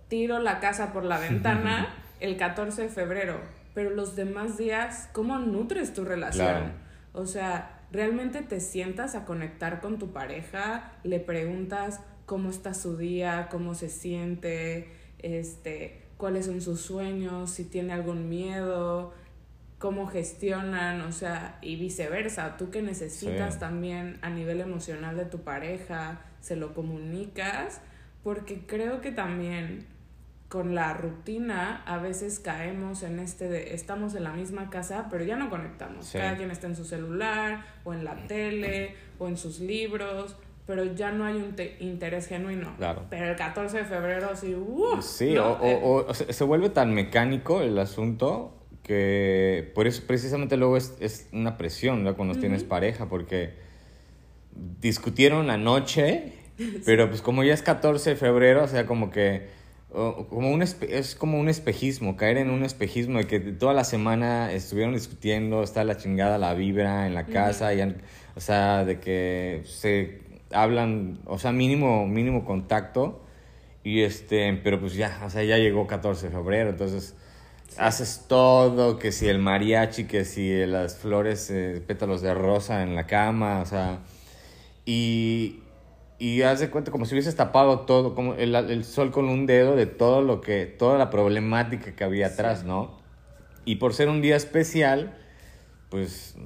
tiro 0.08 0.38
la 0.38 0.60
casa 0.60 0.92
por 0.92 1.04
la 1.04 1.18
ventana 1.30 1.94
el 2.20 2.36
14 2.36 2.82
de 2.82 2.88
febrero, 2.88 3.40
pero 3.74 3.90
los 3.90 4.16
demás 4.16 4.58
días, 4.58 5.08
¿cómo 5.12 5.38
nutres 5.38 5.92
tu 5.92 6.04
relación? 6.04 6.72
O 7.12 7.26
sea, 7.26 7.80
realmente 7.90 8.42
te 8.42 8.60
sientas 8.60 9.14
a 9.14 9.24
conectar 9.24 9.80
con 9.80 9.98
tu 9.98 10.12
pareja, 10.12 10.92
le 11.04 11.20
preguntas 11.20 12.00
cómo 12.26 12.50
está 12.50 12.74
su 12.74 12.96
día, 12.96 13.48
cómo 13.50 13.74
se 13.74 13.88
siente, 13.88 14.92
este, 15.18 16.02
cuáles 16.16 16.46
son 16.46 16.60
sus 16.60 16.80
sueños, 16.80 17.50
si 17.50 17.64
tiene 17.64 17.92
algún 17.92 18.28
miedo, 18.28 19.12
cómo 19.78 20.06
gestionan, 20.06 21.00
o 21.00 21.12
sea, 21.12 21.58
y 21.60 21.76
viceversa, 21.76 22.56
tú 22.56 22.70
que 22.70 22.82
necesitas 22.82 23.58
también 23.58 24.18
a 24.22 24.30
nivel 24.30 24.60
emocional 24.60 25.16
de 25.16 25.24
tu 25.24 25.40
pareja, 25.40 26.20
se 26.40 26.56
lo 26.56 26.72
comunicas, 26.74 27.80
porque 28.22 28.64
creo 28.66 29.00
que 29.00 29.10
también 29.10 29.86
con 30.52 30.74
la 30.74 30.92
rutina 30.92 31.82
a 31.86 31.96
veces 31.96 32.38
caemos 32.38 33.02
en 33.04 33.20
este 33.20 33.48
de 33.48 33.72
estamos 33.72 34.14
en 34.14 34.24
la 34.24 34.34
misma 34.34 34.68
casa 34.68 35.08
pero 35.10 35.24
ya 35.24 35.34
no 35.34 35.48
conectamos. 35.48 36.10
Cada 36.12 36.36
quien 36.36 36.50
está 36.50 36.66
en 36.66 36.76
su 36.76 36.84
celular 36.84 37.64
o 37.84 37.94
en 37.94 38.04
la 38.04 38.26
tele 38.26 38.94
o 39.18 39.28
en 39.28 39.38
sus 39.38 39.60
libros 39.60 40.36
pero 40.66 40.84
ya 40.84 41.10
no 41.10 41.24
hay 41.24 41.36
un 41.36 41.56
interés 41.80 42.26
genuino. 42.26 42.76
Claro. 42.76 43.06
pero 43.08 43.30
el 43.30 43.36
14 43.36 43.78
de 43.78 43.84
febrero 43.86 44.36
sí 44.36 44.54
uh, 44.54 45.00
sí 45.00 45.38
o, 45.38 45.52
o, 45.52 46.06
o, 46.10 46.12
se 46.12 46.44
vuelve 46.44 46.68
tan 46.68 46.92
mecánico 46.92 47.62
el 47.62 47.78
asunto 47.78 48.52
que 48.82 49.72
por 49.74 49.86
eso 49.86 50.02
precisamente 50.06 50.58
luego 50.58 50.76
es, 50.76 50.98
es 51.00 51.30
una 51.32 51.56
presión 51.56 52.04
¿no? 52.04 52.14
cuando 52.14 52.38
tienes 52.38 52.62
pareja 52.62 53.08
porque 53.08 53.54
discutieron 54.82 55.48
anoche 55.48 56.34
pero 56.84 57.08
pues 57.08 57.22
como 57.22 57.42
ya 57.42 57.54
es 57.54 57.62
14 57.62 58.10
de 58.10 58.16
febrero 58.16 58.64
o 58.64 58.68
sea 58.68 58.84
como 58.86 59.10
que 59.10 59.61
como 59.92 60.50
un 60.50 60.62
es 60.62 61.14
como 61.14 61.38
un 61.38 61.48
espejismo, 61.48 62.16
caer 62.16 62.38
en 62.38 62.50
un 62.50 62.64
espejismo 62.64 63.18
de 63.18 63.26
que 63.26 63.40
toda 63.40 63.74
la 63.74 63.84
semana 63.84 64.50
estuvieron 64.52 64.94
discutiendo, 64.94 65.62
está 65.62 65.84
la 65.84 65.96
chingada 65.96 66.38
la 66.38 66.54
vibra 66.54 67.06
en 67.06 67.14
la 67.14 67.26
casa, 67.26 67.74
y, 67.74 67.82
o 68.34 68.40
sea, 68.40 68.84
de 68.84 69.00
que 69.00 69.62
se 69.66 70.20
hablan, 70.52 71.18
o 71.26 71.38
sea, 71.38 71.52
mínimo, 71.52 72.06
mínimo 72.06 72.44
contacto, 72.44 73.22
y 73.84 74.00
este, 74.02 74.52
pero 74.64 74.80
pues 74.80 74.94
ya, 74.94 75.20
o 75.24 75.30
sea, 75.30 75.44
ya 75.44 75.58
llegó 75.58 75.86
14 75.86 76.26
de 76.26 76.32
febrero, 76.32 76.70
entonces 76.70 77.14
haces 77.76 78.24
todo, 78.28 78.98
que 78.98 79.12
si 79.12 79.28
el 79.28 79.38
mariachi, 79.38 80.04
que 80.04 80.24
si 80.24 80.64
las 80.66 80.96
flores, 80.96 81.50
eh, 81.50 81.82
pétalos 81.86 82.22
de 82.22 82.34
rosa 82.34 82.82
en 82.82 82.94
la 82.94 83.06
cama, 83.06 83.60
o 83.60 83.66
sea, 83.66 84.00
y, 84.86 85.61
y 86.22 86.42
haz 86.42 86.60
de 86.60 86.70
cuenta 86.70 86.92
como 86.92 87.04
si 87.04 87.14
hubieses 87.14 87.34
tapado 87.34 87.80
todo, 87.80 88.14
como 88.14 88.34
el, 88.34 88.54
el, 88.54 88.84
sol 88.84 89.10
con 89.10 89.28
un 89.28 89.44
dedo 89.44 89.74
de 89.74 89.86
todo 89.86 90.22
lo 90.22 90.40
que, 90.40 90.66
toda 90.66 90.96
la 90.96 91.10
problemática 91.10 91.96
que 91.96 92.04
había 92.04 92.28
atrás, 92.28 92.62
¿no? 92.62 92.96
Y 93.64 93.76
por 93.76 93.92
ser 93.92 94.08
un 94.08 94.22
día 94.22 94.36
especial, 94.36 95.18
pues 95.90 96.36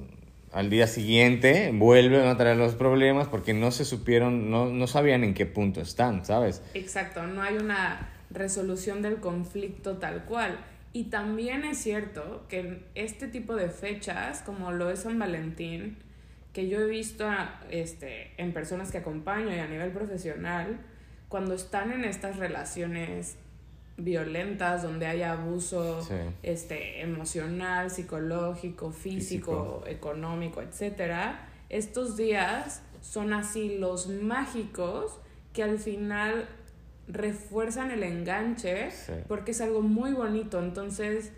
al 0.51 0.71
día 0.71 0.87
siguiente 0.87 1.69
vuelven 1.71 2.25
a 2.25 2.35
traer 2.37 2.57
los 2.57 2.73
problemas 2.73 3.27
porque 3.27 3.53
no 3.53 3.69
se 3.69 3.85
supieron, 3.85 4.49
no, 4.49 4.65
no 4.65 4.87
sabían 4.87 5.23
en 5.23 5.35
qué 5.35 5.45
punto 5.45 5.79
están, 5.79 6.25
¿sabes? 6.25 6.63
Exacto, 6.73 7.27
no 7.27 7.43
hay 7.43 7.57
una 7.57 8.09
resolución 8.31 9.03
del 9.03 9.17
conflicto 9.17 9.97
tal 9.97 10.25
cual. 10.25 10.57
Y 10.91 11.11
también 11.11 11.63
es 11.65 11.77
cierto 11.77 12.45
que 12.49 12.81
este 12.95 13.27
tipo 13.27 13.55
de 13.55 13.69
fechas, 13.69 14.41
como 14.41 14.71
lo 14.71 14.89
es 14.89 15.01
San 15.01 15.19
Valentín, 15.19 15.97
que 16.57 16.67
yo 16.67 16.79
he 16.79 16.87
visto 16.87 17.29
este, 17.69 18.31
en 18.37 18.51
personas 18.51 18.91
que 18.91 18.97
acompaño 18.97 19.55
y 19.55 19.59
a 19.59 19.67
nivel 19.67 19.91
profesional, 19.91 20.79
cuando 21.29 21.53
están 21.53 21.91
en 21.91 22.03
estas 22.03 22.37
relaciones 22.37 23.35
violentas, 23.95 24.81
donde 24.81 25.05
hay 25.05 25.21
abuso 25.21 25.99
este, 26.41 27.01
emocional, 27.01 27.91
psicológico, 27.91 28.89
físico, 28.89 29.83
económico, 29.85 30.63
etc., 30.63 31.35
estos 31.69 32.17
días 32.17 32.81
son 33.01 33.33
así 33.33 33.77
los 33.77 34.07
mágicos 34.07 35.19
que 35.53 35.61
al 35.61 35.77
final 35.77 36.49
refuerzan 37.07 37.91
el 37.91 38.01
enganche 38.01 38.89
porque 39.27 39.51
es 39.51 39.61
algo 39.61 39.83
muy 39.83 40.13
bonito. 40.13 40.57
Entonces, 40.57 41.33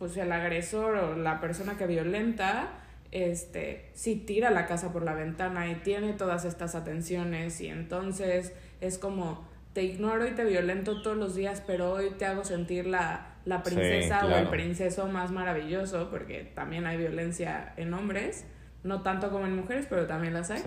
pues 0.00 0.16
el 0.16 0.32
agresor 0.32 0.96
o 0.96 1.16
la 1.16 1.40
persona 1.40 1.76
que 1.76 1.86
violenta, 1.86 2.82
este, 3.24 3.88
sí 3.94 4.16
tira 4.16 4.50
la 4.50 4.66
casa 4.66 4.92
por 4.92 5.02
la 5.02 5.14
ventana 5.14 5.70
y 5.70 5.76
tiene 5.76 6.12
todas 6.12 6.44
estas 6.44 6.74
atenciones 6.74 7.62
y 7.62 7.68
entonces 7.68 8.52
es 8.82 8.98
como 8.98 9.48
te 9.72 9.84
ignoro 9.84 10.26
y 10.26 10.32
te 10.32 10.44
violento 10.44 11.00
todos 11.00 11.16
los 11.16 11.34
días, 11.34 11.62
pero 11.66 11.92
hoy 11.92 12.10
te 12.18 12.26
hago 12.26 12.44
sentir 12.44 12.86
la, 12.86 13.36
la 13.46 13.62
princesa 13.62 14.26
o 14.26 14.30
el 14.36 14.48
princeso 14.48 15.06
más 15.06 15.30
maravilloso, 15.30 16.10
porque 16.10 16.50
también 16.54 16.86
hay 16.86 16.98
violencia 16.98 17.72
en 17.78 17.94
hombres, 17.94 18.44
no 18.84 19.02
tanto 19.02 19.30
como 19.30 19.46
en 19.46 19.56
mujeres, 19.56 19.86
pero 19.88 20.06
también 20.06 20.34
las 20.34 20.50
hay. 20.50 20.62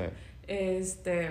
Este, 0.47 1.29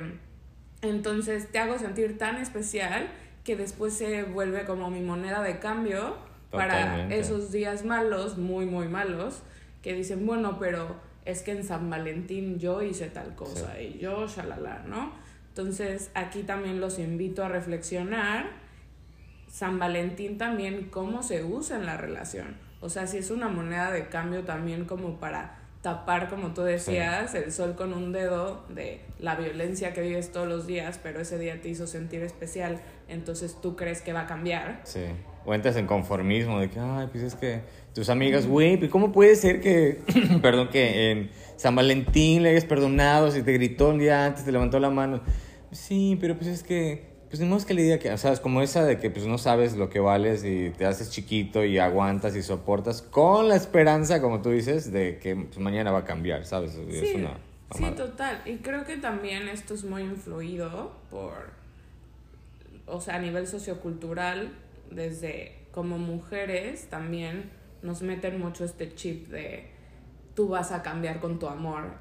entonces 0.82 1.50
te 1.50 1.58
hago 1.58 1.78
sentir 1.78 2.16
tan 2.16 2.36
especial 2.36 3.08
que 3.44 3.56
después 3.56 3.92
se 3.92 4.22
vuelve 4.22 4.64
como 4.64 4.90
mi 4.90 5.00
moneda 5.00 5.42
de 5.42 5.58
cambio 5.58 6.16
para 6.50 7.08
esos 7.12 7.50
días 7.50 7.84
malos, 7.84 8.38
muy, 8.38 8.66
muy 8.66 8.88
malos, 8.88 9.42
que 9.82 9.94
dicen, 9.94 10.26
bueno, 10.26 10.58
pero 10.58 11.07
es 11.28 11.42
que 11.42 11.50
en 11.50 11.62
San 11.62 11.90
Valentín 11.90 12.58
yo 12.58 12.80
hice 12.80 13.10
tal 13.10 13.34
cosa 13.34 13.78
y 13.82 13.98
yo, 13.98 14.26
shalala, 14.26 14.82
¿no? 14.88 15.12
Entonces 15.50 16.10
aquí 16.14 16.42
también 16.42 16.80
los 16.80 16.98
invito 16.98 17.44
a 17.44 17.48
reflexionar. 17.48 18.46
San 19.46 19.78
Valentín 19.78 20.38
también, 20.38 20.88
cómo 20.90 21.22
se 21.22 21.44
usa 21.44 21.76
en 21.76 21.84
la 21.84 21.98
relación. 21.98 22.56
O 22.80 22.88
sea, 22.88 23.06
si 23.06 23.18
es 23.18 23.30
una 23.30 23.48
moneda 23.48 23.90
de 23.90 24.08
cambio 24.08 24.44
también 24.44 24.86
como 24.86 25.20
para 25.20 25.58
tapar, 25.82 26.30
como 26.30 26.54
tú 26.54 26.62
decías, 26.62 27.34
el 27.34 27.52
sol 27.52 27.74
con 27.76 27.92
un 27.92 28.10
dedo 28.10 28.64
de 28.70 29.02
la 29.18 29.34
violencia 29.34 29.92
que 29.92 30.00
vives 30.00 30.32
todos 30.32 30.48
los 30.48 30.66
días, 30.66 30.98
pero 31.02 31.20
ese 31.20 31.38
día 31.38 31.60
te 31.60 31.68
hizo 31.68 31.86
sentir 31.86 32.22
especial, 32.22 32.80
entonces 33.06 33.60
tú 33.60 33.76
crees 33.76 34.00
que 34.00 34.14
va 34.14 34.22
a 34.22 34.26
cambiar. 34.26 34.80
Sí. 34.84 35.04
O 35.44 35.54
entras 35.54 35.76
en 35.76 35.86
conformismo 35.86 36.58
de 36.58 36.70
que, 36.70 36.80
ay, 36.80 37.08
pues 37.10 37.22
es 37.22 37.34
que 37.34 37.62
tus 37.98 38.10
amigas, 38.10 38.46
güey, 38.46 38.76
pues 38.76 38.92
¿cómo 38.92 39.10
puede 39.10 39.34
ser 39.34 39.60
que, 39.60 39.98
perdón, 40.40 40.68
que 40.68 41.10
en 41.10 41.30
San 41.56 41.74
Valentín 41.74 42.44
le 42.44 42.50
hayas 42.50 42.64
perdonado 42.64 43.32
si 43.32 43.42
te 43.42 43.52
gritó 43.52 43.88
un 43.88 43.98
día 43.98 44.24
antes, 44.24 44.44
te 44.44 44.52
levantó 44.52 44.78
la 44.78 44.88
mano? 44.88 45.20
Sí, 45.72 46.16
pero 46.20 46.36
pues 46.36 46.46
es 46.46 46.62
que, 46.62 47.08
pues 47.28 47.40
no 47.40 47.56
es 47.56 47.64
que 47.64 47.74
le 47.74 47.82
diga 47.82 47.98
que, 47.98 48.12
o 48.12 48.16
sea, 48.16 48.30
es 48.30 48.38
como 48.38 48.62
esa 48.62 48.84
de 48.84 49.00
que 49.00 49.10
pues 49.10 49.26
no 49.26 49.36
sabes 49.36 49.76
lo 49.76 49.90
que 49.90 49.98
vales 49.98 50.44
y 50.44 50.70
te 50.70 50.86
haces 50.86 51.10
chiquito 51.10 51.64
y 51.64 51.78
aguantas 51.78 52.36
y 52.36 52.42
soportas 52.44 53.02
con 53.02 53.48
la 53.48 53.56
esperanza, 53.56 54.20
como 54.20 54.42
tú 54.42 54.50
dices, 54.50 54.92
de 54.92 55.18
que 55.18 55.34
pues, 55.34 55.58
mañana 55.58 55.90
va 55.90 55.98
a 55.98 56.04
cambiar, 56.04 56.46
¿sabes? 56.46 56.78
Sí, 56.88 57.26
sí, 57.74 57.84
total. 57.96 58.42
Y 58.46 58.58
creo 58.58 58.84
que 58.84 58.96
también 58.96 59.48
esto 59.48 59.74
es 59.74 59.82
muy 59.82 60.02
influido 60.02 60.92
por, 61.10 61.50
o 62.86 63.00
sea, 63.00 63.16
a 63.16 63.18
nivel 63.18 63.48
sociocultural, 63.48 64.52
desde 64.88 65.56
como 65.72 65.98
mujeres 65.98 66.86
también 66.88 67.57
nos 67.82 68.02
meten 68.02 68.38
mucho 68.38 68.64
este 68.64 68.94
chip 68.94 69.28
de 69.28 69.70
tú 70.34 70.48
vas 70.48 70.70
a 70.70 70.82
cambiar 70.82 71.20
con 71.20 71.38
tu 71.38 71.48
amor 71.48 71.94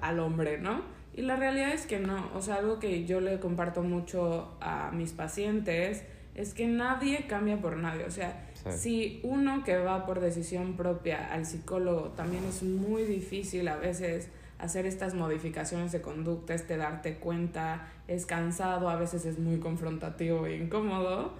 al 0.00 0.20
hombre, 0.20 0.58
¿no? 0.58 0.82
Y 1.14 1.22
la 1.22 1.36
realidad 1.36 1.72
es 1.72 1.86
que 1.86 1.98
no, 1.98 2.30
o 2.34 2.42
sea, 2.42 2.56
algo 2.56 2.78
que 2.78 3.06
yo 3.06 3.20
le 3.20 3.38
comparto 3.40 3.82
mucho 3.82 4.56
a 4.60 4.90
mis 4.92 5.12
pacientes 5.12 6.04
es 6.34 6.52
que 6.52 6.66
nadie 6.66 7.26
cambia 7.26 7.58
por 7.58 7.76
nadie, 7.76 8.04
o 8.04 8.10
sea, 8.10 8.44
si 8.70 9.20
uno 9.22 9.62
que 9.64 9.78
va 9.78 10.04
por 10.04 10.20
decisión 10.20 10.76
propia 10.76 11.32
al 11.32 11.46
psicólogo 11.46 12.08
también 12.10 12.44
es 12.44 12.62
muy 12.62 13.04
difícil 13.04 13.68
a 13.68 13.76
veces 13.76 14.28
hacer 14.58 14.84
estas 14.86 15.14
modificaciones 15.14 15.92
de 15.92 16.02
conducta, 16.02 16.54
este 16.54 16.76
darte 16.76 17.16
cuenta, 17.16 17.88
es 18.08 18.26
cansado, 18.26 18.88
a 18.88 18.96
veces 18.96 19.24
es 19.24 19.38
muy 19.38 19.58
confrontativo 19.60 20.46
e 20.46 20.56
incómodo, 20.56 21.34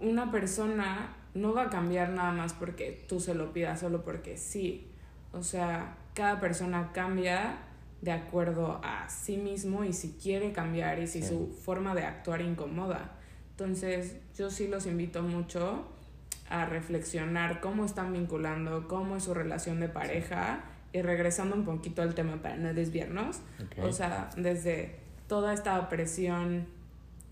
una 0.00 0.30
persona 0.30 1.16
no 1.34 1.54
va 1.54 1.64
a 1.64 1.70
cambiar 1.70 2.10
nada 2.10 2.32
más 2.32 2.52
porque 2.52 3.04
tú 3.08 3.20
se 3.20 3.34
lo 3.34 3.52
pidas, 3.52 3.80
solo 3.80 4.02
porque 4.02 4.36
sí. 4.36 4.88
O 5.32 5.42
sea, 5.42 5.96
cada 6.14 6.40
persona 6.40 6.90
cambia 6.92 7.58
de 8.02 8.12
acuerdo 8.12 8.80
a 8.82 9.08
sí 9.08 9.36
mismo 9.36 9.84
y 9.84 9.92
si 9.92 10.12
quiere 10.12 10.52
cambiar 10.52 10.98
y 10.98 11.06
si 11.06 11.22
su 11.22 11.48
forma 11.64 11.94
de 11.94 12.04
actuar 12.04 12.40
incomoda. 12.40 13.12
Entonces, 13.50 14.16
yo 14.36 14.50
sí 14.50 14.68
los 14.68 14.86
invito 14.86 15.22
mucho 15.22 15.86
a 16.48 16.64
reflexionar 16.64 17.60
cómo 17.60 17.84
están 17.84 18.12
vinculando, 18.12 18.88
cómo 18.88 19.16
es 19.16 19.24
su 19.24 19.34
relación 19.34 19.80
de 19.80 19.88
pareja 19.88 20.64
y 20.92 21.02
regresando 21.02 21.54
un 21.54 21.64
poquito 21.64 22.02
al 22.02 22.14
tema 22.14 22.42
para 22.42 22.56
no 22.56 22.74
desviarnos. 22.74 23.40
O 23.82 23.92
sea, 23.92 24.30
desde 24.36 24.96
toda 25.28 25.54
esta 25.54 25.88
presión 25.88 26.66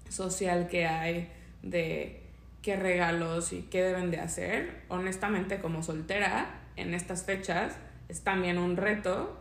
social 0.09 0.69
que 0.69 0.87
hay 0.87 1.33
de 1.63 2.18
qué 2.63 2.77
regalos 2.77 3.53
y 3.53 3.63
qué 3.63 3.83
deben 3.83 4.11
de 4.11 4.19
hacer, 4.19 4.83
honestamente 4.89 5.61
como 5.61 5.83
soltera 5.83 6.61
en 6.77 6.95
estas 6.95 7.25
fechas 7.25 7.77
es 8.09 8.23
también 8.23 8.59
un 8.59 8.77
reto 8.77 9.37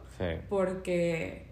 porque 0.49 1.45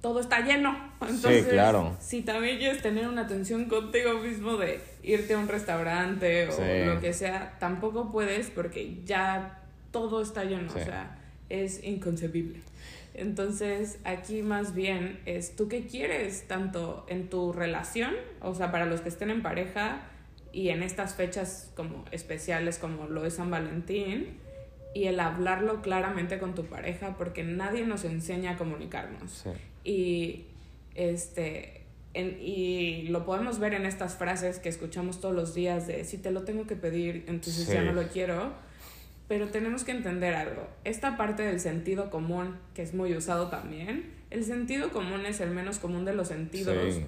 todo 0.00 0.20
está 0.20 0.40
lleno. 0.40 0.76
Entonces, 1.00 1.46
claro. 1.46 1.96
si 2.00 2.22
también 2.22 2.58
quieres 2.58 2.82
tener 2.82 3.08
una 3.08 3.22
atención 3.22 3.66
contigo 3.66 4.20
mismo 4.20 4.56
de 4.56 4.80
irte 5.02 5.34
a 5.34 5.38
un 5.38 5.48
restaurante 5.48 6.48
o 6.48 6.94
lo 6.94 7.00
que 7.00 7.12
sea, 7.12 7.56
tampoco 7.58 8.10
puedes 8.10 8.50
porque 8.50 8.98
ya 9.04 9.62
todo 9.90 10.22
está 10.22 10.44
lleno. 10.44 10.70
O 10.70 10.78
sea, 10.78 11.18
es 11.48 11.82
inconcebible. 11.82 12.60
Entonces, 13.14 13.98
aquí 14.04 14.42
más 14.42 14.74
bien 14.74 15.20
es 15.24 15.54
tú 15.54 15.68
qué 15.68 15.86
quieres, 15.86 16.48
tanto 16.48 17.06
en 17.08 17.28
tu 17.28 17.52
relación, 17.52 18.12
o 18.40 18.54
sea, 18.54 18.72
para 18.72 18.86
los 18.86 19.00
que 19.02 19.08
estén 19.08 19.30
en 19.30 19.42
pareja 19.42 20.02
y 20.54 20.68
en 20.68 20.84
estas 20.84 21.14
fechas 21.14 21.72
como 21.74 22.04
especiales 22.12 22.78
como 22.78 23.08
lo 23.08 23.26
es 23.26 23.34
San 23.34 23.50
Valentín, 23.50 24.38
y 24.94 25.06
el 25.06 25.18
hablarlo 25.18 25.82
claramente 25.82 26.38
con 26.38 26.54
tu 26.54 26.66
pareja 26.66 27.16
porque 27.18 27.42
nadie 27.42 27.84
nos 27.84 28.04
enseña 28.04 28.52
a 28.52 28.56
comunicarnos. 28.56 29.44
Y 29.82 30.44
este 30.94 31.82
y 32.14 33.08
lo 33.08 33.24
podemos 33.26 33.58
ver 33.58 33.74
en 33.74 33.86
estas 33.86 34.14
frases 34.14 34.60
que 34.60 34.68
escuchamos 34.68 35.20
todos 35.20 35.34
los 35.34 35.52
días 35.52 35.88
de 35.88 36.04
si 36.04 36.16
te 36.16 36.30
lo 36.30 36.44
tengo 36.44 36.64
que 36.68 36.76
pedir, 36.76 37.24
entonces 37.26 37.66
ya 37.66 37.82
no 37.82 37.92
lo 37.92 38.06
quiero. 38.06 38.52
Pero 39.26 39.48
tenemos 39.48 39.82
que 39.84 39.90
entender 39.90 40.34
algo. 40.34 40.68
Esta 40.84 41.16
parte 41.16 41.42
del 41.42 41.58
sentido 41.58 42.10
común, 42.10 42.56
que 42.74 42.82
es 42.82 42.94
muy 42.94 43.16
usado 43.16 43.48
también, 43.48 44.12
el 44.30 44.44
sentido 44.44 44.90
común 44.90 45.26
es 45.26 45.40
el 45.40 45.50
menos 45.50 45.78
común 45.80 46.04
de 46.04 46.14
los 46.14 46.28
sentidos. 46.28 47.00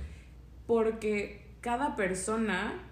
Porque 0.66 1.47
cada 1.61 1.94
persona 1.94 2.86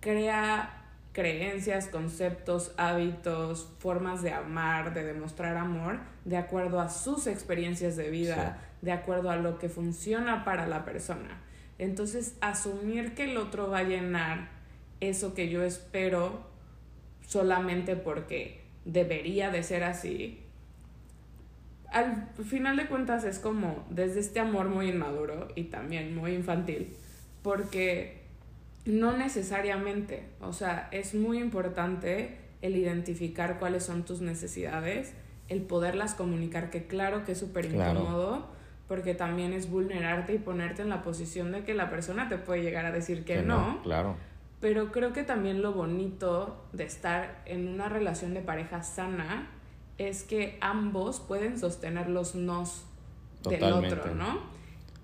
crea 0.00 0.76
creencias, 1.12 1.88
conceptos, 1.88 2.72
hábitos, 2.76 3.68
formas 3.78 4.22
de 4.22 4.32
amar, 4.32 4.94
de 4.94 5.04
demostrar 5.04 5.56
amor, 5.56 5.98
de 6.24 6.36
acuerdo 6.36 6.80
a 6.80 6.88
sus 6.88 7.26
experiencias 7.26 7.96
de 7.96 8.10
vida, 8.10 8.58
de 8.80 8.92
acuerdo 8.92 9.30
a 9.30 9.36
lo 9.36 9.58
que 9.58 9.68
funciona 9.68 10.44
para 10.44 10.66
la 10.66 10.84
persona. 10.84 11.40
Entonces, 11.78 12.36
asumir 12.40 13.14
que 13.14 13.24
el 13.24 13.36
otro 13.36 13.70
va 13.70 13.78
a 13.78 13.84
llenar 13.84 14.48
eso 15.00 15.34
que 15.34 15.48
yo 15.48 15.64
espero 15.64 16.46
solamente 17.26 17.96
porque 17.96 18.62
debería 18.84 19.50
de 19.50 19.62
ser 19.62 19.84
así, 19.84 20.40
al 21.92 22.28
final 22.48 22.76
de 22.76 22.86
cuentas 22.86 23.24
es 23.24 23.38
como 23.38 23.84
desde 23.90 24.20
este 24.20 24.40
amor 24.40 24.68
muy 24.68 24.90
inmaduro 24.90 25.48
y 25.56 25.64
también 25.64 26.14
muy 26.14 26.34
infantil, 26.34 26.94
porque 27.42 28.19
no 28.84 29.16
necesariamente, 29.16 30.24
o 30.40 30.52
sea, 30.52 30.88
es 30.92 31.14
muy 31.14 31.38
importante 31.38 32.38
el 32.62 32.76
identificar 32.76 33.58
cuáles 33.58 33.84
son 33.84 34.04
tus 34.04 34.20
necesidades, 34.20 35.12
el 35.48 35.62
poderlas 35.62 36.14
comunicar, 36.14 36.70
que 36.70 36.86
claro 36.86 37.24
que 37.24 37.32
es 37.32 37.38
súper 37.38 37.66
incómodo, 37.66 38.48
porque 38.88 39.14
también 39.14 39.52
es 39.52 39.70
vulnerarte 39.70 40.34
y 40.34 40.38
ponerte 40.38 40.82
en 40.82 40.88
la 40.88 41.02
posición 41.02 41.52
de 41.52 41.64
que 41.64 41.74
la 41.74 41.90
persona 41.90 42.28
te 42.28 42.38
puede 42.38 42.62
llegar 42.62 42.86
a 42.86 42.92
decir 42.92 43.24
que, 43.24 43.42
no, 43.42 43.80
Claro. 43.82 44.16
Pero 44.60 44.92
creo 44.92 45.12
que 45.12 45.22
también 45.22 45.62
lo 45.62 45.72
bonito 45.72 46.66
de 46.72 46.84
estar 46.84 47.42
en 47.46 47.66
una 47.66 47.88
relación 47.88 48.34
de 48.34 48.40
pareja 48.42 48.82
sana 48.82 49.48
es 49.96 50.22
que 50.22 50.58
ambos 50.60 51.20
pueden 51.20 51.58
sostener 51.58 52.08
los 52.10 52.34
nos 52.34 52.84
del 53.42 53.62
otro, 53.62 54.14
¿no? 54.14 54.40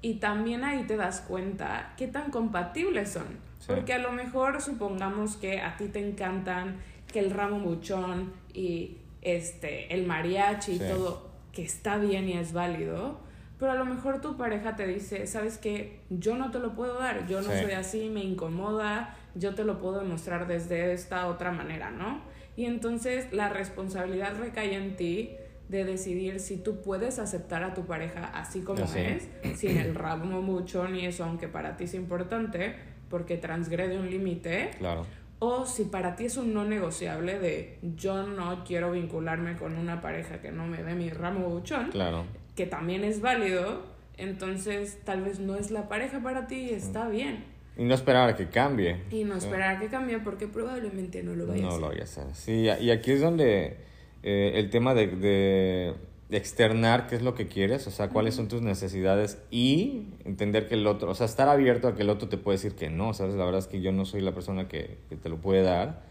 Y 0.03 0.15
también 0.15 0.63
ahí 0.63 0.85
te 0.85 0.97
das 0.97 1.23
cuenta 1.23 1.95
qué 1.97 2.07
tan 2.07 2.31
compatibles 2.31 3.13
son. 3.13 3.25
Porque 3.67 3.93
a 3.95 3.99
lo 3.99 4.13
mejor 4.13 4.61
supongamos 4.61 5.37
que 5.37 5.61
a 5.61 5.77
ti 5.77 5.89
te 5.89 6.07
encantan 6.07 6.77
que 7.13 7.21
el 7.21 7.31
ramo 7.31 7.61
buchón 7.61 8.33
y 8.53 8.99
este 9.23 9.93
el 9.95 10.07
mariachi 10.07 10.73
y 10.73 10.79
todo 10.79 11.31
que 11.53 11.63
está 11.63 11.97
bien 11.99 12.29
y 12.29 12.35
es 12.35 12.53
válido, 12.53 13.19
pero 13.59 13.73
a 13.73 13.75
lo 13.75 13.87
mejor 13.87 14.21
tu 14.21 14.37
pareja 14.37 14.77
te 14.77 14.87
dice, 14.87 15.27
"¿Sabes 15.27 15.59
qué? 15.59 16.01
Yo 16.11 16.37
no 16.37 16.51
te 16.51 16.59
lo 16.59 16.75
puedo 16.75 16.99
dar, 16.99 17.27
yo 17.27 17.41
no 17.41 17.49
soy 17.49 17.73
así, 17.73 18.11
me 18.11 18.23
incomoda, 18.23 19.17
yo 19.35 19.55
te 19.55 19.65
lo 19.65 19.79
puedo 19.79 20.01
demostrar 20.01 20.47
desde 20.47 20.93
esta 20.93 21.27
otra 21.29 21.53
manera, 21.53 21.91
¿no?" 21.91 22.21
Y 22.57 22.67
entonces 22.67 23.33
la 23.33 23.49
responsabilidad 23.49 24.39
recae 24.39 24.75
en 24.75 24.97
ti 24.97 25.31
de 25.69 25.85
decidir 25.85 26.39
si 26.39 26.59
tú 26.59 26.81
puedes 26.83 27.19
aceptar 27.19 27.65
a 27.65 27.75
tu 27.75 27.87
pareja 27.87 28.27
así 28.35 28.61
como 28.61 28.85
es, 28.85 29.29
sin 29.59 29.79
el 29.79 29.95
ramo 29.95 30.43
mucho 30.43 30.87
ni 30.89 31.07
eso, 31.07 31.25
aunque 31.25 31.49
para 31.49 31.77
ti 31.77 31.85
es 31.85 31.95
importante, 31.95 32.77
porque 33.09 33.37
transgrede 33.37 33.99
un 33.99 34.11
límite. 34.11 34.71
Claro. 34.79 35.07
O 35.39 35.67
si 35.67 35.85
para 35.85 36.17
ti 36.17 36.25
es 36.25 36.37
un 36.37 36.55
no 36.55 36.65
negociable 36.65 37.39
de 37.39 37.79
yo 37.97 38.27
no 38.27 38.65
quiero 38.65 38.93
vincularme 38.93 39.57
con 39.57 39.77
una 39.77 40.01
pareja 40.01 40.41
que 40.41 40.51
no 40.51 40.67
me 40.67 40.83
dé 40.83 40.95
mi 40.95 41.11
ramo 41.11 41.49
buchón, 41.49 41.91
claro. 41.91 42.25
que 42.55 42.65
también 42.67 43.05
es 43.05 43.21
válido, 43.21 43.83
entonces 44.17 44.99
tal 45.05 45.23
vez 45.23 45.39
no 45.39 45.57
es 45.57 45.71
la 45.71 45.89
pareja 45.89 46.21
para 46.21 46.47
ti 46.47 46.69
y 46.71 46.71
está 46.71 47.09
bien. 47.09 47.45
Y 47.77 47.85
no 47.85 47.95
esperar 47.95 48.31
a 48.31 48.37
que 48.37 48.49
cambie. 48.49 49.03
Y 49.11 49.25
no 49.25 49.37
esperar 49.37 49.77
a 49.77 49.79
que 49.79 49.89
cambie 49.89 50.19
porque 50.21 50.47
probablemente 50.47 51.23
no 51.23 51.35
lo 51.35 51.47
vaya 51.47 51.65
a 51.65 51.69
hacer. 51.69 51.81
No 51.81 51.87
lo 51.87 51.89
vaya 51.89 52.01
a 52.01 52.05
hacer. 52.05 52.25
Sí, 52.33 52.63
y 52.63 52.91
aquí 52.91 53.13
es 53.13 53.21
donde 53.21 53.77
eh, 54.23 54.53
el 54.55 54.71
tema 54.71 54.95
de, 54.95 55.07
de, 55.09 55.95
externar 56.31 57.07
qué 57.07 57.17
es 57.17 57.23
lo 57.23 57.35
que 57.35 57.47
quieres, 57.47 57.87
o 57.87 57.91
sea, 57.91 58.09
cuáles 58.09 58.35
son 58.35 58.49
tus 58.49 58.61
necesidades 58.61 59.39
y 59.51 60.09
entender 60.25 60.67
que 60.67 60.75
el 60.75 60.87
otro, 60.87 61.11
o 61.11 61.15
sea, 61.15 61.27
estar 61.27 61.49
abierto 61.49 61.87
a 61.87 61.95
que 61.95 62.03
el 62.03 62.11
otro 62.11 62.29
te 62.29 62.37
puede 62.37 62.59
decir 62.59 62.75
que 62.75 62.91
no, 62.91 63.15
¿sabes? 63.15 63.37
La 63.37 63.45
verdad 63.45 63.61
es 63.61 63.69
que 63.69 63.81
yo 63.81 63.93
no 63.93 64.05
soy 64.05 64.23
la 64.23 64.33
persona 64.35 64.67
que, 64.67 64.99
te 65.23 65.29
lo 65.29 65.37
puede 65.37 65.63
dar. 65.63 66.03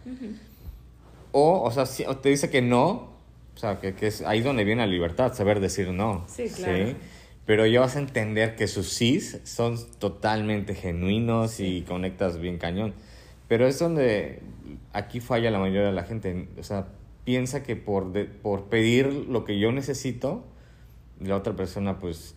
O, 1.32 1.61
o 1.61 1.72
sea, 1.72 1.86
si, 1.86 2.05
te 2.22 2.30
dice 2.30 2.49
que 2.49 2.61
no, 2.61 3.16
o 3.55 3.57
sea, 3.57 3.80
que, 3.80 3.93
que, 3.93 4.07
es 4.07 4.22
ahí 4.22 4.41
donde 4.41 4.63
viene 4.63 4.82
la 4.82 4.91
libertad, 4.91 5.34
saber 5.34 5.59
decir 5.59 5.89
no. 5.89 6.26
Sí, 6.28 6.47
claro. 6.49 6.93
Pero 7.45 7.66
ya 7.68 7.82
vas 7.82 7.95
a 7.95 7.99
entender 7.99 8.55
que 8.55 8.68
sus 8.68 8.89
sís 8.89 9.39
son 9.43 9.78
totalmente 9.99 10.74
genuinos 10.74 11.59
y 11.59 11.82
conectas 11.82 12.39
bien 12.39 12.57
cañón. 12.57 12.93
Pero 13.47 13.68
es 13.68 13.78
donde 13.78 14.41
aquí 14.93 15.20
falla 15.20 15.51
la 15.51 15.59
mayoría 15.59 15.86
de 15.86 15.91
la 15.91 16.03
gente. 16.03 16.47
O 16.57 16.63
sea, 16.63 16.88
piensa 17.26 17.63
que 17.63 17.76
por, 17.76 18.13
por 18.41 18.65
pedir 18.65 19.07
lo 19.07 19.43
que 19.43 19.59
yo 19.59 19.71
necesito, 19.71 20.45
la 21.19 21.36
otra 21.36 21.55
persona 21.55 21.99
pues 21.99 22.36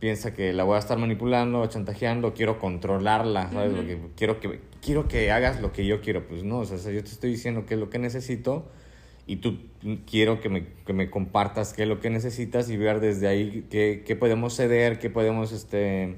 piensa 0.00 0.32
que 0.32 0.52
la 0.52 0.64
voy 0.64 0.76
a 0.76 0.78
estar 0.78 0.98
manipulando, 0.98 1.64
chantajeando, 1.66 2.32
quiero 2.32 2.58
controlarla, 2.58 3.50
¿sabes? 3.52 3.72
quiero, 4.16 4.40
que, 4.40 4.60
quiero 4.80 5.06
que 5.06 5.30
hagas 5.30 5.60
lo 5.60 5.72
que 5.72 5.86
yo 5.86 6.00
quiero. 6.00 6.26
Pues 6.26 6.42
no, 6.42 6.60
o 6.60 6.64
sea, 6.64 6.78
yo 6.90 7.04
te 7.04 7.10
estoy 7.10 7.30
diciendo 7.30 7.66
qué 7.66 7.74
es 7.74 7.80
lo 7.80 7.90
que 7.90 7.98
necesito 7.98 8.66
y 9.26 9.36
tú 9.36 9.58
quiero 10.10 10.40
que 10.40 10.48
me, 10.48 10.66
que 10.86 10.94
me 10.94 11.10
compartas 11.10 11.74
qué 11.74 11.82
es 11.82 11.88
lo 11.88 12.00
que 12.00 12.08
necesitas 12.08 12.70
y 12.70 12.78
ver 12.78 13.00
desde 13.00 13.28
ahí 13.28 13.66
qué, 13.70 14.02
qué 14.06 14.16
podemos 14.16 14.56
ceder, 14.56 14.98
qué 14.98 15.10
podemos 15.10 15.52
este, 15.52 16.16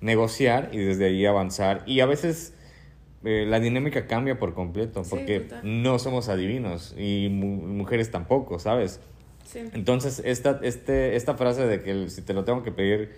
negociar 0.00 0.70
y 0.72 0.78
desde 0.78 1.06
ahí 1.06 1.24
avanzar. 1.24 1.84
Y 1.86 2.00
a 2.00 2.06
veces 2.06 2.52
eh, 3.22 3.44
la 3.46 3.60
dinámica 3.60 4.06
cambia 4.06 4.38
por 4.38 4.54
completo, 4.54 5.02
porque 5.08 5.46
no 5.62 5.98
somos 5.98 6.28
adivinos 6.28 6.94
y 6.96 7.28
mujeres 7.28 8.10
tampoco, 8.10 8.58
¿sabes? 8.58 9.00
Entonces, 9.54 10.22
esta, 10.24 10.60
este, 10.62 11.16
esta 11.16 11.34
frase 11.34 11.66
de 11.66 11.82
que 11.82 12.08
si 12.08 12.22
te 12.22 12.32
lo 12.32 12.44
tengo 12.44 12.62
que 12.62 12.72
pedir, 12.72 13.10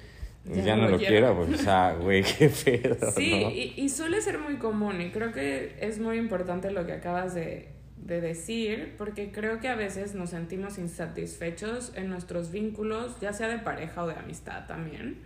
ya, 0.45 0.75
no, 0.75 0.89
lo 0.89 0.99
quiero, 0.99 1.37
pues, 1.37 1.61
o 1.61 1.63
sea, 1.63 1.95
güey, 2.01 2.25
qué 2.25 2.49
pedo. 2.49 3.13
Sí, 3.13 3.75
y, 3.77 3.89
suele 3.89 4.21
ser 4.21 4.39
muy 4.39 4.57
común, 4.57 5.01
y 5.01 5.11
creo 5.11 5.31
que 5.33 5.77
es 5.81 6.01
muy 6.01 6.19
importante 6.19 6.73
lo 6.73 6.85
que 6.85 6.95
acabas 6.95 7.33
de, 7.35 7.69
de 7.97 8.21
decir, 8.21 8.95
porque 8.99 9.31
creo 9.31 9.61
que 9.61 9.69
a 9.69 9.77
veces 9.77 10.17
nos 10.17 10.31
sentimos 10.31 10.79
insatisfechos 10.79 11.93
en 11.95 12.09
nuestros 12.09 12.51
vínculos, 12.51 13.21
ya 13.21 13.33
sea 13.33 13.47
de 13.47 13.59
pareja 13.59 14.03
o 14.03 14.09
de 14.09 14.15
amistad 14.15 14.67
también, 14.67 15.19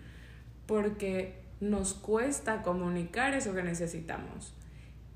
porque 0.67 1.47
nos 1.61 1.95
cuesta 1.95 2.63
comunicar 2.63 3.33
eso 3.33 3.55
que 3.55 3.63
necesitamos. 3.63 4.53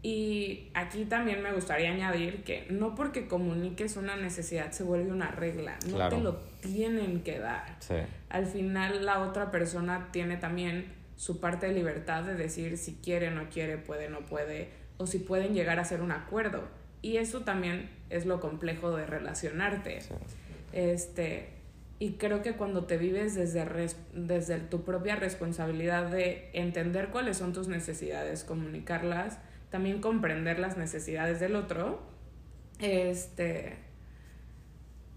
Y 0.03 0.71
aquí 0.73 1.05
también 1.05 1.43
me 1.43 1.53
gustaría 1.53 1.91
añadir 1.91 2.43
que 2.43 2.67
no 2.71 2.95
porque 2.95 3.29
comuniques 3.29 3.97
una 3.97 4.17
necesidad 4.17 4.73
se 4.73 4.83
vuelve 4.83 5.13
una 5.13 5.31
regla, 5.31 5.79
no 5.91 6.09
te 6.09 6.21
lo 6.21 6.37
tienen 6.63 7.23
que 7.23 7.39
dar. 7.39 7.77
Al 8.31 8.47
final 8.47 9.05
la 9.05 9.21
otra 9.21 9.51
persona 9.51 10.09
tiene 10.11 10.39
también 10.39 10.87
su 11.17 11.39
parte 11.39 11.67
de 11.67 11.75
libertad 11.75 12.23
de 12.23 12.35
decir 12.35 12.79
si 12.79 12.95
quiere, 12.95 13.31
no 13.31 13.51
quiere, 13.51 13.77
puede, 13.77 14.09
no 14.09 14.21
puede, 14.21 14.71
o 14.97 15.07
si 15.07 15.19
pueden 15.19 15.53
llegar 15.53 15.79
a 15.79 15.83
hacer 15.83 16.01
un 16.01 16.13
acuerdo. 16.13 16.63
Y 17.03 17.19
eso 17.19 17.41
también 17.41 17.91
es 18.09 18.25
lo 18.25 18.41
complejo 18.41 18.97
de 18.97 19.05
relacionarte. 19.05 19.99
Este, 20.73 21.51
y 21.99 22.13
creo 22.13 22.41
que 22.41 22.55
cuando 22.55 22.85
te 22.85 22.97
vives 22.97 23.35
desde, 23.35 23.67
desde 24.15 24.59
tu 24.61 24.83
propia 24.83 25.17
responsabilidad 25.17 26.11
de 26.11 26.49
entender 26.55 27.09
cuáles 27.09 27.37
son 27.37 27.53
tus 27.53 27.69
necesidades, 27.69 28.43
comunicarlas, 28.43 29.39
también 29.71 30.01
comprender 30.01 30.59
las 30.59 30.77
necesidades 30.77 31.41
del 31.41 31.57
otro, 31.57 32.01
este, 32.79 33.77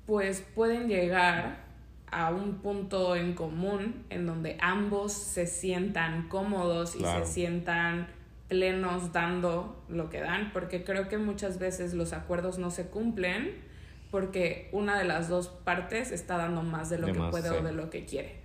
pues 0.06 0.46
pueden 0.56 0.88
llegar 0.88 1.64
a 2.12 2.30
un 2.30 2.60
punto 2.60 3.16
en 3.16 3.34
común 3.34 4.06
en 4.10 4.26
donde 4.26 4.58
ambos 4.62 5.12
se 5.12 5.48
sientan 5.48 6.28
cómodos 6.30 6.96
y 6.96 7.04
se 7.04 7.26
sientan 7.26 8.08
plenos 8.48 9.12
dando 9.12 9.84
lo 9.90 10.12
que 10.12 10.20
dan, 10.20 10.52
porque 10.54 10.84
creo 10.84 11.10
que 11.10 11.18
muchas 11.18 11.58
veces 11.58 11.96
los 11.96 12.14
acuerdos 12.14 12.60
no 12.60 12.70
se 12.70 12.88
cumplen 12.88 13.74
porque 14.12 14.70
una 14.72 15.00
de 15.00 15.06
las 15.06 15.28
dos 15.28 15.48
partes 15.48 16.12
está 16.12 16.38
dando 16.38 16.62
más 16.62 16.92
de 16.92 17.00
lo 17.00 17.08
que 17.08 17.20
puede 17.32 17.50
o 17.50 17.64
de 17.64 17.72
lo 17.72 17.90
que 17.90 18.06
quiere. 18.06 18.36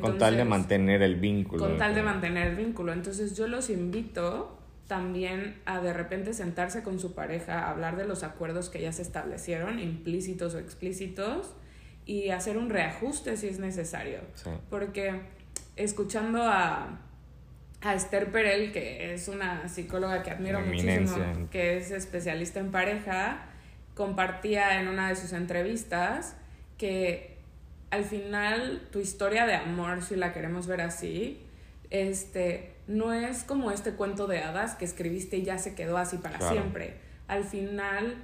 con 0.00 0.16
tal 0.16 0.36
de 0.36 0.44
mantener 0.44 1.02
el 1.02 1.16
vínculo. 1.16 1.66
Con 1.66 1.76
tal 1.76 1.96
de 1.96 2.04
mantener 2.04 2.48
el 2.48 2.56
vínculo. 2.56 2.92
Entonces 2.92 3.36
yo 3.36 3.48
los 3.48 3.68
invito 3.68 4.57
también 4.88 5.60
a 5.66 5.80
de 5.80 5.92
repente 5.92 6.32
sentarse 6.32 6.82
con 6.82 6.98
su 6.98 7.14
pareja, 7.14 7.68
hablar 7.70 7.96
de 7.96 8.06
los 8.06 8.24
acuerdos 8.24 8.70
que 8.70 8.80
ya 8.80 8.90
se 8.90 9.02
establecieron, 9.02 9.78
implícitos 9.78 10.54
o 10.54 10.58
explícitos, 10.58 11.54
y 12.06 12.30
hacer 12.30 12.56
un 12.56 12.70
reajuste 12.70 13.36
si 13.36 13.48
es 13.48 13.58
necesario. 13.58 14.20
Porque 14.70 15.20
escuchando 15.76 16.42
a, 16.42 17.00
a 17.82 17.94
Esther 17.94 18.32
Perel, 18.32 18.72
que 18.72 19.12
es 19.12 19.28
una 19.28 19.68
psicóloga 19.68 20.22
que 20.22 20.30
admiro 20.30 20.60
muchísimo, 20.62 21.48
que 21.50 21.76
es 21.76 21.90
especialista 21.90 22.58
en 22.58 22.70
pareja, 22.70 23.44
compartía 23.94 24.80
en 24.80 24.88
una 24.88 25.10
de 25.10 25.16
sus 25.16 25.34
entrevistas 25.34 26.34
que 26.78 27.36
al 27.90 28.04
final 28.04 28.88
tu 28.90 29.00
historia 29.00 29.44
de 29.44 29.54
amor, 29.54 30.02
si 30.02 30.16
la 30.16 30.32
queremos 30.32 30.66
ver 30.66 30.80
así, 30.80 31.42
este, 31.90 32.77
no 32.88 33.12
es 33.12 33.44
como 33.44 33.70
este 33.70 33.92
cuento 33.92 34.26
de 34.26 34.38
hadas 34.38 34.74
que 34.74 34.86
escribiste 34.86 35.36
y 35.36 35.42
ya 35.42 35.58
se 35.58 35.74
quedó 35.74 35.98
así 35.98 36.16
para 36.16 36.40
siempre. 36.50 36.96
Al 37.28 37.44
final, 37.44 38.16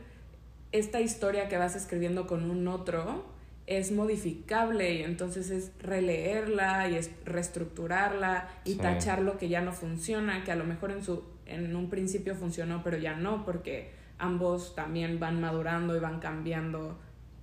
esta 0.73 1.01
historia 1.01 1.49
que 1.49 1.59
vas 1.59 1.77
escribiendo 1.77 2.27
con 2.27 2.51
un 2.51 2.67
otro 2.67 3.27
es 3.67 3.93
modificable 3.93 4.95
y 4.95 5.03
entonces 5.03 5.51
es 5.51 5.71
releerla 5.81 6.89
y 6.89 6.97
es 6.97 7.11
reestructurarla 7.25 8.49
y 8.65 8.77
tachar 8.77 9.21
lo 9.21 9.39
que 9.39 9.49
ya 9.49 9.61
no 9.61 9.73
funciona, 9.73 10.45
que 10.45 10.53
a 10.53 10.57
lo 10.57 10.65
mejor 10.65 10.91
en, 10.91 11.03
su, 11.03 11.25
en 11.47 11.77
un 11.77 11.91
principio 11.91 12.35
funcionó, 12.35 12.83
pero 12.83 12.97
ya 12.97 13.15
no, 13.15 13.45
porque 13.45 13.93
ambos 14.19 14.75
también 14.75 15.21
van 15.21 15.41
madurando 15.41 15.95
y 15.95 16.01
van 16.01 16.21
cambiando 16.21 16.99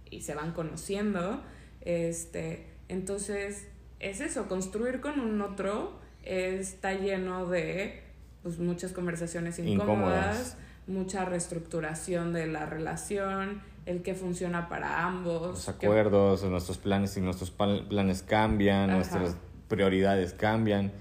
y 0.09 0.21
se 0.21 0.33
van 0.33 0.53
conociendo. 0.53 1.43
Este, 1.81 2.67
entonces, 2.87 3.67
es 3.99 4.21
eso, 4.21 4.47
construir 4.47 5.01
con 5.01 5.19
un 5.19 5.41
otro 5.41 6.00
está 6.23 6.93
lleno 6.93 7.45
de 7.47 8.01
pues, 8.43 8.59
muchas 8.59 8.91
conversaciones 8.91 9.59
incómodas, 9.59 10.57
mucha 10.87 11.25
reestructuración 11.25 12.33
de 12.33 12.47
la 12.47 12.65
relación, 12.65 13.61
el 13.85 14.03
que 14.03 14.13
funciona 14.13 14.69
para 14.69 15.05
ambos. 15.05 15.49
Los 15.49 15.69
acuerdos, 15.69 16.43
nuestros 16.43 16.77
planes 16.77 17.17
y 17.17 17.21
nuestros 17.21 17.51
planes 17.51 18.23
cambian, 18.23 18.91
nuestras 18.91 19.35
prioridades 19.67 20.33
cambian. 20.33 20.91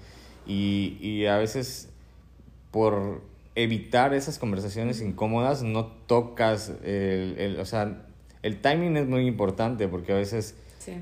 Y, 0.47 0.97
y 0.99 1.27
a 1.27 1.37
veces 1.37 1.89
por 2.71 3.21
evitar 3.53 4.13
esas 4.13 4.39
conversaciones 4.39 5.01
incómodas 5.01 5.61
no 5.61 5.85
tocas 5.85 6.69
el, 6.83 7.35
el, 7.37 7.59
o 7.59 7.65
sea, 7.65 8.05
el 8.41 8.61
timing 8.61 8.97
es 8.97 9.07
muy 9.07 9.27
importante 9.27 9.87
porque 9.87 10.13
a 10.13 10.15
veces 10.15 10.55
sí 10.79 10.93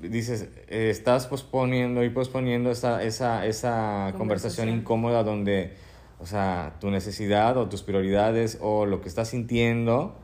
dices, 0.00 0.48
eh, 0.68 0.90
estás 0.90 1.26
posponiendo 1.26 2.04
y 2.04 2.10
posponiendo 2.10 2.70
esa, 2.70 3.02
esa, 3.02 3.46
esa 3.46 4.14
conversación. 4.16 4.68
incómoda 4.68 5.22
donde, 5.24 5.74
o 6.18 6.26
sea, 6.26 6.76
tu 6.80 6.90
necesidad 6.90 7.56
o 7.56 7.68
tus 7.68 7.82
prioridades 7.82 8.58
o 8.60 8.86
lo 8.86 9.00
que 9.00 9.08
estás 9.08 9.28
sintiendo 9.28 10.16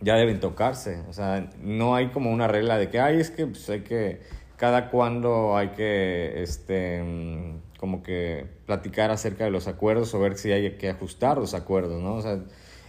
ya 0.00 0.16
deben 0.16 0.40
tocarse. 0.40 1.02
O 1.08 1.12
sea, 1.12 1.50
no 1.60 1.94
hay 1.94 2.08
como 2.08 2.30
una 2.30 2.48
regla 2.48 2.78
de 2.78 2.90
que, 2.90 3.00
ay, 3.00 3.20
es 3.20 3.30
que 3.30 3.46
pues, 3.46 3.68
hay 3.70 3.80
que, 3.80 4.20
cada 4.56 4.90
cuando 4.90 5.56
hay 5.56 5.68
que, 5.68 6.42
este, 6.42 7.02
mm, 7.02 7.78
como 7.78 8.02
que 8.02 8.46
platicar 8.66 9.10
acerca 9.10 9.44
de 9.44 9.50
los 9.50 9.68
acuerdos 9.68 10.14
o 10.14 10.20
ver 10.20 10.36
si 10.36 10.52
hay 10.52 10.72
que 10.76 10.90
ajustar 10.90 11.38
los 11.38 11.54
acuerdos, 11.54 12.02
¿no? 12.02 12.14
O 12.14 12.22
sea, 12.22 12.40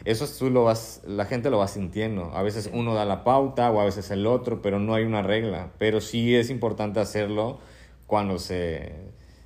eso 0.06 0.28
tú 0.28 0.52
lo 0.52 0.64
vas, 0.64 1.02
la 1.06 1.26
gente 1.26 1.50
lo 1.50 1.58
va 1.58 1.68
sintiendo. 1.68 2.32
A 2.36 2.44
veces 2.44 2.70
uno 2.72 2.94
da 2.94 3.06
la 3.06 3.24
pauta 3.24 3.72
o 3.72 3.80
a 3.82 3.86
veces 3.86 4.12
el 4.12 4.28
otro, 4.28 4.62
pero 4.62 4.80
no 4.80 4.94
hay 4.94 5.04
una 5.04 5.24
regla. 5.24 5.72
Pero 5.80 6.00
sí 6.00 6.36
es 6.36 6.52
importante 6.52 7.00
hacerlo 7.00 7.60
cuando 8.06 8.38
se, 8.38 8.94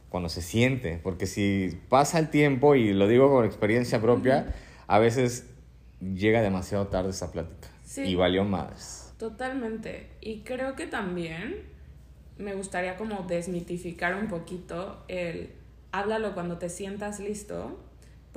cuando 0.10 0.28
se 0.28 0.42
siente, 0.42 1.00
porque 1.02 1.28
si 1.28 1.80
pasa 1.88 2.20
el 2.20 2.30
tiempo, 2.30 2.76
y 2.76 2.94
lo 2.94 3.08
digo 3.08 3.30
con 3.30 3.46
experiencia 3.46 4.02
propia, 4.02 4.54
a 4.88 5.00
veces 5.00 5.48
llega 6.02 6.42
demasiado 6.42 6.88
tarde 6.88 7.12
esa 7.12 7.32
plática. 7.32 7.70
Y 7.98 8.16
valió 8.16 8.44
más. 8.44 9.14
Totalmente. 9.18 10.10
Y 10.22 10.42
creo 10.42 10.76
que 10.76 10.88
también 10.88 11.64
me 12.38 12.54
gustaría 12.54 12.98
como 12.98 13.24
desmitificar 13.24 14.16
un 14.16 14.28
poquito 14.28 15.04
el 15.08 15.52
háblalo 15.92 16.34
cuando 16.34 16.58
te 16.58 16.70
sientas 16.70 17.20
listo 17.20 17.78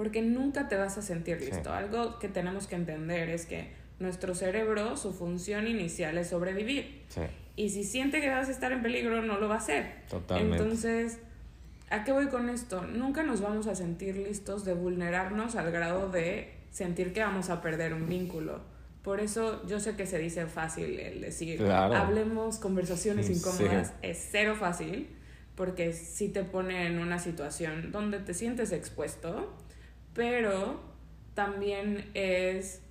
porque 0.03 0.21
nunca 0.21 0.67
te 0.67 0.77
vas 0.77 0.99
a 0.99 1.03
sentir 1.03 1.41
listo. 1.41 1.73
Algo 1.73 2.19
que 2.19 2.27
tenemos 2.27 2.67
que 2.67 2.75
entender 2.75 3.31
es 3.31 3.47
que 3.47 3.71
nuestro 4.01 4.35
cerebro, 4.35 4.97
su 4.97 5.13
función 5.13 5.69
inicial 5.69 6.19
es 6.19 6.31
sobrevivir. 6.31 7.05
Y 7.55 7.71
si 7.71 7.85
siente 7.85 8.21
que 8.21 8.29
vas 8.29 8.49
a 8.49 8.51
estar 8.51 8.73
en 8.73 8.83
peligro, 8.83 9.23
no 9.23 9.39
lo 9.39 9.49
va 9.49 9.55
a 9.55 9.59
hacer. 9.59 10.03
Totalmente. 10.11 10.57
Entonces, 10.57 11.21
¿a 11.89 12.03
qué 12.03 12.11
voy 12.11 12.27
con 12.27 12.49
esto? 12.49 12.83
Nunca 12.83 13.23
nos 13.23 13.41
vamos 13.41 13.69
a 13.69 13.77
sentir 13.77 14.17
listos 14.17 14.65
de 14.65 14.75
vulnerarnos 14.75 15.55
al 15.55 15.71
grado 15.71 16.11
de 16.11 16.53
sentir 16.73 17.13
que 17.13 17.21
vamos 17.21 17.49
a 17.49 17.63
perder 17.63 17.95
un 17.95 18.09
vínculo. 18.09 18.61
Por 19.05 19.21
eso 19.21 19.65
yo 19.69 19.79
sé 19.79 19.95
que 19.95 20.07
se 20.07 20.19
dice 20.19 20.49
fácil 20.49 20.99
el 20.99 21.21
decir, 21.21 21.65
hablemos 21.65 22.59
conversaciones 22.59 23.31
incómodas, 23.31 23.93
es 24.03 24.29
cero 24.33 24.57
fácil, 24.59 25.11
porque 25.55 25.93
si 25.93 26.29
te 26.29 26.43
pone 26.43 26.89
en 26.89 26.99
una 26.99 27.21
situación 27.21 27.93
donde 27.93 28.19
te 28.19 28.35
sientes 28.35 28.73
expuesto, 28.73 29.62
pero 30.15 30.81
también 31.35 32.11
es, 32.15 32.83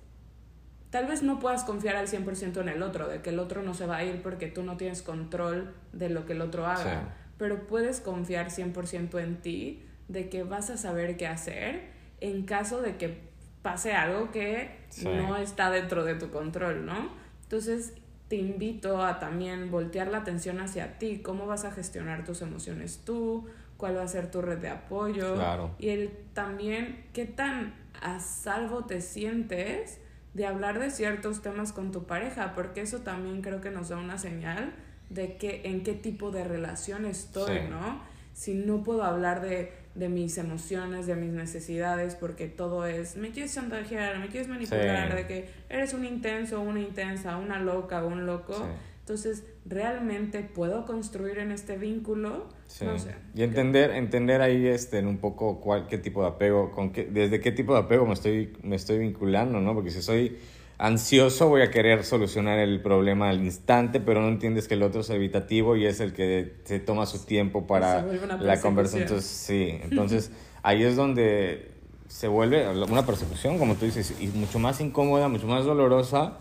tal 0.90 1.06
vez 1.06 1.22
no 1.22 1.38
puedas 1.38 1.64
confiar 1.64 1.96
al 1.96 2.08
100% 2.08 2.60
en 2.60 2.68
el 2.68 2.82
otro, 2.82 3.08
de 3.08 3.22
que 3.22 3.30
el 3.30 3.38
otro 3.38 3.62
no 3.62 3.74
se 3.74 3.86
va 3.86 3.98
a 3.98 4.04
ir 4.04 4.22
porque 4.22 4.48
tú 4.48 4.62
no 4.62 4.76
tienes 4.76 5.02
control 5.02 5.74
de 5.92 6.08
lo 6.08 6.26
que 6.26 6.32
el 6.32 6.40
otro 6.40 6.66
haga, 6.66 7.14
pero 7.38 7.66
puedes 7.66 8.00
confiar 8.00 8.50
100% 8.50 9.20
en 9.20 9.36
ti, 9.40 9.82
de 10.08 10.28
que 10.28 10.42
vas 10.42 10.70
a 10.70 10.76
saber 10.76 11.16
qué 11.16 11.26
hacer 11.26 11.92
en 12.20 12.44
caso 12.44 12.80
de 12.80 12.96
que 12.96 13.20
pase 13.62 13.94
algo 13.94 14.30
que 14.30 14.70
no 15.04 15.36
está 15.36 15.70
dentro 15.70 16.04
de 16.04 16.14
tu 16.14 16.30
control, 16.30 16.84
¿no? 16.84 17.10
Entonces, 17.42 17.94
te 18.28 18.36
invito 18.36 19.02
a 19.02 19.18
también 19.18 19.70
voltear 19.70 20.08
la 20.08 20.18
atención 20.18 20.60
hacia 20.60 20.98
ti, 20.98 21.20
cómo 21.22 21.46
vas 21.46 21.64
a 21.64 21.72
gestionar 21.72 22.24
tus 22.24 22.42
emociones 22.42 23.02
tú, 23.04 23.46
cuál 23.82 23.96
va 23.96 24.04
a 24.04 24.08
ser 24.08 24.30
tu 24.30 24.40
red 24.40 24.58
de 24.58 24.68
apoyo. 24.68 25.34
Y 25.80 25.88
el 25.88 26.12
también 26.34 27.04
qué 27.12 27.24
tan 27.24 27.74
a 28.00 28.20
salvo 28.20 28.84
te 28.84 29.00
sientes 29.00 29.98
de 30.34 30.46
hablar 30.46 30.78
de 30.78 30.88
ciertos 30.88 31.42
temas 31.42 31.72
con 31.72 31.90
tu 31.90 32.04
pareja, 32.04 32.54
porque 32.54 32.82
eso 32.82 33.00
también 33.00 33.42
creo 33.42 33.60
que 33.60 33.72
nos 33.72 33.88
da 33.88 33.96
una 33.96 34.18
señal 34.18 34.72
de 35.10 35.36
que 35.36 35.62
en 35.64 35.82
qué 35.82 35.94
tipo 35.94 36.30
de 36.30 36.44
relación 36.44 37.06
estoy, 37.06 37.62
¿no? 37.68 38.00
Si 38.34 38.54
no 38.54 38.84
puedo 38.84 39.02
hablar 39.02 39.40
de, 39.40 39.72
de, 39.96 40.08
mis 40.08 40.38
emociones, 40.38 41.08
de 41.08 41.16
mis 41.16 41.32
necesidades, 41.32 42.14
porque 42.14 42.46
todo 42.46 42.86
es, 42.86 43.16
me 43.16 43.32
quieres 43.32 43.52
chantajear, 43.52 44.20
me 44.20 44.28
quieres 44.28 44.46
manipular, 44.46 45.12
de 45.12 45.26
que 45.26 45.50
eres 45.68 45.92
un 45.92 46.04
intenso, 46.04 46.60
una 46.60 46.78
intensa, 46.78 47.36
una 47.36 47.58
loca, 47.58 48.04
un 48.04 48.26
loco. 48.26 48.64
Entonces, 49.02 49.42
¿realmente 49.66 50.44
puedo 50.44 50.86
construir 50.86 51.38
en 51.38 51.50
este 51.50 51.76
vínculo? 51.76 52.46
No 52.84 52.98
sé. 53.00 53.16
Y 53.34 53.42
entender, 53.42 53.90
entender 53.90 54.40
ahí 54.40 54.64
este, 54.68 54.98
en 54.98 55.08
un 55.08 55.18
poco 55.18 55.60
cuál, 55.60 55.88
qué 55.88 55.98
tipo 55.98 56.22
de 56.22 56.28
apego, 56.28 56.70
con 56.70 56.92
qué, 56.92 57.06
desde 57.06 57.40
qué 57.40 57.50
tipo 57.50 57.74
de 57.74 57.80
apego 57.80 58.06
me 58.06 58.14
estoy, 58.14 58.56
me 58.62 58.76
estoy 58.76 58.98
vinculando, 58.98 59.60
¿no? 59.60 59.74
Porque 59.74 59.90
si 59.90 60.02
soy 60.02 60.38
ansioso 60.78 61.48
voy 61.48 61.62
a 61.62 61.70
querer 61.72 62.04
solucionar 62.04 62.60
el 62.60 62.80
problema 62.80 63.28
al 63.28 63.42
instante, 63.42 63.98
pero 63.98 64.22
no 64.22 64.28
entiendes 64.28 64.68
que 64.68 64.74
el 64.74 64.84
otro 64.84 65.00
es 65.00 65.10
evitativo 65.10 65.74
y 65.74 65.84
es 65.86 65.98
el 65.98 66.12
que 66.12 66.60
se 66.62 66.78
toma 66.78 67.04
su 67.06 67.26
tiempo 67.26 67.66
para 67.66 68.04
la 68.40 68.60
conversación. 68.60 69.02
Entonces, 69.02 69.28
sí, 69.28 69.80
entonces 69.82 70.30
ahí 70.62 70.84
es 70.84 70.94
donde 70.94 71.72
se 72.06 72.28
vuelve 72.28 72.68
una 72.68 73.04
persecución, 73.04 73.58
como 73.58 73.74
tú 73.74 73.84
dices, 73.84 74.14
y 74.20 74.28
mucho 74.28 74.60
más 74.60 74.80
incómoda, 74.80 75.26
mucho 75.26 75.48
más 75.48 75.64
dolorosa 75.64 76.38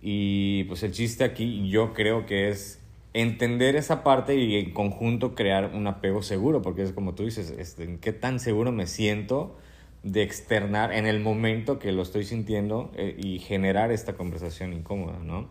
y 0.00 0.64
pues 0.64 0.82
el 0.82 0.92
chiste 0.92 1.24
aquí 1.24 1.68
yo 1.68 1.92
creo 1.92 2.26
que 2.26 2.48
es 2.48 2.80
entender 3.12 3.76
esa 3.76 4.04
parte 4.04 4.36
y 4.36 4.56
en 4.56 4.72
conjunto 4.72 5.34
crear 5.34 5.72
un 5.74 5.86
apego 5.86 6.22
seguro, 6.22 6.60
porque 6.60 6.82
es 6.82 6.92
como 6.92 7.14
tú 7.14 7.24
dices, 7.24 7.54
este, 7.58 7.98
¿qué 7.98 8.12
tan 8.12 8.40
seguro 8.40 8.72
me 8.72 8.86
siento 8.86 9.56
de 10.02 10.22
externar 10.22 10.92
en 10.92 11.06
el 11.06 11.20
momento 11.20 11.78
que 11.78 11.92
lo 11.92 12.02
estoy 12.02 12.24
sintiendo 12.24 12.92
eh, 12.94 13.16
y 13.18 13.38
generar 13.38 13.90
esta 13.90 14.14
conversación 14.14 14.72
incómoda, 14.72 15.18
¿no? 15.18 15.48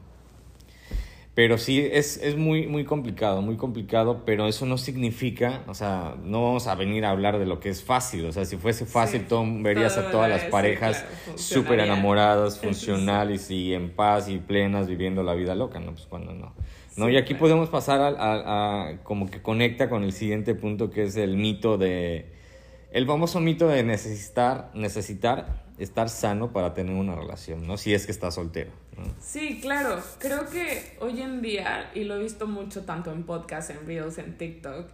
Pero 1.35 1.57
sí, 1.57 1.85
es, 1.91 2.15
es, 2.23 2.37
muy, 2.37 2.65
muy 2.65 2.85
complicado, 2.85 3.41
muy 3.41 3.57
complicado, 3.57 4.23
pero 4.25 4.47
eso 4.47 4.65
no 4.65 4.77
significa, 4.77 5.63
o 5.67 5.73
sea, 5.73 6.15
no 6.23 6.41
vamos 6.41 6.65
a 6.67 6.75
venir 6.75 7.03
a 7.03 7.09
hablar 7.09 7.39
de 7.39 7.45
lo 7.45 7.59
que 7.59 7.67
es 7.67 7.83
fácil, 7.83 8.25
o 8.25 8.31
sea, 8.31 8.45
si 8.45 8.55
fuese 8.55 8.85
fácil, 8.85 9.27
todo, 9.27 9.43
verías 9.61 9.97
a 9.97 10.11
todas 10.11 10.29
las 10.29 10.45
parejas 10.45 11.03
súper 11.35 11.81
enamoradas, 11.81 12.57
funcionales 12.57 13.51
y 13.51 13.73
en 13.73 13.89
paz 13.89 14.29
y 14.29 14.37
plenas, 14.37 14.87
viviendo 14.87 15.23
la 15.23 15.33
vida 15.33 15.55
loca, 15.55 15.81
¿no? 15.81 15.91
Pues 15.91 16.05
cuando 16.05 16.33
no. 16.33 16.53
¿no? 16.95 17.09
y 17.09 17.17
aquí 17.17 17.33
podemos 17.33 17.67
pasar 17.67 17.99
a, 17.99 18.07
a, 18.07 18.87
a, 18.91 18.97
como 19.03 19.29
que 19.29 19.41
conecta 19.41 19.89
con 19.89 20.05
el 20.05 20.13
siguiente 20.13 20.55
punto, 20.55 20.89
que 20.89 21.03
es 21.03 21.17
el 21.17 21.35
mito 21.35 21.77
de, 21.77 22.31
el 22.93 23.05
famoso 23.05 23.41
mito 23.41 23.67
de 23.67 23.83
necesitar, 23.83 24.71
necesitar 24.73 25.64
estar 25.77 26.09
sano 26.09 26.51
para 26.51 26.73
tener 26.73 26.95
una 26.95 27.15
relación, 27.15 27.67
¿no? 27.67 27.77
Si 27.77 27.93
es 27.93 28.05
que 28.05 28.11
estás 28.11 28.35
soltero. 28.35 28.71
Sí, 29.19 29.59
claro. 29.61 30.01
Creo 30.19 30.49
que 30.49 30.97
hoy 31.01 31.21
en 31.21 31.41
día, 31.41 31.91
y 31.93 32.05
lo 32.05 32.15
he 32.15 32.23
visto 32.23 32.47
mucho 32.47 32.83
tanto 32.85 33.11
en 33.11 33.23
podcast, 33.23 33.69
en 33.69 33.85
reels, 33.85 34.17
en 34.17 34.37
TikTok, 34.37 34.89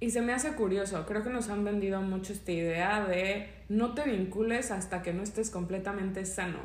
y 0.00 0.10
se 0.10 0.20
me 0.20 0.32
hace 0.32 0.54
curioso, 0.54 1.06
creo 1.06 1.22
que 1.22 1.30
nos 1.30 1.48
han 1.48 1.64
vendido 1.64 2.00
mucho 2.00 2.32
esta 2.32 2.50
idea 2.50 3.04
de 3.04 3.48
no 3.68 3.94
te 3.94 4.02
vincules 4.02 4.72
hasta 4.72 5.00
que 5.00 5.12
no 5.12 5.22
estés 5.22 5.50
completamente 5.50 6.24
sano. 6.24 6.58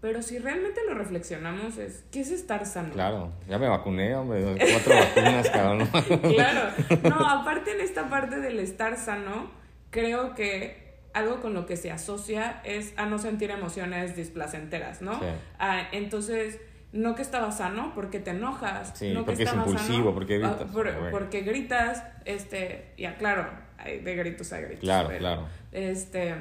Pero 0.00 0.22
si 0.22 0.38
realmente 0.38 0.80
lo 0.86 0.94
reflexionamos, 0.94 1.78
es 1.78 2.04
¿qué 2.12 2.20
es 2.20 2.30
estar 2.30 2.66
sano? 2.66 2.92
Claro, 2.92 3.32
ya 3.48 3.58
me 3.58 3.66
vacuné, 3.68 4.14
hombre, 4.14 4.44
cuatro 4.70 4.94
vacunas, 4.94 5.50
cabrón. 5.50 5.88
claro, 6.34 6.70
no, 7.02 7.26
aparte 7.26 7.72
en 7.72 7.80
esta 7.80 8.08
parte 8.08 8.38
del 8.38 8.60
estar 8.60 8.96
sano, 8.96 9.50
creo 9.90 10.34
que 10.34 10.83
algo 11.14 11.40
con 11.40 11.54
lo 11.54 11.64
que 11.64 11.76
se 11.76 11.90
asocia 11.90 12.60
es 12.64 12.92
a 12.96 13.06
no 13.06 13.18
sentir 13.18 13.50
emociones 13.50 14.16
displacenteras, 14.16 15.00
¿no? 15.00 15.20
Ah, 15.58 15.88
entonces, 15.92 16.60
no 16.92 17.14
que 17.14 17.22
estaba 17.22 17.52
sano 17.52 17.92
porque 17.94 18.18
te 18.18 18.32
enojas, 18.32 19.00
no 19.02 19.24
porque 19.24 19.44
que 19.44 19.50
es 19.50 19.54
impulsivo, 19.54 20.12
porque 20.12 20.42
ah, 20.44 20.56
gritas. 20.58 21.10
porque 21.10 21.40
gritas, 21.42 22.04
este, 22.24 22.92
ya 22.98 23.16
claro, 23.16 23.48
hay 23.78 24.00
de 24.00 24.16
gritos 24.16 24.52
a 24.52 24.58
gritos. 24.58 24.80
Claro, 24.80 25.10
claro. 25.16 25.46
Este, 25.70 26.34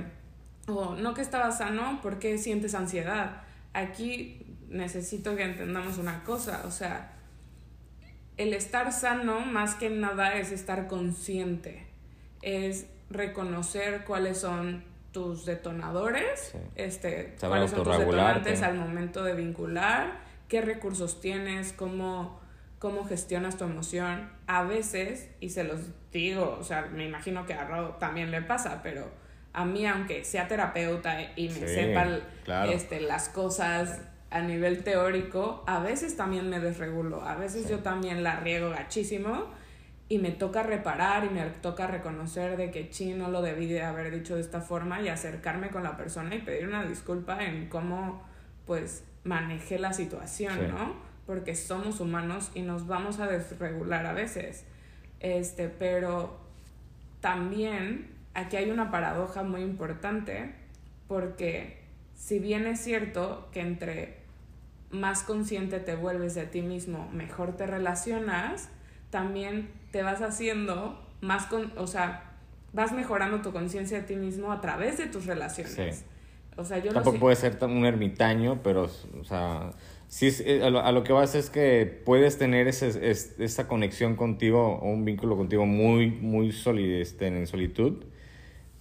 o 0.68 0.96
no 0.96 1.14
que 1.14 1.22
estaba 1.22 1.52
sano 1.52 2.00
porque 2.02 2.38
sientes 2.38 2.74
ansiedad. 2.74 3.44
Aquí 3.74 4.58
necesito 4.70 5.36
que 5.36 5.44
entendamos 5.44 6.00
una 6.00 6.24
cosa, 6.24 6.64
o 6.66 6.72
sea, 6.72 7.14
el 8.38 8.54
estar 8.54 8.92
sano 8.92 9.42
más 9.42 9.76
que 9.76 9.92
nada 9.92 10.36
es 10.36 10.52
estar 10.52 10.88
consciente, 10.88 11.86
es 12.42 12.88
reconocer 13.14 14.04
cuáles 14.06 14.40
son 14.40 14.84
tus 15.12 15.46
detonadores, 15.46 16.54
este, 16.76 17.36
cuáles 17.40 17.72
son 17.72 17.84
tus 17.84 17.98
detonantes 17.98 18.62
al 18.64 18.76
momento 18.76 19.24
de 19.24 19.36
vincular, 19.36 20.20
qué 20.48 20.62
recursos 20.62 21.22
tienes, 21.22 21.72
cómo, 21.72 22.42
cómo 22.80 23.06
gestionas 23.06 23.58
tu 23.58 23.64
emoción. 23.64 24.30
A 24.48 24.64
veces, 24.64 25.30
y 25.40 25.50
se 25.50 25.64
los 25.64 25.80
digo, 26.12 26.58
o 26.60 26.64
sea, 26.64 26.90
me 26.92 27.06
imagino 27.06 27.46
que 27.46 27.54
a 27.54 27.66
Ro 27.66 27.96
también 28.00 28.32
le 28.32 28.42
pasa, 28.42 28.82
pero 28.82 29.08
a 29.54 29.66
mí, 29.66 29.86
aunque 29.86 30.26
sea 30.26 30.48
terapeuta 30.48 31.22
y 31.36 31.50
me 31.50 31.68
sepa 31.68 32.08
este, 32.66 33.00
las 33.00 33.30
cosas 33.30 34.02
a 34.32 34.42
nivel 34.42 34.84
teórico, 34.84 35.64
a 35.68 35.80
veces 35.80 36.18
también 36.18 36.50
me 36.50 36.60
desregulo, 36.60 37.22
a 37.22 37.36
veces 37.36 37.70
yo 37.70 37.80
también 37.80 38.24
la 38.24 38.40
riego 38.40 38.72
gachísimo 38.72 39.46
y 40.10 40.20
me 40.20 40.32
toca 40.32 40.64
reparar 40.64 41.26
y 41.26 41.30
me 41.30 41.44
toca 41.46 41.88
reconocer 41.88 42.58
de 42.58 42.72
que 42.72 42.90
chi 42.90 43.14
no 43.14 43.30
lo 43.30 43.42
debí 43.42 43.68
de 43.68 43.84
haber 43.84 44.14
dicho 44.14 44.36
de 44.36 44.42
esta 44.42 44.62
forma 44.62 45.02
y 45.02 45.10
acercarme 45.10 45.70
con 45.70 45.84
la 45.84 45.98
persona 45.98 46.36
y 46.36 46.40
pedir 46.40 46.68
una 46.68 46.84
disculpa 46.86 47.44
en 47.44 47.70
cómo 47.70 48.22
pues 48.66 49.04
manejé 49.24 49.80
la 49.80 49.94
situación, 49.94 50.70
¿no? 50.70 50.96
Porque 51.26 51.56
somos 51.56 52.00
humanos 52.00 52.52
y 52.54 52.62
nos 52.62 52.88
vamos 52.88 53.20
a 53.20 53.28
desregular 53.28 54.06
a 54.06 54.14
veces. 54.14 54.66
Este, 55.20 55.70
pero 55.70 56.38
también 57.22 58.10
aquí 58.34 58.58
hay 58.58 58.70
una 58.70 58.92
paradoja 58.92 59.44
muy 59.44 59.62
importante 59.62 60.54
porque 61.08 61.82
si 62.16 62.40
bien 62.40 62.68
es 62.68 62.82
cierto 62.82 63.50
que 63.52 63.62
entre 63.62 64.18
más 64.92 65.24
consciente 65.24 65.80
te 65.80 65.96
vuelves 65.96 66.36
de 66.36 66.46
ti 66.46 66.62
mismo, 66.62 67.10
mejor 67.12 67.56
te 67.56 67.66
relacionas, 67.66 68.70
también 69.10 69.70
te 69.94 70.02
vas 70.02 70.24
haciendo 70.24 71.00
más 71.22 71.46
con, 71.46 71.72
o 71.78 71.86
sea, 71.86 72.32
vas 72.74 72.92
mejorando 72.94 73.44
tu 73.44 73.54
conciencia 73.54 74.00
de 74.00 74.04
ti 74.04 74.16
mismo 74.16 74.52
a 74.52 74.60
través 74.60 74.98
de 74.98 75.06
tus 75.06 75.28
relaciones. 75.28 76.04
O 76.58 76.66
sea, 76.66 76.80
yo 76.80 76.92
Tampoco 76.92 77.20
puede 77.20 77.36
ser 77.36 77.58
un 77.62 77.86
ermitaño, 77.86 78.62
pero, 78.64 78.90
o 79.20 79.24
sea, 79.24 79.70
sí, 80.08 80.32
eh, 80.46 80.64
a, 80.64 80.72
lo, 80.72 80.80
a 80.80 80.92
lo 80.92 81.04
que 81.04 81.14
vas 81.14 81.36
es 81.36 81.52
que 81.52 82.02
puedes 82.06 82.40
tener 82.40 82.68
ese, 82.68 83.12
esa 83.12 83.68
conexión 83.68 84.16
contigo 84.16 84.80
o 84.82 84.90
un 84.90 85.06
vínculo 85.06 85.38
contigo 85.38 85.68
muy, 85.68 86.10
muy 86.10 86.52
sólido 86.52 87.00
este, 87.00 87.28
en 87.28 87.46
solitud 87.46 88.04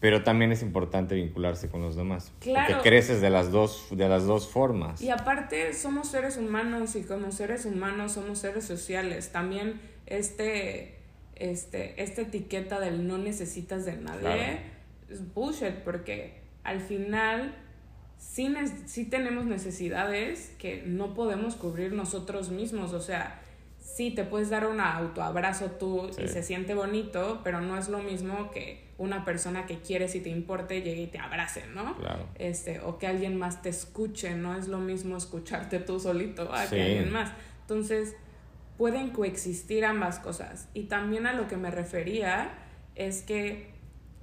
pero 0.01 0.25
también 0.25 0.51
es 0.51 0.63
importante 0.63 1.15
vincularse 1.15 1.69
con 1.69 1.81
los 1.81 1.95
demás. 1.95 2.33
Claro. 2.41 2.75
Porque 2.75 2.89
creces 2.89 3.21
de 3.21 3.31
las, 3.31 3.53
dos, 3.53 3.87
de 3.93 4.09
las 4.09 4.27
dos 4.27 4.49
formas. 4.49 5.01
Y 5.01 5.11
aparte 5.11 5.73
somos 5.75 6.09
seres 6.09 6.37
humanos 6.39 6.97
y 6.97 7.05
como 7.05 7.31
seres 7.31 7.67
humanos 7.67 8.11
somos 8.11 8.41
seres 8.41 8.65
sociales. 8.65 9.31
También 9.31 9.81
este, 10.07 11.02
este, 11.37 12.03
esta 12.03 12.22
etiqueta 12.22 12.80
del 12.80 13.07
no 13.07 13.18
necesitas 13.18 13.85
de 13.85 13.97
nadie 13.97 14.61
es 15.12 15.35
bullshit 15.35 15.74
porque 15.85 16.41
al 16.64 16.80
final 16.80 17.55
sí, 18.18 18.55
sí 18.87 19.05
tenemos 19.05 19.45
necesidades 19.45 20.55
que 20.59 20.83
no 20.87 21.14
podemos 21.14 21.55
cubrir 21.55 21.93
nosotros 21.93 22.51
mismos. 22.51 22.93
O 22.93 23.01
sea, 23.01 23.41
sí 23.78 24.12
te 24.12 24.24
puedes 24.24 24.51
dar 24.51 24.66
un 24.66 24.80
autoabrazo 24.80 25.72
tú 25.72 26.11
y 26.22 26.28
se 26.28 26.43
siente 26.43 26.74
bonito, 26.74 27.41
pero 27.45 27.61
no 27.61 27.76
es 27.76 27.89
lo 27.89 27.99
mismo 27.99 28.51
que 28.51 28.91
una 28.99 29.24
persona 29.24 29.66
que 29.66 29.80
quieres 29.80 30.14
y 30.14 30.20
te 30.20 30.30
importe 30.30 30.83
llegue 30.83 31.03
y 31.03 31.07
te 31.09 31.18
abrace, 31.18 31.66
¿no? 31.74 31.97
Claro. 31.97 32.26
Este, 32.37 32.80
o 32.80 32.99
que 32.99 33.07
alguien 33.09 33.37
más 33.37 33.62
te 33.62 33.68
escuche, 33.68 34.35
no 34.37 34.57
es 34.57 34.68
lo 34.68 34.78
mismo 34.78 35.16
escucharte 35.16 35.80
tú 35.80 35.99
solito 35.99 36.53
a 36.55 36.66
que 36.66 36.80
alguien 36.80 37.12
más. 37.12 37.33
Entonces, 37.62 38.14
pueden 38.83 39.11
coexistir 39.11 39.85
ambas 39.85 40.18
cosas. 40.18 40.68
Y 40.74 40.89
también 40.89 41.28
a 41.28 41.35
lo 41.35 41.47
que 41.47 41.57
me 41.57 41.70
refería 41.70 42.51
es 42.97 43.22
que 43.22 43.70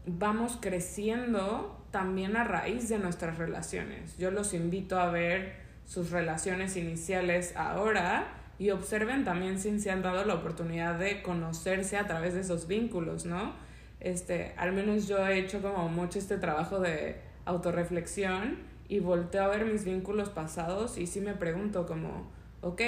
vamos 0.05 0.57
creciendo 0.60 1.82
también 1.91 2.36
a 2.36 2.43
raíz 2.43 2.89
de 2.89 2.99
nuestras 2.99 3.38
relaciones. 3.38 4.18
Yo 4.18 4.32
los 4.32 4.53
invito 4.53 4.99
a 4.99 5.12
ver 5.12 5.53
sus 5.86 6.12
relaciones 6.12 6.76
iniciales 6.76 7.55
ahora 7.55 8.28
y 8.60 8.72
observen 8.72 9.24
también 9.24 9.60
si 9.60 9.80
se 9.80 9.91
han 9.91 10.01
dado 10.01 10.26
la 10.26 10.34
oportunidad 10.34 10.99
de 10.99 11.22
conocerse 11.22 11.95
a 11.95 12.05
través 12.05 12.34
de 12.34 12.41
esos 12.41 12.68
vínculos, 12.68 13.24
¿no? 13.24 13.53
este, 14.01 14.53
al 14.57 14.74
menos 14.74 15.07
yo 15.07 15.26
he 15.26 15.39
hecho 15.39 15.62
como 15.62 15.88
mucho 15.88 16.20
este 16.20 16.38
trabajo 16.38 16.82
de 16.82 17.22
autorreflexión 17.45 18.57
y 18.89 18.99
volteo 18.99 19.43
a 19.43 19.47
ver 19.47 19.64
mis 19.64 19.86
vínculos 19.86 20.28
pasados 20.28 20.97
y 20.97 21.07
sí 21.07 21.22
me 21.22 21.34
pregunto 21.34 21.86
como, 21.86 22.30
ok, 22.60 22.82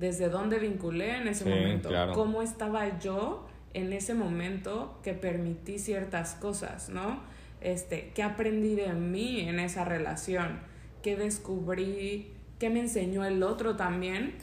¿desde 0.00 0.30
dónde 0.30 0.58
vinculé 0.58 1.16
en 1.18 1.28
ese 1.28 1.44
momento? 1.44 1.90
¿Cómo 2.14 2.40
estaba 2.40 2.98
yo 2.98 3.46
en 3.74 3.92
ese 3.92 4.14
momento 4.14 4.98
que 5.04 5.12
permití 5.12 5.78
ciertas 5.78 6.34
cosas, 6.34 6.88
¿no? 6.88 7.20
Este, 7.60 8.10
¿qué 8.14 8.22
aprendí 8.22 8.74
de 8.74 8.94
mí 8.94 9.40
en 9.40 9.60
esa 9.60 9.84
relación? 9.84 10.60
¿Qué 11.02 11.16
descubrí? 11.16 12.32
¿Qué 12.58 12.70
me 12.70 12.80
enseñó 12.80 13.26
el 13.26 13.42
otro 13.42 13.76
también? 13.76 14.36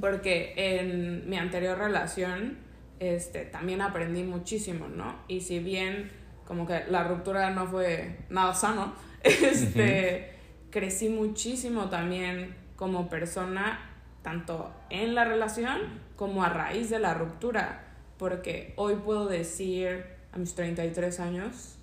Porque 0.00 0.54
en 0.56 1.28
mi 1.28 1.36
anterior 1.36 1.78
relación 1.78 2.56
este, 2.98 3.44
también 3.44 3.82
aprendí 3.82 4.22
muchísimo, 4.22 4.88
¿no? 4.88 5.16
Y 5.28 5.42
si 5.42 5.58
bien 5.58 6.10
como 6.46 6.66
que 6.66 6.84
la 6.88 7.04
ruptura 7.04 7.50
no 7.50 7.66
fue 7.66 8.20
nada 8.30 8.54
sano, 8.54 8.94
este, 9.22 10.32
crecí 10.70 11.10
muchísimo 11.10 11.90
también 11.90 12.56
como 12.74 13.10
persona, 13.10 13.87
tanto 14.28 14.70
en 14.90 15.14
la 15.14 15.24
relación 15.24 15.78
como 16.14 16.44
a 16.44 16.50
raíz 16.50 16.90
de 16.90 16.98
la 16.98 17.14
ruptura, 17.14 17.80
porque 18.18 18.74
hoy 18.76 18.96
puedo 18.96 19.26
decir 19.26 20.04
a 20.32 20.36
mis 20.36 20.54
33 20.54 21.18
años, 21.20 21.78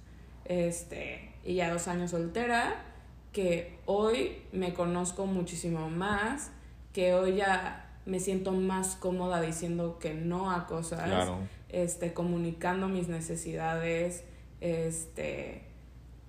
este, 0.45 1.33
y 1.43 1.55
ya 1.55 1.73
dos 1.73 1.87
años 1.87 2.11
soltera, 2.11 2.83
que 3.31 3.79
hoy 3.87 4.43
me 4.51 4.75
conozco 4.75 5.25
muchísimo 5.25 5.89
más, 5.89 6.51
que 6.93 7.15
hoy 7.15 7.37
ya 7.37 7.89
me 8.05 8.19
siento 8.19 8.51
más 8.51 8.95
cómoda 8.95 9.41
diciendo 9.41 9.97
que 9.97 10.13
no 10.13 10.51
a 10.51 10.67
cosas, 10.67 11.31
este, 11.69 12.13
comunicando 12.13 12.87
mis 12.87 13.07
necesidades, 13.07 14.23
este, 14.61 15.63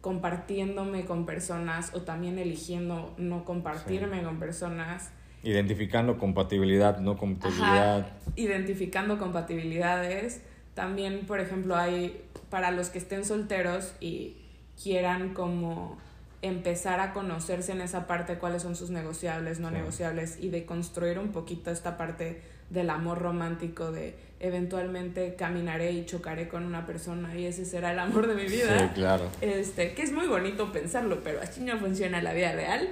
compartiéndome 0.01 1.05
con 1.05 1.27
personas 1.27 1.93
o 1.95 2.01
también 2.01 2.39
eligiendo 2.39 3.14
no 3.19 3.45
compartirme 3.45 4.23
con 4.23 4.39
personas. 4.39 5.11
Identificando 5.47 6.19
compatibilidad, 6.19 6.99
no 6.99 7.17
compatibilidad. 7.17 8.07
identificando 8.35 9.19
compatibilidades. 9.19 10.43
También, 10.75 11.27
por 11.27 11.41
ejemplo, 11.41 11.77
hay 11.77 12.21
para 12.51 12.71
los 12.71 12.91
que 12.91 12.99
estén 12.99 13.25
solteros 13.25 13.95
y 14.01 14.37
quieran 14.83 15.35
como 15.35 15.99
empezar 16.43 17.01
a 17.01 17.13
conocerse 17.13 17.73
en 17.73 17.81
esa 17.81 18.07
parte 18.07 18.39
cuáles 18.39 18.63
son 18.63 18.77
sus 18.77 18.91
negociables, 18.91 19.59
no 19.59 19.71
negociables 19.71 20.39
y 20.41 20.51
de 20.51 20.67
construir 20.67 21.19
un 21.19 21.33
poquito 21.33 21.71
esta 21.71 21.97
parte 21.97 22.43
del 22.71 22.91
amor 22.91 23.21
romántico 23.21 23.93
de 23.93 24.17
eventualmente 24.41 25.35
caminaré 25.37 25.93
y 25.93 26.05
chocaré 26.05 26.49
con 26.49 26.65
una 26.65 26.85
persona 26.85 27.37
y 27.37 27.47
ese 27.47 27.65
será 27.65 27.93
el 27.93 27.99
amor 27.99 28.27
de 28.27 28.35
mi 28.35 28.49
vida. 28.49 28.79
Sí, 28.79 28.95
claro. 28.95 29.29
Este, 29.41 29.95
que 29.95 30.03
es 30.03 30.13
muy 30.13 30.27
bonito 30.27 30.73
pensarlo, 30.73 31.21
pero 31.23 31.41
así 31.41 31.63
no 31.63 31.79
funciona 31.79 32.21
la 32.21 32.33
vida 32.33 32.53
real. 32.53 32.89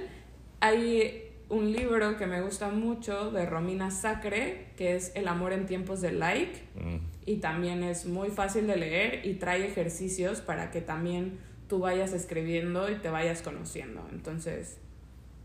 Hay 0.59 1.24
un 1.49 1.71
libro 1.71 2.17
que 2.17 2.25
me 2.25 2.41
gusta 2.41 2.69
mucho 2.69 3.31
de 3.31 3.45
Romina 3.45 3.91
Sacre, 3.91 4.67
que 4.77 4.95
es 4.95 5.11
El 5.15 5.27
amor 5.27 5.53
en 5.53 5.65
tiempos 5.65 6.01
de 6.01 6.11
like, 6.11 6.61
mm. 6.75 6.97
y 7.25 7.37
también 7.37 7.83
es 7.83 8.05
muy 8.05 8.29
fácil 8.29 8.67
de 8.67 8.77
leer 8.77 9.25
y 9.25 9.35
trae 9.35 9.65
ejercicios 9.65 10.41
para 10.41 10.71
que 10.71 10.81
también 10.81 11.39
tú 11.67 11.79
vayas 11.79 12.13
escribiendo 12.13 12.89
y 12.89 12.95
te 12.95 13.09
vayas 13.09 13.41
conociendo. 13.41 14.01
Entonces, 14.11 14.77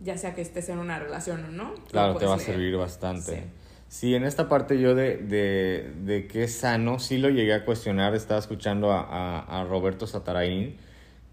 ya 0.00 0.16
sea 0.16 0.34
que 0.34 0.40
estés 0.40 0.68
en 0.68 0.78
una 0.78 0.98
relación 0.98 1.44
o 1.44 1.48
no. 1.48 1.74
Claro, 1.90 2.16
te 2.16 2.26
va 2.26 2.36
a 2.36 2.38
servir 2.38 2.76
bastante. 2.76 3.44
Sí. 3.88 4.14
en 4.14 4.24
esta 4.24 4.48
parte 4.48 4.78
yo 4.80 4.94
de, 4.94 5.16
de, 5.16 5.92
de 6.04 6.28
es 6.42 6.54
sano, 6.54 6.98
sí 6.98 7.18
lo 7.18 7.28
llegué 7.28 7.54
a 7.54 7.64
cuestionar, 7.64 8.14
estaba 8.14 8.38
escuchando 8.40 8.92
a, 8.92 9.40
a, 9.40 9.64
Roberto 9.64 10.06
Satarain, 10.06 10.76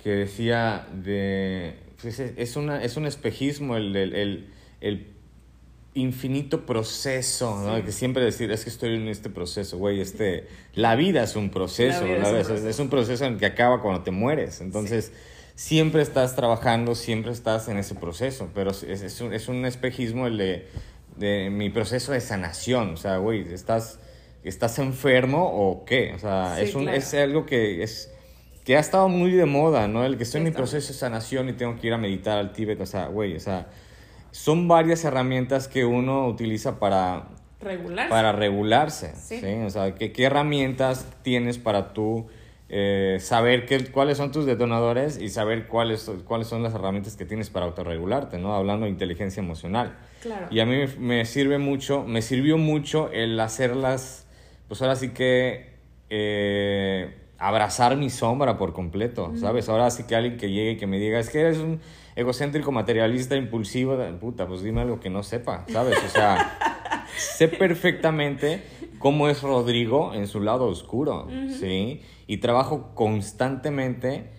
que 0.01 0.09
decía 0.09 0.87
de... 0.93 1.75
Pues 2.01 2.19
es, 2.19 2.55
una, 2.55 2.83
es 2.83 2.95
un 2.95 3.07
espejismo 3.07 3.75
el, 3.75 3.95
el, 3.95 4.13
el, 4.13 4.49
el 4.81 5.17
infinito 5.93 6.65
proceso, 6.65 7.59
¿no? 7.61 7.83
Que 7.83 7.91
siempre 7.91 8.23
decir, 8.23 8.51
es 8.51 8.63
que 8.63 8.69
estoy 8.69 8.95
en 8.95 9.07
este 9.07 9.29
proceso, 9.29 9.77
güey, 9.77 9.99
este, 9.99 10.47
la 10.73 10.95
vida 10.95 11.23
es 11.23 11.35
un 11.35 11.49
proceso, 11.49 12.05
Es, 12.05 12.79
un 12.79 12.89
proceso. 12.89 13.25
en 13.25 13.33
el 13.33 13.39
que 13.39 13.47
acaba 13.47 13.81
cuando 13.81 14.03
te 14.03 14.11
mueres, 14.11 14.61
entonces 14.61 15.11
siempre 15.55 16.03
estás 16.03 16.35
trabajando, 16.35 16.93
siempre 16.93 17.31
estás 17.31 17.67
en 17.67 17.77
ese 17.77 17.95
proceso, 17.95 18.49
pero 18.53 18.71
es, 18.71 18.83
es, 18.83 19.21
un, 19.21 19.33
es 19.33 19.47
un, 19.47 19.65
espejismo 19.65 20.27
el 20.27 20.37
de, 20.37 20.67
de, 21.15 21.49
mi 21.49 21.71
proceso 21.71 22.11
de 22.11 22.21
sanación, 22.21 22.93
o 22.93 22.97
sea, 22.97 23.17
güey, 23.17 23.51
estás, 23.51 23.99
estás 24.43 24.77
enfermo 24.77 25.49
o 25.51 25.83
qué, 25.83 26.13
o 26.13 26.19
sea, 26.19 26.61
es, 26.61 26.75
un, 26.75 26.89
es 26.89 27.11
algo 27.15 27.47
que 27.47 27.81
es 27.81 28.11
que 28.63 28.75
ha 28.75 28.81
estado 28.81 29.07
muy 29.07 29.31
de 29.31 29.45
moda, 29.45 29.87
¿no? 29.87 30.03
El 30.03 30.17
que 30.17 30.23
estoy 30.23 30.39
en 30.39 30.43
mi 30.43 30.51
proceso 30.51 30.89
de 30.89 30.99
sanación 30.99 31.47
y 31.47 31.53
tengo 31.53 31.79
que 31.79 31.87
ir 31.87 31.93
a 31.93 31.97
meditar 31.97 32.37
al 32.37 32.51
Tíbet, 32.51 32.81
o 32.81 32.85
sea, 32.85 33.07
güey, 33.07 33.33
o 33.33 33.39
sea, 33.39 33.67
son 34.31 34.67
varias 34.67 35.03
herramientas 35.03 35.67
que 35.67 35.85
uno 35.85 36.27
utiliza 36.27 36.79
para 36.79 37.27
regularse. 37.59 38.09
Para 38.09 38.31
regularse 38.31 39.15
sí. 39.15 39.41
O 39.65 39.69
sea, 39.69 39.95
¿qué, 39.95 40.11
¿qué, 40.11 40.25
herramientas 40.25 41.07
tienes 41.23 41.57
para 41.57 41.93
tú 41.93 42.27
eh, 42.69 43.17
saber 43.21 43.65
qué, 43.65 43.85
cuáles 43.91 44.17
son 44.17 44.31
tus 44.31 44.45
detonadores 44.45 45.19
y 45.19 45.29
saber 45.29 45.67
cuáles, 45.67 46.11
cuáles 46.25 46.47
son 46.47 46.63
las 46.63 46.73
herramientas 46.73 47.15
que 47.15 47.25
tienes 47.25 47.49
para 47.49 47.65
autorregularte, 47.65 48.37
¿no? 48.39 48.53
Hablando 48.53 48.85
de 48.85 48.91
inteligencia 48.91 49.41
emocional. 49.41 49.95
Claro. 50.21 50.47
Y 50.51 50.59
a 50.59 50.65
mí 50.65 50.85
me, 50.99 51.25
sirve 51.25 51.57
mucho, 51.59 52.03
me 52.03 52.21
sirvió 52.21 52.57
mucho 52.57 53.09
el 53.11 53.39
hacerlas, 53.39 54.27
pues 54.67 54.81
ahora 54.81 54.95
sí 54.95 55.09
que... 55.09 55.77
Eh, 56.09 57.26
abrazar 57.39 57.95
mi 57.97 58.09
sombra 58.09 58.57
por 58.57 58.73
completo, 58.73 59.33
¿sabes? 59.35 59.69
Ahora 59.69 59.89
sí 59.91 60.03
que 60.03 60.15
alguien 60.15 60.37
que 60.37 60.49
llegue 60.49 60.71
y 60.71 60.77
que 60.77 60.87
me 60.87 60.99
diga, 60.99 61.19
es 61.19 61.29
que 61.29 61.41
eres 61.41 61.57
un 61.57 61.79
egocéntrico, 62.15 62.71
materialista, 62.71 63.35
impulsivo, 63.35 63.97
puta, 64.19 64.47
pues 64.47 64.63
dime 64.63 64.81
algo 64.81 64.99
que 64.99 65.09
no 65.09 65.23
sepa, 65.23 65.65
¿sabes? 65.71 65.97
O 66.03 66.09
sea, 66.09 67.05
sé 67.17 67.47
perfectamente 67.47 68.63
cómo 68.97 69.29
es 69.29 69.43
Rodrigo 69.43 70.13
en 70.13 70.27
su 70.27 70.41
lado 70.41 70.65
oscuro, 70.65 71.27
¿sí? 71.59 72.01
Y 72.25 72.37
trabajo 72.37 72.91
constantemente 72.95 74.36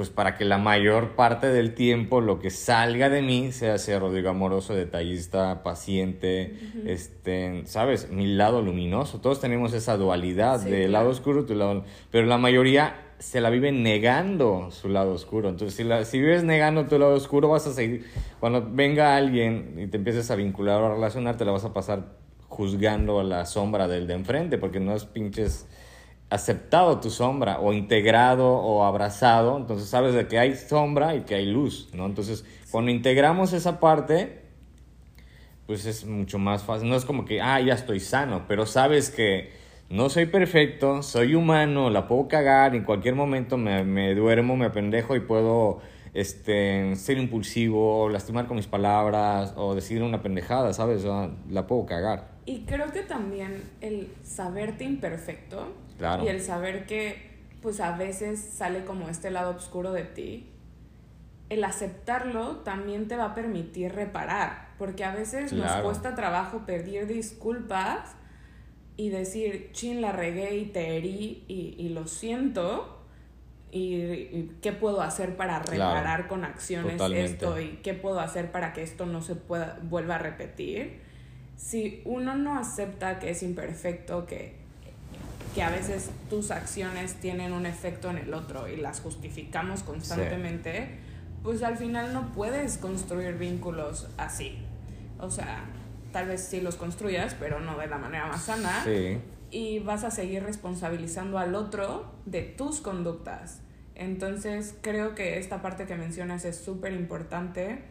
pues 0.00 0.08
para 0.08 0.34
que 0.38 0.46
la 0.46 0.56
mayor 0.56 1.10
parte 1.10 1.48
del 1.48 1.74
tiempo 1.74 2.22
lo 2.22 2.38
que 2.38 2.48
salga 2.48 3.10
de 3.10 3.20
mí 3.20 3.52
sea 3.52 3.76
ser 3.76 4.00
Rodrigo 4.00 4.30
amoroso, 4.30 4.74
detallista, 4.74 5.62
paciente, 5.62 6.56
este, 6.86 7.66
¿sabes? 7.66 8.10
Mi 8.10 8.26
lado 8.26 8.62
luminoso. 8.62 9.20
Todos 9.20 9.42
tenemos 9.42 9.74
esa 9.74 9.98
dualidad 9.98 10.58
de 10.60 10.88
lado 10.88 11.10
oscuro, 11.10 11.44
tu 11.44 11.54
lado... 11.54 11.84
Pero 12.10 12.26
la 12.26 12.38
mayoría 12.38 13.12
se 13.18 13.42
la 13.42 13.50
vive 13.50 13.72
negando 13.72 14.70
su 14.70 14.88
lado 14.88 15.12
oscuro. 15.12 15.50
Entonces, 15.50 15.76
si, 15.76 15.84
la, 15.84 16.06
si 16.06 16.18
vives 16.18 16.44
negando 16.44 16.86
tu 16.86 16.98
lado 16.98 17.12
oscuro, 17.12 17.50
vas 17.50 17.66
a 17.66 17.74
seguir. 17.74 18.06
Cuando 18.40 18.66
venga 18.66 19.16
alguien 19.16 19.74
y 19.78 19.86
te 19.88 19.98
empieces 19.98 20.30
a 20.30 20.34
vincular 20.34 20.80
o 20.80 20.86
a 20.86 20.94
relacionar, 20.94 21.36
te 21.36 21.44
la 21.44 21.52
vas 21.52 21.66
a 21.66 21.74
pasar 21.74 22.16
juzgando 22.48 23.22
la 23.22 23.44
sombra 23.44 23.86
del 23.86 24.06
de 24.06 24.14
enfrente, 24.14 24.56
porque 24.56 24.80
no 24.80 24.94
es 24.94 25.04
pinches 25.04 25.66
aceptado 26.30 27.00
tu 27.00 27.10
sombra 27.10 27.58
o 27.58 27.72
integrado 27.72 28.48
o 28.48 28.84
abrazado, 28.84 29.56
entonces 29.56 29.88
sabes 29.88 30.14
de 30.14 30.28
que 30.28 30.38
hay 30.38 30.54
sombra 30.54 31.16
y 31.16 31.22
que 31.22 31.34
hay 31.34 31.46
luz, 31.46 31.90
¿no? 31.92 32.06
Entonces, 32.06 32.44
cuando 32.70 32.92
integramos 32.92 33.52
esa 33.52 33.80
parte, 33.80 34.42
pues 35.66 35.86
es 35.86 36.06
mucho 36.06 36.38
más 36.38 36.62
fácil. 36.62 36.88
No 36.88 36.96
es 36.96 37.04
como 37.04 37.24
que, 37.24 37.40
ah, 37.40 37.60
ya 37.60 37.74
estoy 37.74 38.00
sano, 38.00 38.44
pero 38.46 38.64
sabes 38.64 39.10
que 39.10 39.52
no 39.88 40.08
soy 40.08 40.26
perfecto, 40.26 41.02
soy 41.02 41.34
humano, 41.34 41.90
la 41.90 42.06
puedo 42.06 42.28
cagar, 42.28 42.76
en 42.76 42.84
cualquier 42.84 43.16
momento 43.16 43.56
me, 43.56 43.82
me 43.84 44.14
duermo, 44.14 44.56
me 44.56 44.66
apendejo 44.66 45.16
y 45.16 45.20
puedo 45.20 45.80
este, 46.14 46.96
ser 46.96 47.18
impulsivo, 47.18 48.08
lastimar 48.08 48.46
con 48.46 48.56
mis 48.56 48.66
palabras 48.66 49.54
o 49.56 49.74
decir 49.74 50.02
una 50.02 50.22
pendejada, 50.22 50.72
¿sabes? 50.72 51.04
la 51.48 51.66
puedo 51.66 51.86
cagar. 51.86 52.28
Y 52.46 52.60
creo 52.60 52.90
que 52.92 53.02
también 53.02 53.62
el 53.80 54.08
saberte 54.24 54.84
imperfecto 54.84 55.72
y 56.22 56.28
el 56.28 56.40
saber 56.40 56.86
que 56.86 57.30
pues 57.62 57.80
a 57.80 57.96
veces 57.96 58.40
sale 58.40 58.84
como 58.84 59.08
este 59.08 59.30
lado 59.30 59.54
oscuro 59.54 59.92
de 59.92 60.04
ti, 60.04 60.46
el 61.50 61.64
aceptarlo 61.64 62.58
también 62.58 63.08
te 63.08 63.16
va 63.16 63.26
a 63.26 63.34
permitir 63.34 63.92
reparar, 63.92 64.68
porque 64.78 65.04
a 65.04 65.14
veces 65.14 65.52
nos 65.52 65.70
cuesta 65.82 66.14
trabajo 66.14 66.64
pedir 66.64 67.06
disculpas 67.06 68.14
y 68.96 69.10
decir, 69.10 69.70
chin, 69.72 70.00
la 70.00 70.12
regué 70.12 70.56
y 70.56 70.66
te 70.66 70.96
herí 70.96 71.44
y, 71.48 71.88
lo 71.90 72.06
siento. 72.06 72.99
Y, 73.72 74.50
qué 74.62 74.72
puedo 74.72 75.00
hacer 75.00 75.36
para 75.36 75.60
reparar 75.60 76.26
con 76.26 76.44
acciones 76.44 77.00
esto 77.00 77.60
y 77.60 77.78
qué 77.82 77.94
puedo 77.94 78.20
hacer 78.20 78.50
para 78.50 78.72
que 78.72 78.82
esto 78.82 79.06
no 79.06 79.22
se 79.22 79.36
pueda 79.36 79.78
vuelva 79.82 80.16
a 80.16 80.18
repetir. 80.18 81.00
Si 81.56 82.02
uno 82.04 82.34
no 82.34 82.58
acepta 82.58 83.18
que 83.18 83.30
es 83.30 83.42
imperfecto, 83.42 84.26
que, 84.26 84.56
que 85.54 85.62
a 85.62 85.70
veces 85.70 86.10
tus 86.28 86.50
acciones 86.50 87.14
tienen 87.14 87.52
un 87.52 87.66
efecto 87.66 88.10
en 88.10 88.18
el 88.18 88.34
otro 88.34 88.66
y 88.66 88.76
las 88.76 89.00
justificamos 89.00 89.82
constantemente, 89.82 90.98
pues 91.42 91.62
al 91.62 91.76
final 91.76 92.12
no 92.12 92.32
puedes 92.32 92.78
construir 92.78 93.34
vínculos 93.34 94.08
así. 94.16 94.58
O 95.18 95.30
sea, 95.30 95.64
tal 96.12 96.28
vez 96.28 96.42
sí 96.42 96.60
los 96.60 96.76
construyas, 96.76 97.34
pero 97.38 97.60
no 97.60 97.78
de 97.78 97.86
la 97.86 97.98
manera 97.98 98.26
más 98.26 98.44
sana. 98.44 98.82
Y 99.50 99.80
vas 99.80 100.04
a 100.04 100.10
seguir 100.10 100.42
responsabilizando 100.42 101.38
al 101.38 101.54
otro 101.54 102.14
de 102.26 102.42
tus 102.42 102.80
conductas. 102.80 103.62
Entonces 103.94 104.74
creo 104.80 105.14
que 105.14 105.38
esta 105.38 105.60
parte 105.60 105.86
que 105.86 105.96
mencionas 105.96 106.44
es 106.44 106.56
súper 106.56 106.92
importante 106.92 107.84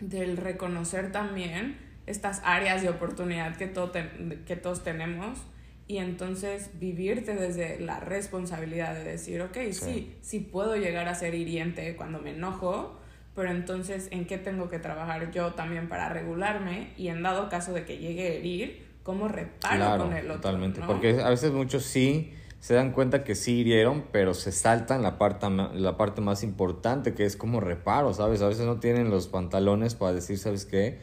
del 0.00 0.36
reconocer 0.36 1.12
también 1.12 1.78
estas 2.06 2.40
áreas 2.44 2.82
de 2.82 2.88
oportunidad 2.88 3.56
que, 3.56 3.66
todo 3.66 3.92
que 3.92 4.56
todos 4.56 4.82
tenemos 4.82 5.38
y 5.86 5.98
entonces 5.98 6.70
vivirte 6.78 7.34
desde 7.34 7.80
la 7.80 7.98
responsabilidad 7.98 8.94
de 8.94 9.04
decir, 9.04 9.42
ok, 9.42 9.56
sí. 9.56 9.72
sí, 9.72 10.16
sí 10.22 10.40
puedo 10.40 10.76
llegar 10.76 11.08
a 11.08 11.14
ser 11.14 11.34
hiriente 11.34 11.96
cuando 11.96 12.20
me 12.20 12.30
enojo, 12.30 13.00
pero 13.34 13.50
entonces 13.50 14.06
en 14.12 14.24
qué 14.26 14.38
tengo 14.38 14.68
que 14.68 14.78
trabajar 14.78 15.32
yo 15.32 15.54
también 15.54 15.88
para 15.88 16.08
regularme 16.08 16.92
y 16.96 17.08
en 17.08 17.22
dado 17.22 17.48
caso 17.48 17.72
de 17.72 17.84
que 17.84 17.98
llegue 17.98 18.22
a 18.22 18.32
herir, 18.34 18.89
cómo 19.02 19.28
reparo 19.28 20.04
con 20.04 20.12
el 20.12 20.26
otro. 20.26 20.40
Totalmente, 20.40 20.80
porque 20.86 21.20
a 21.20 21.28
veces 21.28 21.52
muchos 21.52 21.84
sí 21.84 22.32
se 22.60 22.74
dan 22.74 22.92
cuenta 22.92 23.24
que 23.24 23.34
sí 23.34 23.60
hirieron, 23.60 24.04
pero 24.12 24.34
se 24.34 24.52
saltan 24.52 25.02
la 25.02 25.18
parte, 25.18 25.46
la 25.48 25.96
parte 25.96 26.20
más 26.20 26.42
importante 26.42 27.14
que 27.14 27.24
es 27.24 27.36
como 27.36 27.60
reparo, 27.60 28.12
¿sabes? 28.12 28.42
A 28.42 28.48
veces 28.48 28.66
no 28.66 28.78
tienen 28.78 29.10
los 29.10 29.28
pantalones 29.28 29.94
para 29.94 30.12
decir, 30.12 30.38
¿sabes 30.38 30.66
qué? 30.66 30.98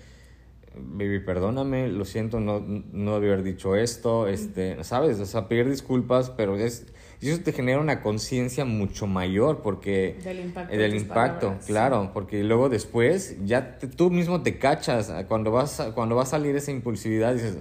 Baby, 0.79 1.19
perdóname, 1.21 1.87
lo 1.87 2.05
siento, 2.05 2.39
no, 2.39 2.59
no 2.59 3.15
haber 3.15 3.41
dicho 3.41 3.75
esto, 3.75 4.27
este, 4.27 4.83
¿sabes? 4.83 5.19
O 5.19 5.25
sea, 5.25 5.47
pedir 5.47 5.67
disculpas, 5.67 6.29
pero 6.29 6.55
es 6.55 6.85
eso 7.21 7.41
te 7.41 7.51
genera 7.51 7.79
una 7.79 8.01
conciencia 8.01 8.63
mucho 8.63 9.07
mayor 9.07 9.61
porque... 9.63 10.19
Del 10.23 10.39
impacto. 10.39 10.77
del 10.77 10.95
impacto, 10.95 11.57
claro, 11.65 12.11
porque 12.13 12.43
luego 12.43 12.69
después 12.69 13.37
ya 13.43 13.79
tú 13.79 14.11
mismo 14.11 14.43
te 14.43 14.59
cachas 14.59 15.11
cuando 15.27 15.51
vas, 15.51 15.81
cuando 15.95 16.15
va 16.15 16.23
a 16.23 16.27
salir 16.27 16.55
esa 16.55 16.71
impulsividad 16.71 17.33
dices, 17.33 17.57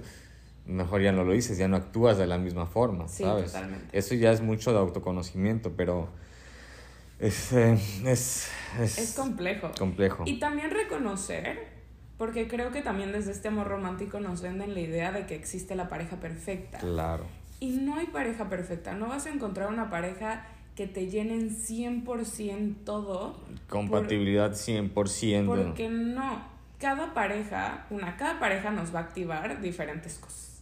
mejor 0.67 1.01
ya 1.01 1.11
no 1.11 1.23
lo 1.23 1.33
dices, 1.33 1.57
ya 1.57 1.67
no 1.67 1.77
actúas 1.77 2.17
de 2.17 2.27
la 2.27 2.37
misma 2.37 2.65
forma, 2.65 3.07
¿sabes? 3.07 3.53
Totalmente. 3.53 3.97
Eso 3.97 4.15
ya 4.15 4.31
es 4.31 4.41
mucho 4.41 4.71
de 4.71 4.79
autoconocimiento, 4.79 5.73
pero... 5.75 6.09
Es, 7.19 7.51
eh, 7.51 7.73
es, 8.05 8.47
es, 8.79 8.97
es 8.99 9.15
complejo. 9.15 9.71
Complejo. 9.77 10.23
Y 10.27 10.37
también 10.37 10.69
reconocer, 10.69 11.67
porque 12.17 12.47
creo 12.47 12.71
que 12.71 12.83
también 12.83 13.11
desde 13.11 13.31
este 13.31 13.47
amor 13.47 13.67
romántico 13.67 14.19
nos 14.19 14.41
venden 14.43 14.75
la 14.75 14.81
idea 14.81 15.11
de 15.11 15.25
que 15.25 15.33
existe 15.33 15.75
la 15.75 15.89
pareja 15.89 16.17
perfecta. 16.17 16.77
Claro. 16.77 17.25
Y 17.59 17.77
no 17.77 17.95
hay 17.95 18.05
pareja 18.07 18.49
perfecta, 18.49 18.93
no 18.93 19.07
vas 19.07 19.25
a 19.25 19.31
encontrar 19.31 19.69
una 19.69 19.89
pareja 19.89 20.45
que 20.75 20.85
te 20.85 21.09
llenen 21.09 21.49
100% 21.49 22.75
todo. 22.85 23.35
Compatibilidad 23.67 24.51
100%. 24.51 25.45
Porque 25.47 25.89
no, 25.89 26.45
cada 26.79 27.15
pareja, 27.15 27.87
una, 27.89 28.15
cada 28.15 28.39
pareja 28.39 28.69
nos 28.69 28.93
va 28.93 28.99
a 28.99 29.03
activar 29.03 29.59
diferentes 29.59 30.19
cosas. 30.19 30.56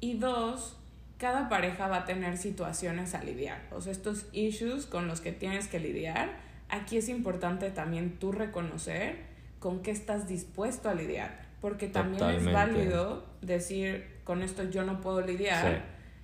Y 0.00 0.14
dos, 0.14 0.76
cada 1.18 1.48
pareja 1.48 1.88
va 1.88 1.98
a 1.98 2.04
tener 2.04 2.38
situaciones 2.38 3.14
a 3.14 3.22
lidiar. 3.22 3.62
O 3.72 3.80
sea, 3.80 3.92
estos 3.92 4.26
issues 4.32 4.86
con 4.86 5.08
los 5.08 5.20
que 5.20 5.32
tienes 5.32 5.68
que 5.68 5.80
lidiar, 5.80 6.36
aquí 6.68 6.96
es 6.96 7.08
importante 7.08 7.70
también 7.70 8.18
tú 8.18 8.32
reconocer 8.32 9.16
con 9.58 9.82
qué 9.82 9.90
estás 9.90 10.28
dispuesto 10.28 10.88
a 10.88 10.94
lidiar. 10.94 11.46
Porque 11.60 11.88
también 11.88 12.24
es 12.30 12.52
válido 12.52 13.26
decir, 13.40 14.06
con 14.22 14.42
esto 14.42 14.62
yo 14.70 14.84
no 14.84 15.00
puedo 15.00 15.20
lidiar 15.22 15.82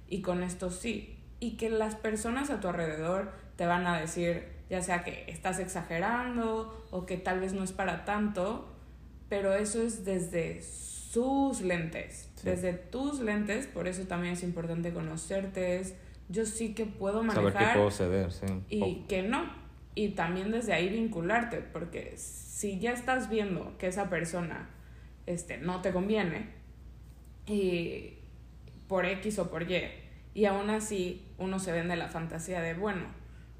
y 0.08 0.22
con 0.22 0.44
esto 0.44 0.70
sí. 0.70 1.18
Y 1.40 1.56
que 1.56 1.70
las 1.70 1.96
personas 1.96 2.50
a 2.50 2.60
tu 2.60 2.68
alrededor 2.68 3.32
te 3.56 3.66
van 3.66 3.86
a 3.88 3.98
decir, 3.98 4.48
ya 4.70 4.80
sea 4.80 5.02
que 5.02 5.24
estás 5.26 5.58
exagerando 5.58 6.86
o 6.92 7.04
que 7.04 7.16
tal 7.16 7.40
vez 7.40 7.52
no 7.52 7.64
es 7.64 7.72
para 7.72 8.04
tanto, 8.04 8.68
pero 9.28 9.54
eso 9.54 9.82
es 9.82 10.04
desde 10.04 10.62
sus 11.14 11.60
lentes, 11.60 12.28
desde 12.42 12.72
tus 12.72 13.20
lentes, 13.20 13.68
por 13.68 13.86
eso 13.86 14.02
también 14.02 14.34
es 14.34 14.42
importante 14.42 14.92
conocerte, 14.92 15.78
es 15.78 15.94
yo 16.28 16.44
sí 16.44 16.74
que 16.74 16.86
puedo 16.86 17.22
manejar. 17.22 17.52
Saber 17.52 17.68
que 17.68 17.74
puedo 17.74 17.90
ceder, 17.92 18.32
sí. 18.32 18.46
Y 18.68 19.04
que 19.08 19.22
no. 19.22 19.48
Y 19.94 20.10
también 20.10 20.50
desde 20.50 20.72
ahí 20.72 20.88
vincularte, 20.88 21.58
porque 21.58 22.14
si 22.16 22.80
ya 22.80 22.90
estás 22.90 23.30
viendo 23.30 23.78
que 23.78 23.86
esa 23.86 24.10
persona 24.10 24.68
este, 25.26 25.58
no 25.58 25.82
te 25.82 25.92
conviene, 25.92 26.48
y 27.46 28.14
por 28.88 29.06
X 29.06 29.38
o 29.38 29.50
por 29.50 29.70
Y. 29.70 29.82
Y 30.34 30.46
aún 30.46 30.68
así 30.68 31.24
uno 31.38 31.60
se 31.60 31.70
vende 31.70 31.94
la 31.94 32.08
fantasía 32.08 32.60
de, 32.60 32.74
bueno, 32.74 33.04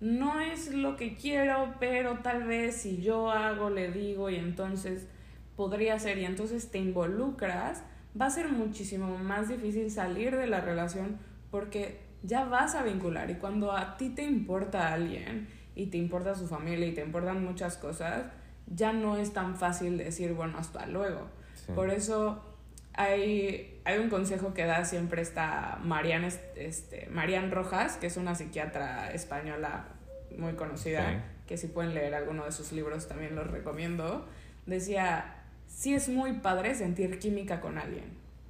no 0.01 0.41
es 0.41 0.75
lo 0.75 0.97
que 0.97 1.15
quiero, 1.15 1.77
pero 1.79 2.19
tal 2.19 2.43
vez 2.49 2.75
si 2.79 3.01
yo 3.01 3.31
hago, 3.31 3.71
le 3.71 3.93
digo 3.93 4.29
y 4.29 4.37
entonces 4.37 5.07
podría 5.57 5.99
ser 5.99 6.19
y 6.19 6.25
entonces 6.25 6.71
te 6.71 6.79
involucras, 6.79 7.83
va 8.21 8.27
a 8.27 8.31
ser 8.31 8.49
muchísimo 8.49 9.19
más 9.19 9.49
difícil 9.49 9.91
salir 9.91 10.37
de 10.37 10.47
la 10.47 10.61
relación 10.61 11.19
porque 11.51 12.01
ya 12.23 12.45
vas 12.45 12.75
a 12.75 12.83
vincular 12.83 13.31
y 13.31 13.35
cuando 13.35 13.73
a 13.73 13.97
ti 13.97 14.11
te 14.11 14.25
importa 14.25 14.89
a 14.89 14.95
alguien 14.95 15.49
y 15.75 15.87
te 15.87 15.99
importa 15.99 16.35
su 16.35 16.47
familia 16.47 16.87
y 16.87 16.95
te 16.95 17.03
importan 17.03 17.45
muchas 17.45 17.77
cosas, 17.77 18.27
ya 18.67 18.93
no 18.93 19.17
es 19.17 19.33
tan 19.33 19.57
fácil 19.57 19.99
decir, 19.99 20.33
bueno, 20.33 20.59
hasta 20.59 20.87
luego. 20.87 21.29
Por 21.75 21.91
eso 21.91 22.43
hay, 22.95 23.81
hay 23.85 23.99
un 23.99 24.09
consejo 24.09 24.55
que 24.55 24.65
da 24.65 24.85
siempre 24.85 25.23
esta 25.23 25.79
Marian, 25.83 26.25
este, 26.57 27.09
Marian 27.11 27.51
Rojas, 27.51 27.97
que 27.97 28.07
es 28.07 28.17
una 28.17 28.35
psiquiatra 28.35 29.13
española 29.13 29.89
muy 30.39 30.55
conocida, 30.55 31.25
que 31.47 31.57
si 31.57 31.67
pueden 31.67 31.95
leer 31.95 32.15
alguno 32.15 32.45
de 32.45 32.53
sus 32.53 32.73
libros 32.73 33.09
también 33.09 33.35
los 33.35 33.47
recomiendo. 33.49 34.27
Decía, 34.67 35.34
sí 35.75 35.95
es 35.95 36.09
muy 36.09 36.35
padre 36.35 36.75
sentir 36.75 37.18
química 37.18 37.61
con 37.61 37.79
alguien, 37.79 38.05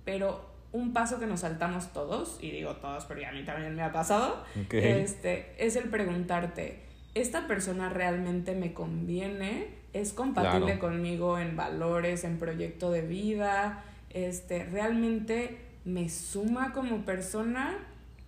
pero 0.05 0.53
un 0.73 0.93
paso 0.93 1.21
que 1.21 1.27
nos 1.27 1.41
saltamos 1.41 1.93
todos, 1.93 2.39
y 2.41 2.51
digo 2.51 2.77
todos 2.77 3.05
porque 3.05 3.27
a 3.27 3.33
mí 3.33 3.45
también 3.45 3.75
me 3.77 3.83
ha 3.83 3.93
pasado, 3.93 4.45
este, 4.71 5.55
es 5.59 5.77
el 5.77 5.89
preguntarte, 5.89 6.81
¿esta 7.15 7.47
persona 7.47 7.89
realmente 7.89 8.55
me 8.55 8.73
conviene? 8.73 9.69
¿Es 9.93 10.13
compatible 10.13 10.81
conmigo 10.81 11.39
en 11.39 11.57
valores, 11.57 12.25
en 12.25 12.39
proyecto 12.39 12.91
de 12.91 13.03
vida? 13.03 13.85
este, 14.15 14.65
realmente 14.65 15.59
me 15.85 16.09
suma 16.09 16.73
como 16.73 17.05
persona 17.05 17.77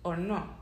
o 0.03 0.15
no. 0.15 0.55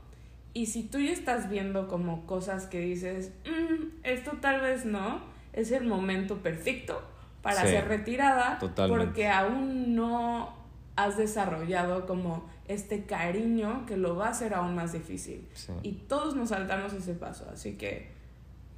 Y 0.54 0.66
si 0.66 0.84
tú 0.84 0.98
ya 0.98 1.12
estás 1.12 1.50
viendo 1.50 1.88
como 1.88 2.24
cosas 2.26 2.66
que 2.66 2.80
dices, 2.80 3.32
mm, 3.44 4.04
esto 4.04 4.38
tal 4.40 4.62
vez 4.62 4.86
no, 4.86 5.20
es 5.52 5.72
el 5.72 5.84
momento 5.84 6.38
perfecto 6.38 7.02
para 7.46 7.62
ser 7.62 7.86
retirada 7.86 8.58
porque 8.88 9.28
aún 9.28 9.94
no 9.94 10.52
has 10.96 11.16
desarrollado 11.16 12.06
como 12.06 12.44
este 12.66 13.04
cariño 13.04 13.84
que 13.86 13.96
lo 13.96 14.16
va 14.16 14.26
a 14.26 14.30
hacer 14.30 14.54
aún 14.54 14.74
más 14.74 14.92
difícil. 14.92 15.46
Y 15.82 15.92
todos 15.92 16.34
nos 16.34 16.48
saltamos 16.48 16.92
ese 16.92 17.14
paso, 17.14 17.46
así 17.52 17.74
que 17.74 18.08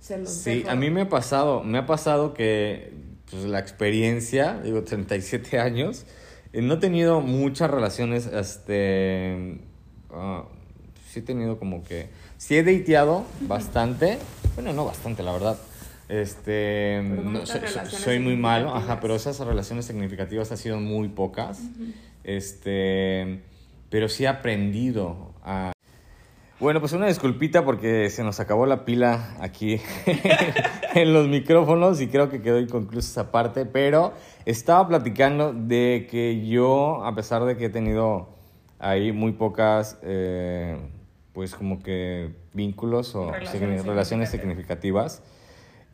se 0.00 0.18
los 0.18 0.30
Sí, 0.30 0.64
a 0.68 0.74
mí 0.74 0.90
me 0.90 1.02
ha 1.02 1.08
pasado, 1.08 1.62
me 1.62 1.78
ha 1.78 1.86
pasado 1.86 2.34
que 2.34 2.92
pues, 3.30 3.44
la 3.44 3.58
experiencia, 3.58 4.60
digo, 4.60 4.82
37 4.82 5.58
años, 5.60 6.04
eh, 6.52 6.60
no 6.60 6.74
he 6.74 6.78
tenido 6.78 7.22
muchas 7.22 7.70
relaciones, 7.70 8.26
este, 8.26 9.60
uh, 10.10 10.42
sí 11.08 11.20
he 11.20 11.22
tenido 11.22 11.58
como 11.58 11.84
que, 11.84 12.10
sí 12.36 12.56
he 12.56 12.62
dateado 12.62 13.24
bastante, 13.40 14.18
bueno, 14.56 14.74
no 14.74 14.84
bastante, 14.84 15.22
la 15.22 15.32
verdad. 15.32 15.56
Este, 16.08 17.02
soy, 17.88 18.18
muy 18.18 18.36
malo, 18.36 18.74
ajá, 18.74 18.98
pero 18.98 19.14
esas 19.14 19.38
relaciones 19.40 19.84
significativas 19.84 20.50
han 20.50 20.56
sido 20.56 20.80
muy 20.80 21.08
pocas. 21.08 21.60
Este, 22.24 23.42
pero 23.90 24.08
sí 24.08 24.24
he 24.24 24.28
aprendido 24.28 25.34
a... 25.44 25.72
Bueno, 26.60 26.80
pues 26.80 26.92
una 26.92 27.06
disculpita 27.06 27.64
porque 27.64 28.10
se 28.10 28.24
nos 28.24 28.40
acabó 28.40 28.66
la 28.66 28.84
pila 28.84 29.36
aquí 29.38 29.80
en 30.94 31.12
los 31.12 31.28
micrófonos 31.28 32.00
y 32.00 32.08
creo 32.08 32.30
que 32.30 32.42
quedó 32.42 32.58
inconclusa 32.58 33.08
esa 33.22 33.30
parte, 33.30 33.64
pero 33.64 34.12
estaba 34.44 34.88
platicando 34.88 35.52
de 35.52 36.08
que 36.10 36.44
yo, 36.46 37.04
a 37.04 37.14
pesar 37.14 37.44
de 37.44 37.56
que 37.56 37.66
he 37.66 37.70
tenido 37.70 38.30
ahí 38.78 39.12
muy 39.12 39.32
pocas, 39.32 39.98
eh, 40.02 40.76
pues 41.32 41.54
como 41.54 41.80
que 41.80 42.34
vínculos 42.54 43.14
o 43.14 43.30
relaciones, 43.30 44.30
significativas, 44.30 45.22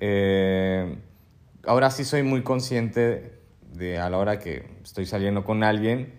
eh, 0.01 0.99
ahora 1.67 1.91
sí 1.91 2.05
soy 2.05 2.23
muy 2.23 2.43
consciente 2.43 3.41
de 3.73 3.99
a 3.99 4.09
la 4.11 4.19
hora 4.19 4.39
que 4.39 4.65
estoy 4.83 5.07
saliendo 5.07 5.45
con 5.45 5.65
alguien, 5.65 6.15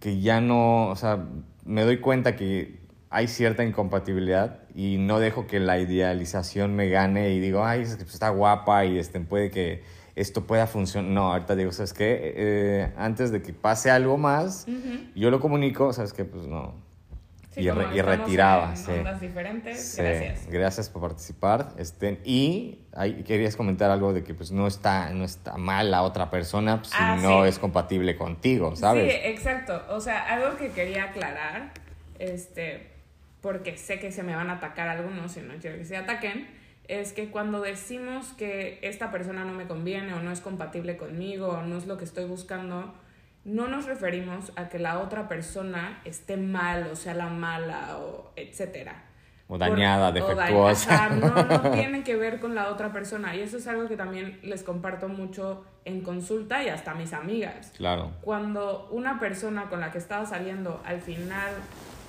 que 0.00 0.20
ya 0.20 0.40
no, 0.40 0.88
o 0.88 0.96
sea, 0.96 1.26
me 1.64 1.82
doy 1.82 1.98
cuenta 1.98 2.34
que 2.36 2.80
hay 3.10 3.28
cierta 3.28 3.62
incompatibilidad 3.62 4.60
y 4.74 4.96
no 4.98 5.20
dejo 5.20 5.46
que 5.46 5.60
la 5.60 5.78
idealización 5.78 6.74
me 6.74 6.88
gane 6.88 7.30
y 7.30 7.40
digo, 7.40 7.64
ay, 7.64 7.82
está 7.82 8.30
guapa 8.30 8.84
y 8.86 8.98
este, 8.98 9.20
puede 9.20 9.50
que 9.50 9.82
esto 10.16 10.46
pueda 10.46 10.66
funcionar. 10.66 11.10
No, 11.10 11.32
ahorita 11.32 11.54
digo, 11.54 11.72
¿sabes 11.72 11.92
qué? 11.92 12.32
Eh, 12.36 12.92
antes 12.96 13.30
de 13.30 13.42
que 13.42 13.52
pase 13.52 13.90
algo 13.90 14.16
más, 14.16 14.66
yo 15.14 15.30
lo 15.30 15.40
comunico, 15.40 15.92
¿sabes 15.92 16.12
qué? 16.12 16.24
Pues 16.24 16.46
no, 16.46 16.74
y, 17.56 17.70
retiraba. 17.70 18.74
sí. 18.76 18.92
diferentes. 19.20 19.96
Gracias. 19.96 20.46
Gracias 20.48 20.88
por 20.88 21.02
participar. 21.02 21.72
Este, 21.76 22.20
y 22.24 22.80
ahí 22.94 23.22
querías 23.24 23.56
comentar 23.56 23.90
algo 23.90 24.12
de 24.12 24.24
que 24.24 24.34
pues 24.34 24.52
no 24.52 24.66
está, 24.66 25.10
no 25.10 25.24
está 25.24 25.56
mal 25.56 25.90
la 25.90 26.02
otra 26.02 26.30
persona 26.30 26.78
pues, 26.78 26.90
si 26.90 26.96
ah, 26.98 27.18
no 27.20 27.44
es 27.44 27.58
compatible 27.58 28.16
contigo, 28.16 28.74
¿sabes? 28.76 29.12
Sí, 29.12 29.18
exacto. 29.24 29.82
O 29.90 30.00
sea, 30.00 30.24
algo 30.32 30.56
que 30.56 30.70
quería 30.70 31.04
aclarar, 31.04 31.72
este, 32.18 32.90
porque 33.40 33.76
sé 33.76 33.98
que 33.98 34.12
se 34.12 34.22
me 34.22 34.34
van 34.34 34.50
a 34.50 34.54
atacar 34.54 34.88
algunos 34.88 35.36
y 35.36 35.40
no 35.40 35.54
quiero 35.60 35.76
que 35.76 35.84
se 35.84 35.96
ataquen, 35.96 36.46
es 36.88 37.12
que 37.12 37.30
cuando 37.30 37.60
decimos 37.60 38.32
que 38.32 38.78
esta 38.82 39.10
persona 39.10 39.44
no 39.44 39.52
me 39.52 39.66
conviene 39.66 40.14
o 40.14 40.20
no 40.20 40.32
es 40.32 40.40
compatible 40.40 40.96
conmigo 40.96 41.48
o 41.48 41.62
no 41.62 41.78
es 41.78 41.86
lo 41.86 41.96
que 41.96 42.04
estoy 42.04 42.24
buscando, 42.24 42.94
no 43.44 43.68
nos 43.68 43.86
referimos 43.86 44.52
a 44.56 44.68
que 44.68 44.78
la 44.78 45.00
otra 45.00 45.28
persona 45.28 46.00
esté 46.04 46.36
mal 46.36 46.88
o 46.92 46.96
sea 46.96 47.14
la 47.14 47.28
mala 47.28 47.98
o 47.98 48.32
etcétera. 48.36 49.04
O 49.48 49.58
dañada, 49.58 50.12
defectuosa. 50.12 51.10
no, 51.10 51.28
no 51.28 51.70
tiene 51.72 52.02
que 52.04 52.16
ver 52.16 52.40
con 52.40 52.54
la 52.54 52.68
otra 52.68 52.90
persona. 52.90 53.36
Y 53.36 53.40
eso 53.40 53.58
es 53.58 53.66
algo 53.66 53.86
que 53.86 53.98
también 53.98 54.38
les 54.42 54.62
comparto 54.62 55.08
mucho 55.08 55.64
en 55.84 56.00
consulta 56.00 56.62
y 56.62 56.68
hasta 56.68 56.92
a 56.92 56.94
mis 56.94 57.12
amigas. 57.12 57.72
Claro. 57.76 58.12
Cuando 58.22 58.88
una 58.90 59.20
persona 59.20 59.68
con 59.68 59.80
la 59.80 59.90
que 59.90 59.98
estaba 59.98 60.24
saliendo 60.24 60.80
al 60.86 61.02
final 61.02 61.52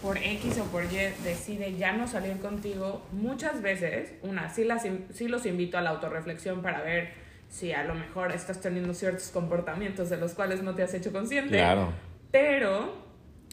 por 0.02 0.18
X 0.18 0.60
o 0.60 0.66
por 0.66 0.86
Y 0.86 0.96
decide 1.24 1.76
ya 1.76 1.94
no 1.94 2.08
salir 2.08 2.40
contigo, 2.40 3.02
muchas 3.12 3.62
veces, 3.62 4.14
una, 4.22 4.50
sí, 4.50 4.64
las, 4.64 4.84
sí 5.14 5.28
los 5.28 5.46
invito 5.46 5.78
a 5.78 5.82
la 5.82 5.90
autorreflexión 5.90 6.62
para 6.62 6.82
ver 6.82 7.23
si 7.54 7.72
a 7.72 7.84
lo 7.84 7.93
mejor 7.93 8.32
estás 8.32 8.62
teniendo 8.62 8.95
ciertos 8.95 9.30
comportamientos 9.30 10.10
de 10.10 10.18
los 10.18 10.34
cuales 10.34 10.64
no 10.64 10.74
te 10.74 10.82
has 10.82 10.91
hecho 10.95 11.12
consciente. 11.12 11.51
Claro. 11.51 11.93
Pero 12.32 12.95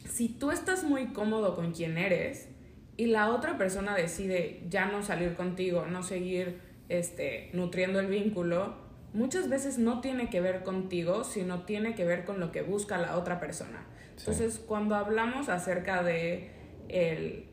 si 0.09 0.27
tú 0.27 0.49
estás 0.49 0.83
muy 0.83 1.13
cómodo 1.13 1.53
con 1.53 1.71
quien 1.71 1.99
eres 1.99 2.49
y 2.97 3.05
la 3.05 3.29
otra 3.29 3.59
persona 3.59 3.93
decide 3.95 4.63
ya 4.67 4.87
no 4.87 5.03
salir 5.03 5.35
contigo, 5.35 5.85
no 5.85 6.01
seguir 6.01 6.61
este, 6.89 7.51
nutriendo 7.53 7.99
el 7.99 8.07
vínculo, 8.07 8.73
muchas 9.13 9.49
veces 9.49 9.77
no 9.77 10.01
tiene 10.01 10.31
que 10.31 10.41
ver 10.41 10.63
contigo, 10.63 11.23
sino 11.23 11.65
tiene 11.65 11.93
que 11.93 12.03
ver 12.03 12.25
con 12.25 12.39
lo 12.39 12.51
que 12.51 12.63
busca 12.63 12.97
la 12.97 13.19
otra 13.19 13.39
persona. 13.39 13.85
Entonces, 14.17 14.57
cuando 14.57 14.95
hablamos 14.95 15.47
acerca 15.47 16.01
de 16.01 16.49
el 16.89 17.50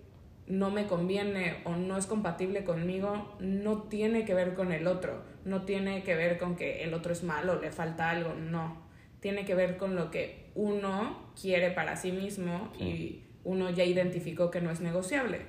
no 0.49 0.71
me 0.71 0.87
conviene 0.87 1.61
o 1.65 1.77
no 1.77 1.97
es 1.97 2.07
compatible 2.07 2.65
conmigo, 2.65 3.37
no 3.39 3.83
tiene 3.83 4.25
que 4.25 4.35
ver 4.35 4.55
con 4.55 4.73
el 4.73 4.87
otro, 4.87 5.23
no 5.45 5.63
tiene 5.63 6.03
que 6.03 6.15
ver 6.15 6.39
con 6.39 6.57
que 6.57 6.83
el 6.85 6.95
otro 6.95 7.13
es 7.13 7.23
malo, 7.23 7.61
le 7.61 7.71
falta 7.71 8.11
algo, 8.11 8.35
no. 8.35 8.87
Tiene 9.21 9.45
que 9.45 9.55
ver 9.55 9.77
con 9.77 9.95
lo 9.95 10.11
que 10.11 10.51
uno 10.55 11.33
quiere 11.41 11.71
para 11.71 11.97
sí 11.97 12.13
mismo 12.13 12.73
y 12.79 13.25
uno 13.45 13.71
ya 13.71 13.85
identificó 13.85 14.51
que 14.51 14.61
no 14.61 14.71
es 14.71 14.81
negociable. 14.81 15.43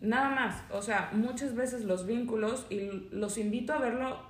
Nada 0.00 0.28
más, 0.28 0.62
o 0.70 0.82
sea, 0.82 1.10
muchas 1.12 1.54
veces 1.54 1.84
los 1.84 2.06
vínculos, 2.06 2.66
y 2.68 3.08
los 3.10 3.38
invito 3.38 3.72
a 3.72 3.78
verlo 3.78 4.20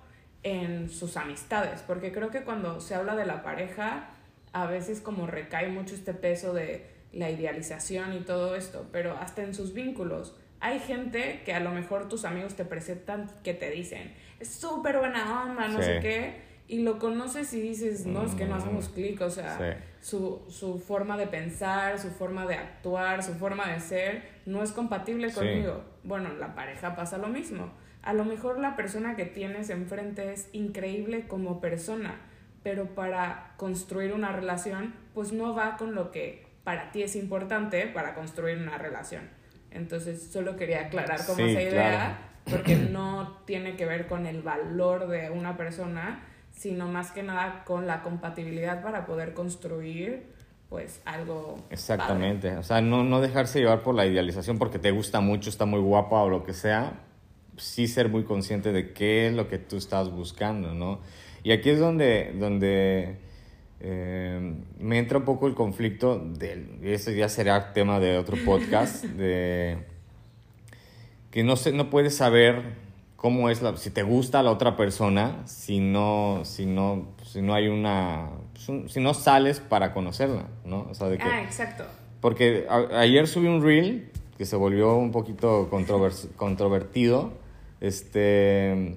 en 0.42 0.88
sus 0.88 1.16
amistades, 1.16 1.82
porque 1.82 2.12
creo 2.12 2.30
que 2.30 2.42
cuando 2.42 2.80
se 2.80 2.94
habla 2.94 3.16
de 3.16 3.26
la 3.26 3.42
pareja, 3.42 4.10
a 4.52 4.66
veces 4.66 5.00
como 5.00 5.26
recae 5.26 5.68
mucho 5.68 5.94
este 5.94 6.14
peso 6.14 6.54
de 6.54 6.95
la 7.16 7.30
idealización 7.30 8.12
y 8.12 8.20
todo 8.20 8.54
esto, 8.56 8.86
pero 8.92 9.16
hasta 9.16 9.42
en 9.42 9.54
sus 9.54 9.72
vínculos. 9.72 10.36
Hay 10.60 10.78
gente 10.80 11.42
que 11.44 11.52
a 11.52 11.60
lo 11.60 11.70
mejor 11.70 12.08
tus 12.08 12.24
amigos 12.24 12.54
te 12.54 12.64
presentan 12.64 13.30
que 13.42 13.54
te 13.54 13.70
dicen, 13.70 14.14
es 14.38 14.48
súper 14.48 14.98
buena 14.98 15.44
onda, 15.44 15.68
no 15.68 15.82
sé 15.82 15.98
qué, 16.00 16.46
y 16.68 16.82
lo 16.82 16.98
conoces 16.98 17.52
y 17.54 17.60
dices, 17.60 18.06
no, 18.06 18.24
es 18.24 18.34
que 18.34 18.44
no 18.44 18.54
mm. 18.56 18.58
hacemos 18.58 18.88
clic, 18.88 19.20
o 19.20 19.30
sea, 19.30 19.78
su, 20.00 20.42
su, 20.48 20.78
forma 20.78 21.16
de 21.16 21.26
pensar, 21.26 21.98
su 21.98 22.10
forma 22.10 22.46
de 22.46 22.54
actuar, 22.54 23.22
su 23.22 23.34
forma 23.34 23.68
de 23.72 23.80
ser, 23.80 24.22
no 24.46 24.62
es 24.62 24.72
compatible 24.72 25.32
conmigo. 25.32 25.84
Bueno, 26.02 26.32
la 26.34 26.54
pareja 26.54 26.96
pasa 26.96 27.18
lo 27.18 27.28
mismo. 27.28 27.70
A 28.02 28.12
lo 28.12 28.24
mejor 28.24 28.58
la 28.58 28.76
persona 28.76 29.16
que 29.16 29.24
tienes 29.24 29.70
enfrente 29.70 30.32
es 30.32 30.48
increíble 30.52 31.26
como 31.28 31.60
persona, 31.60 32.20
pero 32.62 32.94
para 32.94 33.54
construir 33.56 34.12
una 34.12 34.32
relación, 34.32 34.94
pues 35.14 35.32
no 35.32 35.54
va 35.54 35.76
con 35.76 35.94
lo 35.94 36.10
que 36.10 36.45
para 36.66 36.90
ti 36.90 37.04
es 37.04 37.14
importante 37.14 37.86
para 37.86 38.12
construir 38.12 38.58
una 38.58 38.76
relación. 38.76 39.22
Entonces, 39.70 40.20
solo 40.32 40.56
quería 40.56 40.86
aclarar 40.86 41.24
como 41.24 41.46
esa 41.46 41.62
idea, 41.62 42.18
porque 42.42 42.74
no 42.90 43.38
tiene 43.46 43.76
que 43.76 43.86
ver 43.86 44.08
con 44.08 44.26
el 44.26 44.42
valor 44.42 45.06
de 45.06 45.30
una 45.30 45.56
persona, 45.56 46.24
sino 46.50 46.88
más 46.88 47.12
que 47.12 47.22
nada 47.22 47.62
con 47.64 47.86
la 47.86 48.02
compatibilidad 48.02 48.82
para 48.82 49.06
poder 49.06 49.32
construir 49.32 50.26
pues 50.68 51.00
algo. 51.04 51.64
Exactamente, 51.70 52.56
o 52.56 52.64
sea, 52.64 52.80
no, 52.80 53.04
no 53.04 53.20
dejarse 53.20 53.60
llevar 53.60 53.82
por 53.82 53.94
la 53.94 54.04
idealización 54.04 54.58
porque 54.58 54.80
te 54.80 54.90
gusta 54.90 55.20
mucho, 55.20 55.50
está 55.50 55.66
muy 55.66 55.78
guapa 55.78 56.20
o 56.20 56.28
lo 56.28 56.42
que 56.42 56.52
sea, 56.52 56.94
sí 57.56 57.86
ser 57.86 58.08
muy 58.08 58.24
consciente 58.24 58.72
de 58.72 58.92
qué 58.92 59.28
es 59.28 59.34
lo 59.34 59.46
que 59.46 59.58
tú 59.58 59.76
estás 59.76 60.10
buscando, 60.10 60.74
¿no? 60.74 60.98
Y 61.44 61.52
aquí 61.52 61.70
es 61.70 61.78
donde, 61.78 62.34
donde 62.40 63.24
eh, 63.80 64.54
me 64.78 64.98
entra 64.98 65.18
un 65.18 65.24
poco 65.24 65.46
el 65.46 65.54
conflicto, 65.54 66.18
de, 66.18 66.78
ese 66.82 67.14
ya 67.16 67.28
será 67.28 67.72
tema 67.72 68.00
de 68.00 68.18
otro 68.18 68.36
podcast, 68.44 69.04
de 69.16 69.78
que 71.30 71.44
no, 71.44 71.56
se, 71.56 71.72
no 71.72 71.90
puedes 71.90 72.16
saber 72.16 72.62
cómo 73.16 73.50
es, 73.50 73.60
la, 73.60 73.76
si 73.76 73.90
te 73.90 74.02
gusta 74.02 74.42
la 74.42 74.50
otra 74.50 74.76
persona, 74.76 75.42
si 75.46 75.80
no, 75.80 76.40
si 76.44 76.64
no, 76.64 77.08
si 77.24 77.42
no 77.42 77.54
hay 77.54 77.68
una, 77.68 78.30
si 78.54 79.00
no 79.00 79.14
sales 79.14 79.60
para 79.60 79.92
conocerla, 79.92 80.48
¿no? 80.64 80.90
ah, 81.00 81.42
exacto. 81.42 81.84
Porque 82.20 82.66
ayer 82.68 83.28
subí 83.28 83.46
un 83.46 83.62
reel 83.62 84.10
que 84.38 84.46
se 84.46 84.56
volvió 84.56 84.96
un 84.96 85.12
poquito 85.12 85.68
controvertido, 86.36 87.32
este, 87.80 88.96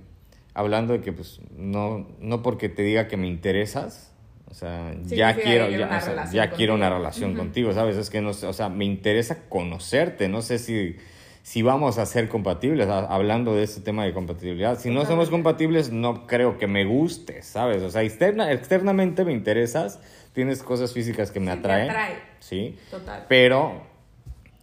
hablando 0.53 0.93
de 0.93 1.01
que 1.01 1.11
pues 1.11 1.39
no, 1.55 2.07
no 2.19 2.41
porque 2.41 2.69
te 2.69 2.83
diga 2.83 3.07
que 3.07 3.17
me 3.17 3.27
interesas, 3.27 4.08
o 4.49 4.53
sea, 4.53 4.95
ya 5.05 5.35
quiero, 5.35 5.69
ya, 5.69 6.25
ya 6.31 6.49
quiero 6.49 6.73
una 6.73 6.89
relación 6.89 7.35
contigo, 7.35 7.71
¿sabes? 7.73 7.97
Es 7.97 8.09
que 8.09 8.21
no 8.21 8.31
o 8.31 8.53
sea, 8.53 8.69
me 8.69 8.85
interesa 8.85 9.43
conocerte, 9.47 10.27
no 10.27 10.41
sé 10.41 10.57
si, 10.57 10.95
si 11.43 11.61
vamos 11.61 11.99
a 11.99 12.05
ser 12.05 12.29
compatibles, 12.29 12.87
hablando 12.89 13.53
de 13.53 13.63
este 13.63 13.81
tema 13.81 14.05
de 14.05 14.13
compatibilidad. 14.13 14.79
Si 14.79 14.89
no 14.89 15.05
somos 15.05 15.29
compatibles, 15.29 15.91
no 15.91 16.25
creo 16.25 16.57
que 16.57 16.65
me 16.65 16.83
guste, 16.85 17.43
¿sabes? 17.43 17.83
O 17.83 17.91
sea, 17.91 18.01
externa, 18.01 18.51
externamente 18.51 19.23
me 19.23 19.33
interesas, 19.33 19.99
tienes 20.33 20.63
cosas 20.63 20.93
físicas 20.93 21.29
que 21.31 21.39
me 21.39 21.51
atraen. 21.51 21.91
Sí. 22.39 22.75
Total. 22.89 23.25
Pero 23.29 23.83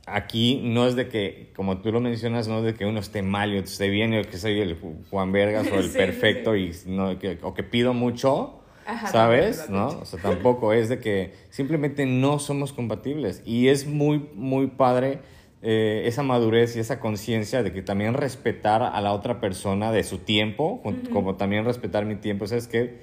aquí 0.04 0.60
no 0.64 0.88
es 0.88 0.96
de 0.96 1.08
que, 1.08 1.52
como 1.54 1.78
tú 1.78 1.92
lo 1.92 2.00
mencionas, 2.00 2.48
no 2.48 2.58
es 2.58 2.64
de 2.64 2.74
que 2.74 2.86
uno 2.86 2.98
esté 2.98 3.22
mal 3.22 3.52
y 3.52 3.58
otro 3.58 3.70
esté 3.70 3.88
bien, 3.88 4.18
o 4.18 4.22
que 4.22 4.36
soy 4.36 4.60
el 4.60 4.76
Juan 5.10 5.30
Vergas 5.30 5.68
o 5.70 5.78
el 5.78 5.90
perfecto 5.92 6.56
y 6.56 6.74
no, 6.86 7.16
que, 7.20 7.38
o 7.42 7.54
que 7.54 7.62
pido 7.62 7.94
mucho 7.94 8.62
Ajá, 8.86 9.08
¿sabes? 9.08 9.68
¿No? 9.68 9.88
O 9.88 10.04
sea, 10.04 10.20
tampoco 10.20 10.72
es 10.72 10.88
de 10.88 10.98
que 11.00 11.34
simplemente 11.50 12.06
no 12.06 12.38
somos 12.38 12.72
compatibles. 12.72 13.42
Y 13.44 13.68
es 13.68 13.86
muy, 13.86 14.30
muy 14.34 14.68
padre 14.68 15.20
eh, 15.62 16.02
esa 16.06 16.22
madurez 16.22 16.76
y 16.76 16.80
esa 16.80 17.00
conciencia 17.00 17.62
de 17.62 17.72
que 17.72 17.82
también 17.82 18.14
respetar 18.14 18.82
a 18.82 19.00
la 19.00 19.12
otra 19.12 19.40
persona 19.40 19.90
de 19.90 20.04
su 20.04 20.18
tiempo, 20.18 20.82
como 21.12 21.36
también 21.36 21.64
respetar 21.64 22.04
mi 22.04 22.16
tiempo. 22.16 22.44
O 22.44 22.48
sea, 22.48 22.58
es 22.58 22.68
que 22.68 22.98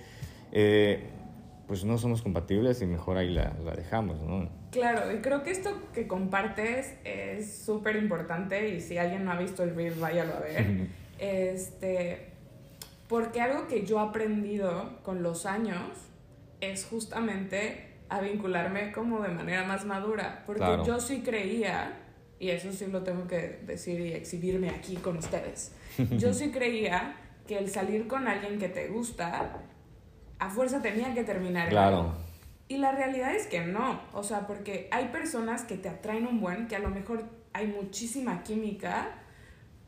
eh, 0.52 1.04
pues 1.68 1.84
no 1.84 1.98
somos 1.98 2.22
compatibles 2.22 2.82
y 2.82 2.86
mejor 2.86 3.18
ahí 3.18 3.30
la, 3.30 3.54
la 3.64 3.74
dejamos, 3.74 4.22
¿no? 4.22 4.50
Claro, 4.72 5.12
y 5.12 5.18
creo 5.18 5.44
que 5.44 5.52
esto 5.52 5.70
que 5.94 6.08
compartes 6.08 6.96
es 7.04 7.64
súper 7.64 7.96
importante 7.96 8.70
y 8.70 8.82
si 8.82 8.98
alguien 8.98 9.26
no 9.26 9.32
ha 9.32 9.38
visto 9.38 9.64
el 9.64 9.76
reel, 9.76 9.94
váyalo 10.00 10.34
a 10.36 10.40
ver. 10.40 10.88
este, 11.20 12.33
porque 13.08 13.42
algo 13.42 13.68
que 13.68 13.86
yo 13.86 13.98
he 14.00 14.08
aprendido 14.10 15.00
con 15.04 15.24
los 15.24 15.46
años 15.46 15.90
es 16.62 16.86
justamente 16.86 17.90
a 18.10 18.22
vincularme 18.22 18.92
como 18.92 19.22
de 19.22 19.30
manera 19.30 19.64
más 19.66 19.86
madura, 19.86 20.44
porque 20.46 20.60
Claro. 20.62 20.86
yo 20.86 21.00
sí 21.00 21.22
creía, 21.22 22.00
y 22.40 22.50
eso 22.50 22.72
sí 22.72 22.88
lo 22.88 23.04
tengo 23.04 23.28
que 23.28 23.60
decir 23.66 24.00
y 24.02 24.14
exhibirme 24.14 24.70
aquí 24.70 24.96
con 24.98 25.18
ustedes, 25.18 25.74
yo 26.18 26.34
sí 26.34 26.52
creía 26.52 27.16
que 27.48 27.58
el 27.58 27.70
salir 27.70 28.08
con 28.08 28.28
alguien 28.28 28.58
que 28.60 28.70
te 28.70 28.88
gusta, 28.88 29.58
a 30.40 30.50
fuerza 30.50 30.82
tenía 30.82 31.14
que 31.14 31.24
terminar 31.24 31.70
Claro. 31.70 31.98
algo. 31.98 32.14
Y 32.70 32.78
la 32.78 32.92
realidad 32.94 33.36
es 33.36 33.46
que 33.48 33.62
no, 33.66 34.02
o 34.14 34.24
sea, 34.24 34.48
porque 34.48 34.88
hay 34.92 35.10
personas 35.10 35.64
que 35.64 35.76
te 35.78 35.90
atraen 35.90 36.26
un 36.26 36.40
buen, 36.40 36.68
que 36.68 36.76
a 36.76 36.80
lo 36.80 36.90
mejor 36.90 37.26
hay 37.52 37.68
muchísima 37.68 38.42
química, 38.44 39.10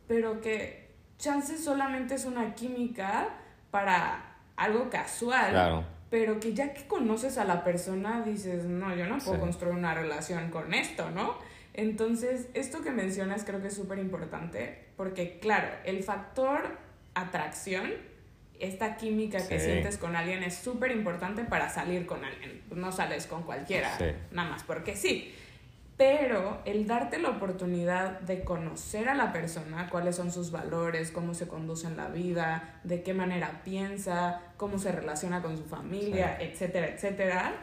pero 0.08 0.42
que 0.42 0.85
chance 1.18 1.58
solamente 1.58 2.16
es 2.16 2.26
una 2.26 2.54
química 2.56 3.30
para 3.72 4.36
algo 4.56 4.90
casual, 4.90 5.52
Claro. 5.52 5.84
pero 6.10 6.40
que 6.40 6.54
ya 6.54 6.74
que 6.74 6.88
conoces 6.88 7.38
a 7.38 7.46
la 7.46 7.64
persona 7.64 8.22
dices, 8.22 8.66
no, 8.66 8.96
yo 8.96 9.06
no 9.08 9.18
puedo 9.20 9.36
Sí. 9.36 9.40
construir 9.40 9.76
una 9.76 9.94
relación 9.94 10.50
con 10.50 10.74
esto, 10.74 11.10
¿no? 11.12 11.36
Entonces, 11.74 12.48
esto 12.54 12.82
que 12.82 12.92
mencionas 12.92 13.44
creo 13.44 13.62
que 13.62 13.68
es 13.68 13.76
súper 13.76 14.00
importante, 14.00 14.86
porque 14.96 15.40
claro, 15.40 15.68
el 15.84 16.04
factor 16.04 16.78
atracción, 17.16 17.92
esta 18.60 18.96
química 18.96 19.46
que 19.46 19.60
sientes 19.60 19.98
con 19.98 20.16
alguien 20.16 20.42
es 20.44 20.56
súper 20.56 20.92
importante 20.92 21.44
para 21.44 21.70
salir 21.70 22.06
con 22.06 22.24
alguien. 22.24 22.62
No 22.72 22.92
sales 22.94 23.28
con 23.28 23.44
cualquiera, 23.44 23.98
Sí. 23.98 24.06
nada 24.32 24.50
más 24.52 24.64
porque 24.64 24.96
sí. 24.96 25.36
Pero 25.98 26.62
el 26.66 26.88
darte 26.88 27.20
la 27.20 27.30
oportunidad 27.30 28.20
de 28.22 28.44
conocer 28.44 29.08
a 29.08 29.16
la 29.16 29.32
persona, 29.32 29.88
cuáles 29.90 30.18
son 30.18 30.30
sus 30.30 30.52
valores, 30.52 31.10
cómo 31.12 31.34
se 31.34 31.48
conduce 31.48 31.88
en 31.88 31.96
la 31.96 32.10
vida, 32.10 32.80
de 32.84 33.02
qué 33.02 33.14
manera 33.14 33.62
piensa, 33.64 34.42
cómo 34.58 34.78
se 34.78 34.92
relaciona 34.92 35.42
con 35.42 35.56
su 35.58 35.64
familia, 35.64 36.38
etcétera, 36.42 36.88
etcétera. 36.88 37.54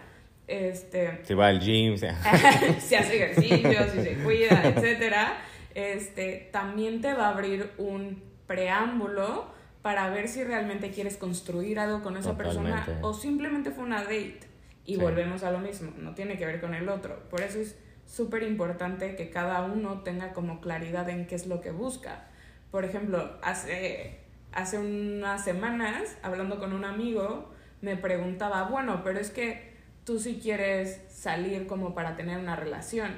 Este, 0.48 1.20
Se 1.24 1.34
va 1.34 1.48
al 1.48 1.60
gym, 1.60 1.96
si 2.80 2.94
hace 2.94 3.16
ejercicio, 3.16 3.90
si 3.92 4.00
se 4.02 4.14
cuida, 4.24 4.62
etcétera, 4.64 5.34
este, 5.74 6.48
también 6.52 7.02
te 7.02 7.12
va 7.12 7.26
a 7.26 7.30
abrir 7.30 7.70
un 7.76 8.22
preámbulo 8.46 9.52
para 9.82 10.08
ver 10.08 10.28
si 10.28 10.42
realmente 10.42 10.90
quieres 10.90 11.16
construir 11.18 11.78
algo 11.78 12.02
con 12.02 12.16
esa 12.16 12.36
persona 12.36 12.76
Totalmente. 12.80 13.06
o 13.06 13.12
simplemente 13.12 13.70
fue 13.72 13.84
una 13.84 14.00
date. 14.02 14.40
Y 14.84 14.94
Sí. 14.94 15.00
volvemos 15.00 15.42
a 15.44 15.50
lo 15.50 15.58
mismo, 15.58 15.92
no 15.98 16.14
tiene 16.14 16.36
que 16.38 16.46
ver 16.46 16.60
con 16.60 16.74
el 16.74 16.88
otro. 16.88 17.28
Por 17.28 17.40
eso 17.42 17.60
es 17.60 17.76
súper 18.12 18.42
importante 18.42 19.16
que 19.16 19.30
cada 19.30 19.62
uno 19.62 20.02
tenga 20.02 20.34
como 20.34 20.60
claridad 20.60 21.08
en 21.08 21.26
qué 21.26 21.34
es 21.34 21.46
lo 21.46 21.62
que 21.62 21.70
busca. 21.70 22.26
Por 22.70 22.84
ejemplo, 22.84 23.38
hace, 23.42 24.18
hace 24.52 24.78
unas 24.78 25.42
semanas, 25.42 26.18
hablando 26.22 26.58
con 26.58 26.74
un 26.74 26.84
amigo, 26.84 27.50
me 27.80 27.96
preguntaba, 27.96 28.64
bueno, 28.64 29.00
pero 29.02 29.18
es 29.18 29.30
que 29.30 29.72
tú 30.04 30.18
sí 30.18 30.40
quieres 30.42 31.00
salir 31.08 31.66
como 31.66 31.94
para 31.94 32.14
tener 32.14 32.38
una 32.38 32.54
relación. 32.54 33.12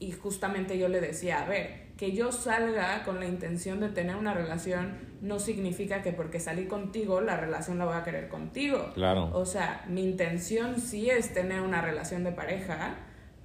Y 0.00 0.10
justamente 0.10 0.78
yo 0.78 0.88
le 0.88 1.00
decía, 1.00 1.42
a 1.42 1.48
ver, 1.48 1.84
que 1.96 2.10
yo 2.10 2.32
salga 2.32 3.04
con 3.04 3.20
la 3.20 3.26
intención 3.26 3.78
de 3.78 3.88
tener 3.88 4.16
una 4.16 4.34
relación 4.34 5.14
no 5.20 5.38
significa 5.38 6.02
que 6.02 6.12
porque 6.12 6.40
salí 6.40 6.66
contigo 6.66 7.20
la 7.20 7.36
relación 7.36 7.78
la 7.78 7.84
voy 7.84 7.94
a 7.94 8.02
querer 8.02 8.28
contigo. 8.28 8.90
Claro. 8.94 9.30
O 9.32 9.46
sea, 9.46 9.84
mi 9.88 10.02
intención 10.02 10.80
sí 10.80 11.08
es 11.08 11.32
tener 11.32 11.60
una 11.60 11.80
relación 11.80 12.24
de 12.24 12.32
pareja, 12.32 12.96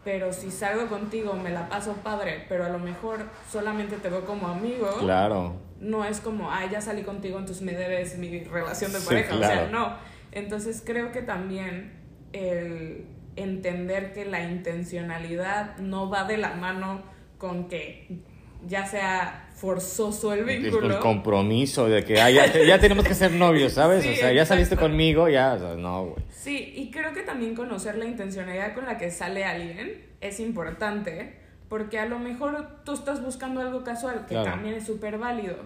pero 0.09 0.33
si 0.33 0.49
salgo 0.49 0.87
contigo 0.87 1.33
me 1.35 1.51
la 1.51 1.69
paso 1.69 1.93
padre, 1.97 2.43
pero 2.49 2.65
a 2.65 2.69
lo 2.69 2.79
mejor 2.79 3.19
solamente 3.47 3.97
te 3.97 4.09
veo 4.09 4.25
como 4.25 4.47
amigo 4.47 4.89
claro. 4.97 5.53
no 5.79 6.03
es 6.03 6.19
como, 6.19 6.49
ah, 6.49 6.65
ya 6.65 6.81
salí 6.81 7.03
contigo, 7.03 7.37
entonces 7.37 7.63
me 7.63 7.73
debes 7.73 8.17
mi 8.17 8.39
relación 8.39 8.91
de 8.91 9.01
Sí, 9.01 9.05
pareja. 9.05 9.35
O 9.35 9.37
sea, 9.37 9.67
no. 9.67 9.97
Entonces 10.31 10.81
creo 10.83 11.11
que 11.11 11.21
también 11.21 11.93
el 12.33 13.05
entender 13.35 14.11
que 14.11 14.25
la 14.25 14.41
intencionalidad 14.41 15.77
no 15.77 16.09
va 16.09 16.23
de 16.23 16.37
la 16.37 16.55
mano 16.55 17.03
con 17.37 17.67
que 17.67 18.23
ya 18.65 18.87
sea 18.87 19.48
forzoso 19.59 20.33
el 20.33 20.45
vínculo. 20.45 20.95
el 20.95 20.99
compromiso 20.99 21.87
de 21.87 22.03
que 22.05 22.19
ah, 22.21 22.29
ya, 22.29 22.45
ya 22.63 22.79
tenemos 22.79 23.05
que 23.05 23.13
ser 23.13 23.31
novios, 23.31 23.73
¿sabes? 23.73 24.03
Sí, 24.03 24.11
o 24.13 24.15
sea, 24.15 24.31
ya 24.31 24.45
saliste 24.45 24.75
exacto. 24.75 24.89
conmigo, 24.91 25.27
ya, 25.29 25.53
o 25.53 25.59
sea, 25.59 25.75
no, 25.75 26.05
güey. 26.05 26.23
Sí, 26.31 26.73
y 26.75 26.91
creo 26.91 27.13
que 27.13 27.21
también 27.23 27.55
conocer 27.55 27.97
la 27.97 28.05
intencionalidad 28.05 28.73
con 28.73 28.85
la 28.85 28.97
que 28.97 29.11
sale 29.11 29.43
alguien 29.45 30.05
es 30.21 30.39
importante, 30.39 31.35
porque 31.67 31.99
a 31.99 32.05
lo 32.05 32.19
mejor 32.19 32.83
tú 32.85 32.93
estás 32.93 33.23
buscando 33.23 33.59
algo 33.61 33.83
casual, 33.83 34.21
que 34.27 34.33
Claro. 34.35 34.51
también 34.51 34.75
es 34.75 34.85
súper 34.85 35.17
válido, 35.17 35.57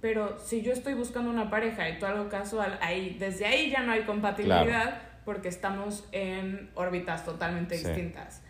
pero 0.00 0.38
si 0.38 0.62
yo 0.62 0.72
estoy 0.72 0.94
buscando 0.94 1.30
una 1.30 1.50
pareja 1.50 1.88
y 1.88 1.98
tú 1.98 2.06
algo 2.06 2.28
casual, 2.28 2.78
ahí, 2.80 3.16
desde 3.18 3.46
ahí 3.46 3.70
ya 3.70 3.82
no 3.82 3.92
hay 3.92 4.02
compatibilidad, 4.02 5.02
porque 5.24 5.48
estamos 5.48 6.04
en 6.12 6.70
órbitas 6.74 7.24
totalmente 7.24 7.76
Sí. 7.76 7.86
distintas. 7.86 8.42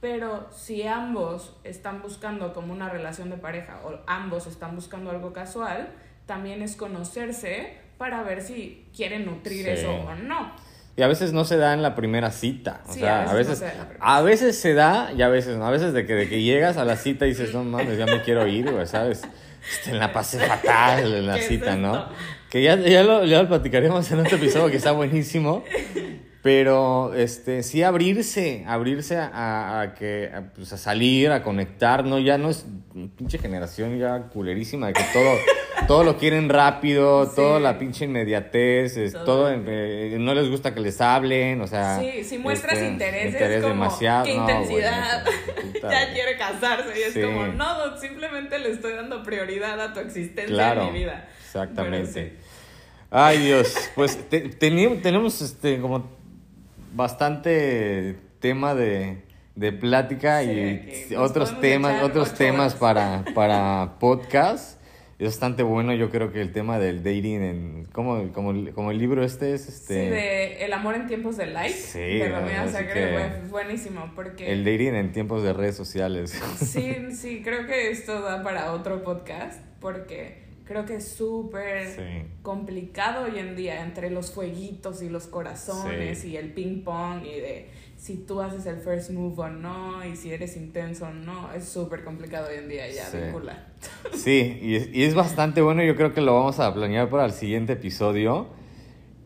Pero 0.00 0.48
si 0.50 0.86
ambos 0.86 1.56
están 1.64 2.00
buscando 2.00 2.52
como 2.54 2.72
una 2.72 2.88
relación 2.88 3.28
de 3.30 3.36
pareja 3.36 3.80
o 3.84 3.98
ambos 4.06 4.46
están 4.46 4.74
buscando 4.74 5.10
algo 5.10 5.32
casual, 5.32 5.90
también 6.26 6.62
es 6.62 6.74
conocerse 6.76 7.74
para 7.98 8.22
ver 8.22 8.40
si 8.40 8.86
quieren 8.96 9.26
nutrir 9.26 9.64
Sí. 9.64 9.70
eso 9.72 9.90
o 9.92 10.14
no. 10.14 10.52
Y 10.96 11.02
a 11.02 11.06
veces 11.06 11.32
no 11.32 11.44
se 11.44 11.56
da 11.56 11.72
en 11.74 11.82
la 11.82 11.94
primera 11.94 12.30
cita. 12.30 12.82
O 12.88 12.92
Sí, 12.92 13.00
sea, 13.00 13.24
a 13.24 13.30
a 13.30 13.34
veces 13.34 13.60
veces, 13.60 13.78
no 13.78 13.84
se 13.84 13.96
a 14.00 14.20
veces 14.22 14.58
se 14.58 14.74
da 14.74 15.12
y 15.12 15.22
a 15.22 15.28
veces 15.28 15.56
no. 15.56 15.66
A 15.66 15.70
veces 15.70 15.92
de 15.92 16.06
que, 16.06 16.14
de 16.14 16.28
que 16.28 16.42
llegas 16.42 16.76
a 16.78 16.84
la 16.84 16.96
cita 16.96 17.26
y 17.26 17.30
dices, 17.30 17.54
no 17.54 17.62
mames, 17.62 17.98
ya 17.98 18.06
me 18.06 18.22
quiero 18.22 18.46
ir, 18.46 18.70
güey, 18.70 18.86
¿sabes? 18.86 19.22
Este, 19.70 19.92
la 19.94 20.12
pasé 20.12 20.38
fatal 20.46 21.14
en 21.14 21.26
la 21.26 21.34
¿Qué 21.34 21.40
es 21.40 21.48
cita, 21.48 21.76
¿no? 21.76 22.08
Que 22.50 22.62
ya, 22.62 22.76
ya, 22.76 23.02
lo, 23.02 23.24
ya 23.24 23.42
lo 23.42 23.48
platicaremos 23.48 24.10
en 24.10 24.20
otro 24.20 24.36
episodio 24.38 24.70
que 24.70 24.76
está 24.78 24.92
buenísimo. 24.92 25.62
Pero 26.42 27.12
este, 27.14 27.62
sí 27.62 27.82
abrirse, 27.82 28.64
abrirse 28.66 29.18
a, 29.18 29.26
a- 29.26 29.80
a 29.82 29.94
que, 29.94 30.30
a, 30.34 30.40
pues, 30.54 30.72
a 30.72 30.78
salir, 30.78 31.30
a 31.32 31.42
conectar, 31.42 32.02
¿no? 32.06 32.18
Ya 32.18 32.38
no 32.38 32.48
es 32.48 32.64
pinche 33.18 33.36
generación 33.38 33.98
ya 33.98 34.22
culerísima 34.32 34.86
de 34.86 34.94
que 34.94 35.02
todo, 35.12 35.34
todo 35.86 36.02
lo 36.02 36.16
quieren 36.16 36.48
rápido, 36.48 37.26
Sí. 37.26 37.32
toda 37.36 37.60
la 37.60 37.78
pinche 37.78 38.06
inmediatez, 38.06 38.96
es, 38.96 39.12
Todo. 39.12 39.24
todo, 39.24 39.50
eh, 39.52 40.16
no 40.18 40.32
les 40.32 40.48
gusta 40.48 40.72
que 40.72 40.80
les 40.80 40.98
hablen, 41.02 41.60
o 41.60 41.66
sea... 41.66 41.98
Sí, 42.00 42.24
si 42.24 42.38
muestras 42.38 42.72
este, 42.72 42.86
interés, 42.88 43.32
interés 43.34 43.56
es 43.58 43.62
como, 43.62 43.74
demasiado, 43.74 44.24
qué 44.24 44.34
no, 44.34 44.40
intensidad, 44.42 45.24
puta, 45.74 45.90
ya 46.06 46.12
quiere 46.14 46.38
casarse 46.38 46.98
y 46.98 47.02
es 47.02 47.12
Sí. 47.12 47.20
como, 47.20 47.48
no, 47.48 47.98
simplemente 48.00 48.58
le 48.58 48.70
estoy 48.70 48.94
dando 48.94 49.22
prioridad 49.22 49.78
a 49.78 49.92
tu 49.92 50.00
existencia 50.00 50.46
Claro, 50.54 50.86
en 50.86 50.92
mi 50.94 50.98
vida. 51.00 51.28
exactamente. 51.44 52.36
Ay, 53.10 53.38
Dios, 53.40 53.74
pues 53.94 54.16
te- 54.30 54.40
tenemos 54.48 55.42
este 55.42 55.80
como 55.80 56.18
bastante 56.92 58.16
tema 58.40 58.74
de, 58.74 59.22
de 59.54 59.72
plática 59.72 60.42
Sí, 60.42 60.50
y 60.50 60.54
que 60.54 61.06
nos 61.16 61.30
otros 61.30 61.60
temas, 61.60 62.02
otros 62.02 62.34
temas 62.34 62.74
horas. 62.74 62.80
para, 62.80 63.24
para 63.34 63.96
podcast. 63.98 64.78
Es 65.18 65.26
bastante 65.26 65.62
bueno, 65.62 65.92
yo 65.92 66.08
creo 66.08 66.32
que 66.32 66.40
el 66.40 66.50
tema 66.50 66.78
del 66.78 67.02
dating, 67.04 67.42
en, 67.42 67.84
como, 67.92 68.32
como, 68.32 68.52
el- 68.52 68.72
como 68.72 68.90
el 68.90 68.96
libro 68.96 69.22
este 69.22 69.52
es 69.52 69.68
este, 69.68 70.04
Sí, 70.04 70.08
de 70.08 70.64
El 70.64 70.72
amor 70.72 70.94
en 70.94 71.06
tiempos 71.06 71.36
de 71.36 71.44
like, 71.44 71.74
Sí, 71.76 71.98
de 71.98 72.28
Romeo 72.30 72.62
así 72.62 72.72
Sacre, 72.72 73.42
buenísimo, 73.50 74.10
porque... 74.16 74.50
el 74.50 74.64
dating 74.64 74.94
en 74.94 75.12
tiempos 75.12 75.42
de 75.42 75.52
redes 75.52 75.76
sociales. 75.76 76.30
Sí, 76.56 76.96
sí, 77.12 77.42
creo 77.44 77.66
que 77.66 77.90
esto 77.90 78.22
da 78.22 78.42
para 78.42 78.72
otro 78.72 79.04
podcast, 79.04 79.60
porque 79.78 80.38
creo 80.70 80.86
que 80.86 80.94
es 80.94 81.08
súper 81.08 81.88
Sí. 81.88 82.28
complicado 82.42 83.24
hoy 83.24 83.40
en 83.40 83.56
día 83.56 83.82
entre 83.82 84.08
los 84.08 84.30
fueguitos 84.30 85.02
y 85.02 85.08
los 85.08 85.26
corazones 85.26 86.20
Sí. 86.20 86.28
y 86.28 86.36
el 86.36 86.52
ping 86.52 86.84
pong 86.84 87.24
y 87.26 87.40
de 87.40 87.70
si 87.96 88.18
tú 88.18 88.40
haces 88.40 88.64
el 88.66 88.76
first 88.76 89.10
move 89.10 89.34
o 89.42 89.48
no 89.48 90.04
y 90.06 90.14
si 90.14 90.30
eres 90.32 90.56
intenso 90.56 91.06
o 91.06 91.10
no, 91.12 91.52
es 91.52 91.64
súper 91.64 92.04
complicado 92.04 92.48
hoy 92.50 92.58
en 92.58 92.68
día 92.68 92.88
ya 92.88 93.04
Sí. 93.06 93.18
vincular. 93.18 93.66
Sí, 94.14 94.58
y 94.62 94.76
es, 94.76 94.88
y 94.92 95.02
es 95.02 95.16
bastante 95.16 95.60
bueno. 95.60 95.82
Yo 95.82 95.96
creo 95.96 96.14
que 96.14 96.20
lo 96.20 96.34
vamos 96.36 96.60
a 96.60 96.72
planear 96.72 97.10
para 97.10 97.24
el 97.24 97.32
siguiente 97.32 97.72
episodio. 97.72 98.46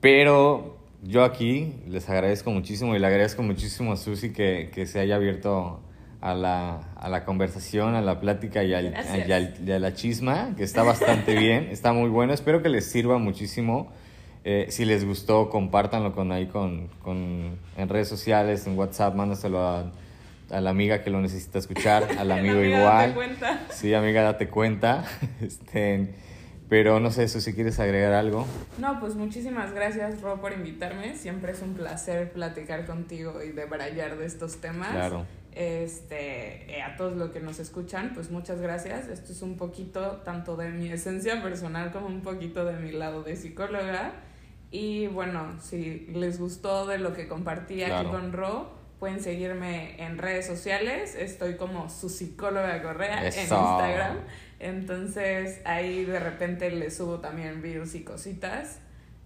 Pero 0.00 0.78
yo 1.02 1.24
aquí 1.24 1.74
les 1.88 2.08
agradezco 2.08 2.50
muchísimo 2.50 2.96
y 2.96 2.98
le 2.98 3.06
agradezco 3.06 3.42
muchísimo 3.42 3.92
a 3.92 3.96
Susi 3.96 4.32
que, 4.32 4.70
que 4.74 4.86
se 4.86 4.98
haya 4.98 5.16
abierto 5.16 5.80
a 6.24 6.34
la, 6.34 6.80
a 6.96 7.08
la 7.10 7.24
conversación, 7.24 7.94
a 7.94 8.00
la 8.00 8.18
plática 8.18 8.64
y, 8.64 8.72
al- 8.72 8.90
Gracias. 8.92 9.28
y 9.28 9.32
al- 9.32 9.54
y 9.66 9.72
a 9.72 9.78
la 9.78 9.92
chisma, 9.92 10.54
que 10.56 10.64
está 10.64 10.82
bastante 10.82 11.34
bien, 11.38 11.68
está 11.70 11.92
muy 11.92 12.08
bueno. 12.08 12.32
Espero 12.32 12.62
que 12.62 12.68
les 12.70 12.90
sirva 12.90 13.18
muchísimo 13.18 13.92
Eh, 14.46 14.66
si 14.68 14.84
les 14.84 15.04
gustó, 15.06 15.48
compártanlo 15.48 16.12
con 16.14 16.30
ahí 16.30 16.46
con, 16.48 16.88
con, 17.02 17.56
en 17.78 17.88
redes 17.88 18.08
sociales, 18.08 18.66
en 18.66 18.76
WhatsApp, 18.76 19.14
mándaselo 19.14 19.58
a, 19.66 19.90
a 20.50 20.60
la 20.60 20.68
amiga 20.68 21.02
que 21.02 21.08
lo 21.08 21.18
necesita 21.22 21.58
escuchar, 21.58 22.02
al 22.18 22.30
amigo 22.30 22.58
amiga, 22.58 22.78
igual. 22.78 22.96
date 23.00 23.14
cuenta. 23.14 23.60
Sí, 23.70 23.94
amiga, 23.94 24.20
date 24.22 24.48
cuenta. 24.48 25.04
Este, 25.40 26.14
pero 26.68 27.00
no 27.00 27.10
sé, 27.10 27.24
eso 27.24 27.40
si 27.40 27.52
quieres 27.54 27.78
agregar 27.80 28.12
algo. 28.12 28.46
No, 28.78 28.98
pues 29.00 29.14
muchísimas 29.14 29.72
gracias, 29.72 30.20
Ro, 30.22 30.40
por 30.40 30.52
invitarme. 30.52 31.14
Siempre 31.16 31.52
es 31.52 31.62
un 31.62 31.72
placer 31.74 32.30
platicar 32.32 32.84
contigo 32.86 33.42
y 33.42 33.50
debrayar 33.52 34.16
de 34.18 34.26
estos 34.26 34.60
temas. 34.60 34.90
Claro. 34.90 35.24
Este, 35.54 36.76
eh, 36.76 36.82
a 36.82 36.96
todos 36.96 37.16
los 37.16 37.30
que 37.30 37.38
nos 37.38 37.60
escuchan, 37.60 38.10
pues 38.14 38.30
muchas 38.30 38.60
gracias. 38.60 39.08
Esto 39.08 39.32
es 39.32 39.40
un 39.42 39.56
poquito 39.56 40.22
tanto 40.24 40.56
de 40.56 40.70
mi 40.70 40.90
esencia 40.90 41.42
personal 41.42 41.92
como 41.92 42.06
un 42.06 42.22
poquito 42.22 42.64
de 42.64 42.74
mi 42.74 42.90
lado 42.90 43.22
de 43.22 43.36
psicóloga. 43.36 44.12
Y 44.72 45.06
bueno, 45.06 45.56
si 45.60 46.06
les 46.12 46.40
gustó 46.40 46.86
de 46.86 46.98
lo 46.98 47.12
que 47.12 47.28
compartí 47.28 47.84
aquí 47.84 48.06
con 48.08 48.32
Ro, 48.32 48.72
pueden 48.98 49.20
seguirme 49.20 50.02
en 50.02 50.18
redes 50.18 50.46
sociales. 50.46 51.14
Estoy 51.14 51.56
como 51.56 51.88
su 51.88 52.08
psicóloga 52.08 52.82
Correa 52.82 53.20
en. 53.20 53.26
Instagram. 53.26 54.18
Entonces 54.58 55.60
ahí 55.64 56.04
de 56.04 56.18
repente 56.18 56.70
les 56.70 56.96
subo 56.96 57.20
también 57.20 57.62
videos 57.62 57.94
y 57.94 58.02
cositas. 58.02 58.80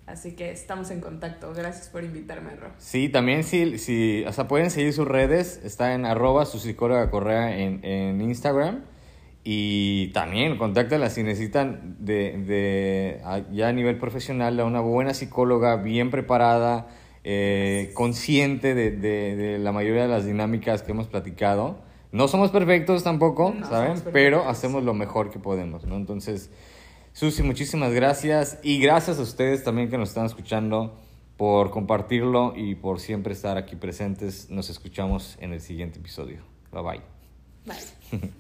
Así 0.09 0.33
que 0.33 0.51
estamos 0.51 0.91
en 0.91 1.01
contacto. 1.01 1.53
Gracias 1.55 1.89
por 1.89 2.03
invitarme, 2.03 2.57
Ro. 2.57 2.69
Sí, 2.79 3.09
también 3.11 3.45
si, 3.45 3.77
si, 3.79 4.25
o 4.27 4.33
sea, 4.33 4.49
pueden 4.49 4.71
seguir 4.71 4.93
sus 4.95 5.07
redes, 5.07 5.61
está 5.65 5.93
en 5.95 6.07
arroba 6.07 6.47
su 6.47 6.59
psicóloga 6.59 7.11
correa 7.11 7.57
en, 7.59 7.85
en 7.85 8.21
Instagram. 8.23 8.85
Y 9.45 10.09
también 10.09 10.59
contáctala 10.59 11.11
si 11.11 11.23
necesitan 11.23 11.97
de, 12.01 12.37
de 12.39 13.21
a- 13.25 13.43
ya 13.51 13.69
a 13.69 13.73
nivel 13.73 13.97
profesional 13.99 14.59
a 14.61 14.65
una 14.65 14.81
buena 14.81 15.15
psicóloga 15.15 15.77
bien 15.77 16.11
preparada, 16.11 16.89
eh, 17.25 17.91
consciente 17.95 18.75
de, 18.75 18.91
de, 18.91 19.37
de 19.37 19.59
la 19.59 19.73
mayoría 19.73 20.03
de 20.03 20.09
las 20.09 20.25
dinámicas 20.27 20.83
que 20.83 20.93
hemos 20.93 21.07
platicado. 21.07 21.79
No 22.13 22.27
somos 22.29 22.51
perfectos 22.51 23.05
tampoco, 23.05 23.55
No 23.59 23.67
¿saben? 23.69 24.03
Pero 24.13 24.49
hacemos 24.49 24.83
lo 24.83 24.95
mejor 24.95 25.31
que 25.31 25.39
podemos, 25.39 25.85
¿no? 25.85 25.97
Entonces, 25.97 26.51
Susi, 27.19 27.43
muchísimas 27.43 27.93
gracias. 27.93 28.61
Y 28.62 28.78
gracias 28.78 29.19
a 29.19 29.23
ustedes 29.23 29.65
también 29.65 29.90
que 29.90 29.99
nos 29.99 30.11
están 30.11 30.27
escuchando 30.27 30.97
por 31.36 31.73
compartirlo 31.73 32.53
y 32.55 32.77
por 32.77 33.01
siempre 33.01 33.32
estar 33.32 33.57
aquí 33.59 33.74
presentes. 33.74 34.51
Nos 34.51 34.70
escuchamos 34.70 35.36
en 35.40 35.53
el 35.53 35.61
siguiente 35.61 35.99
episodio. 35.99 36.45
Bye 36.70 36.82
bye. 36.82 37.01
Bye. 38.20 38.31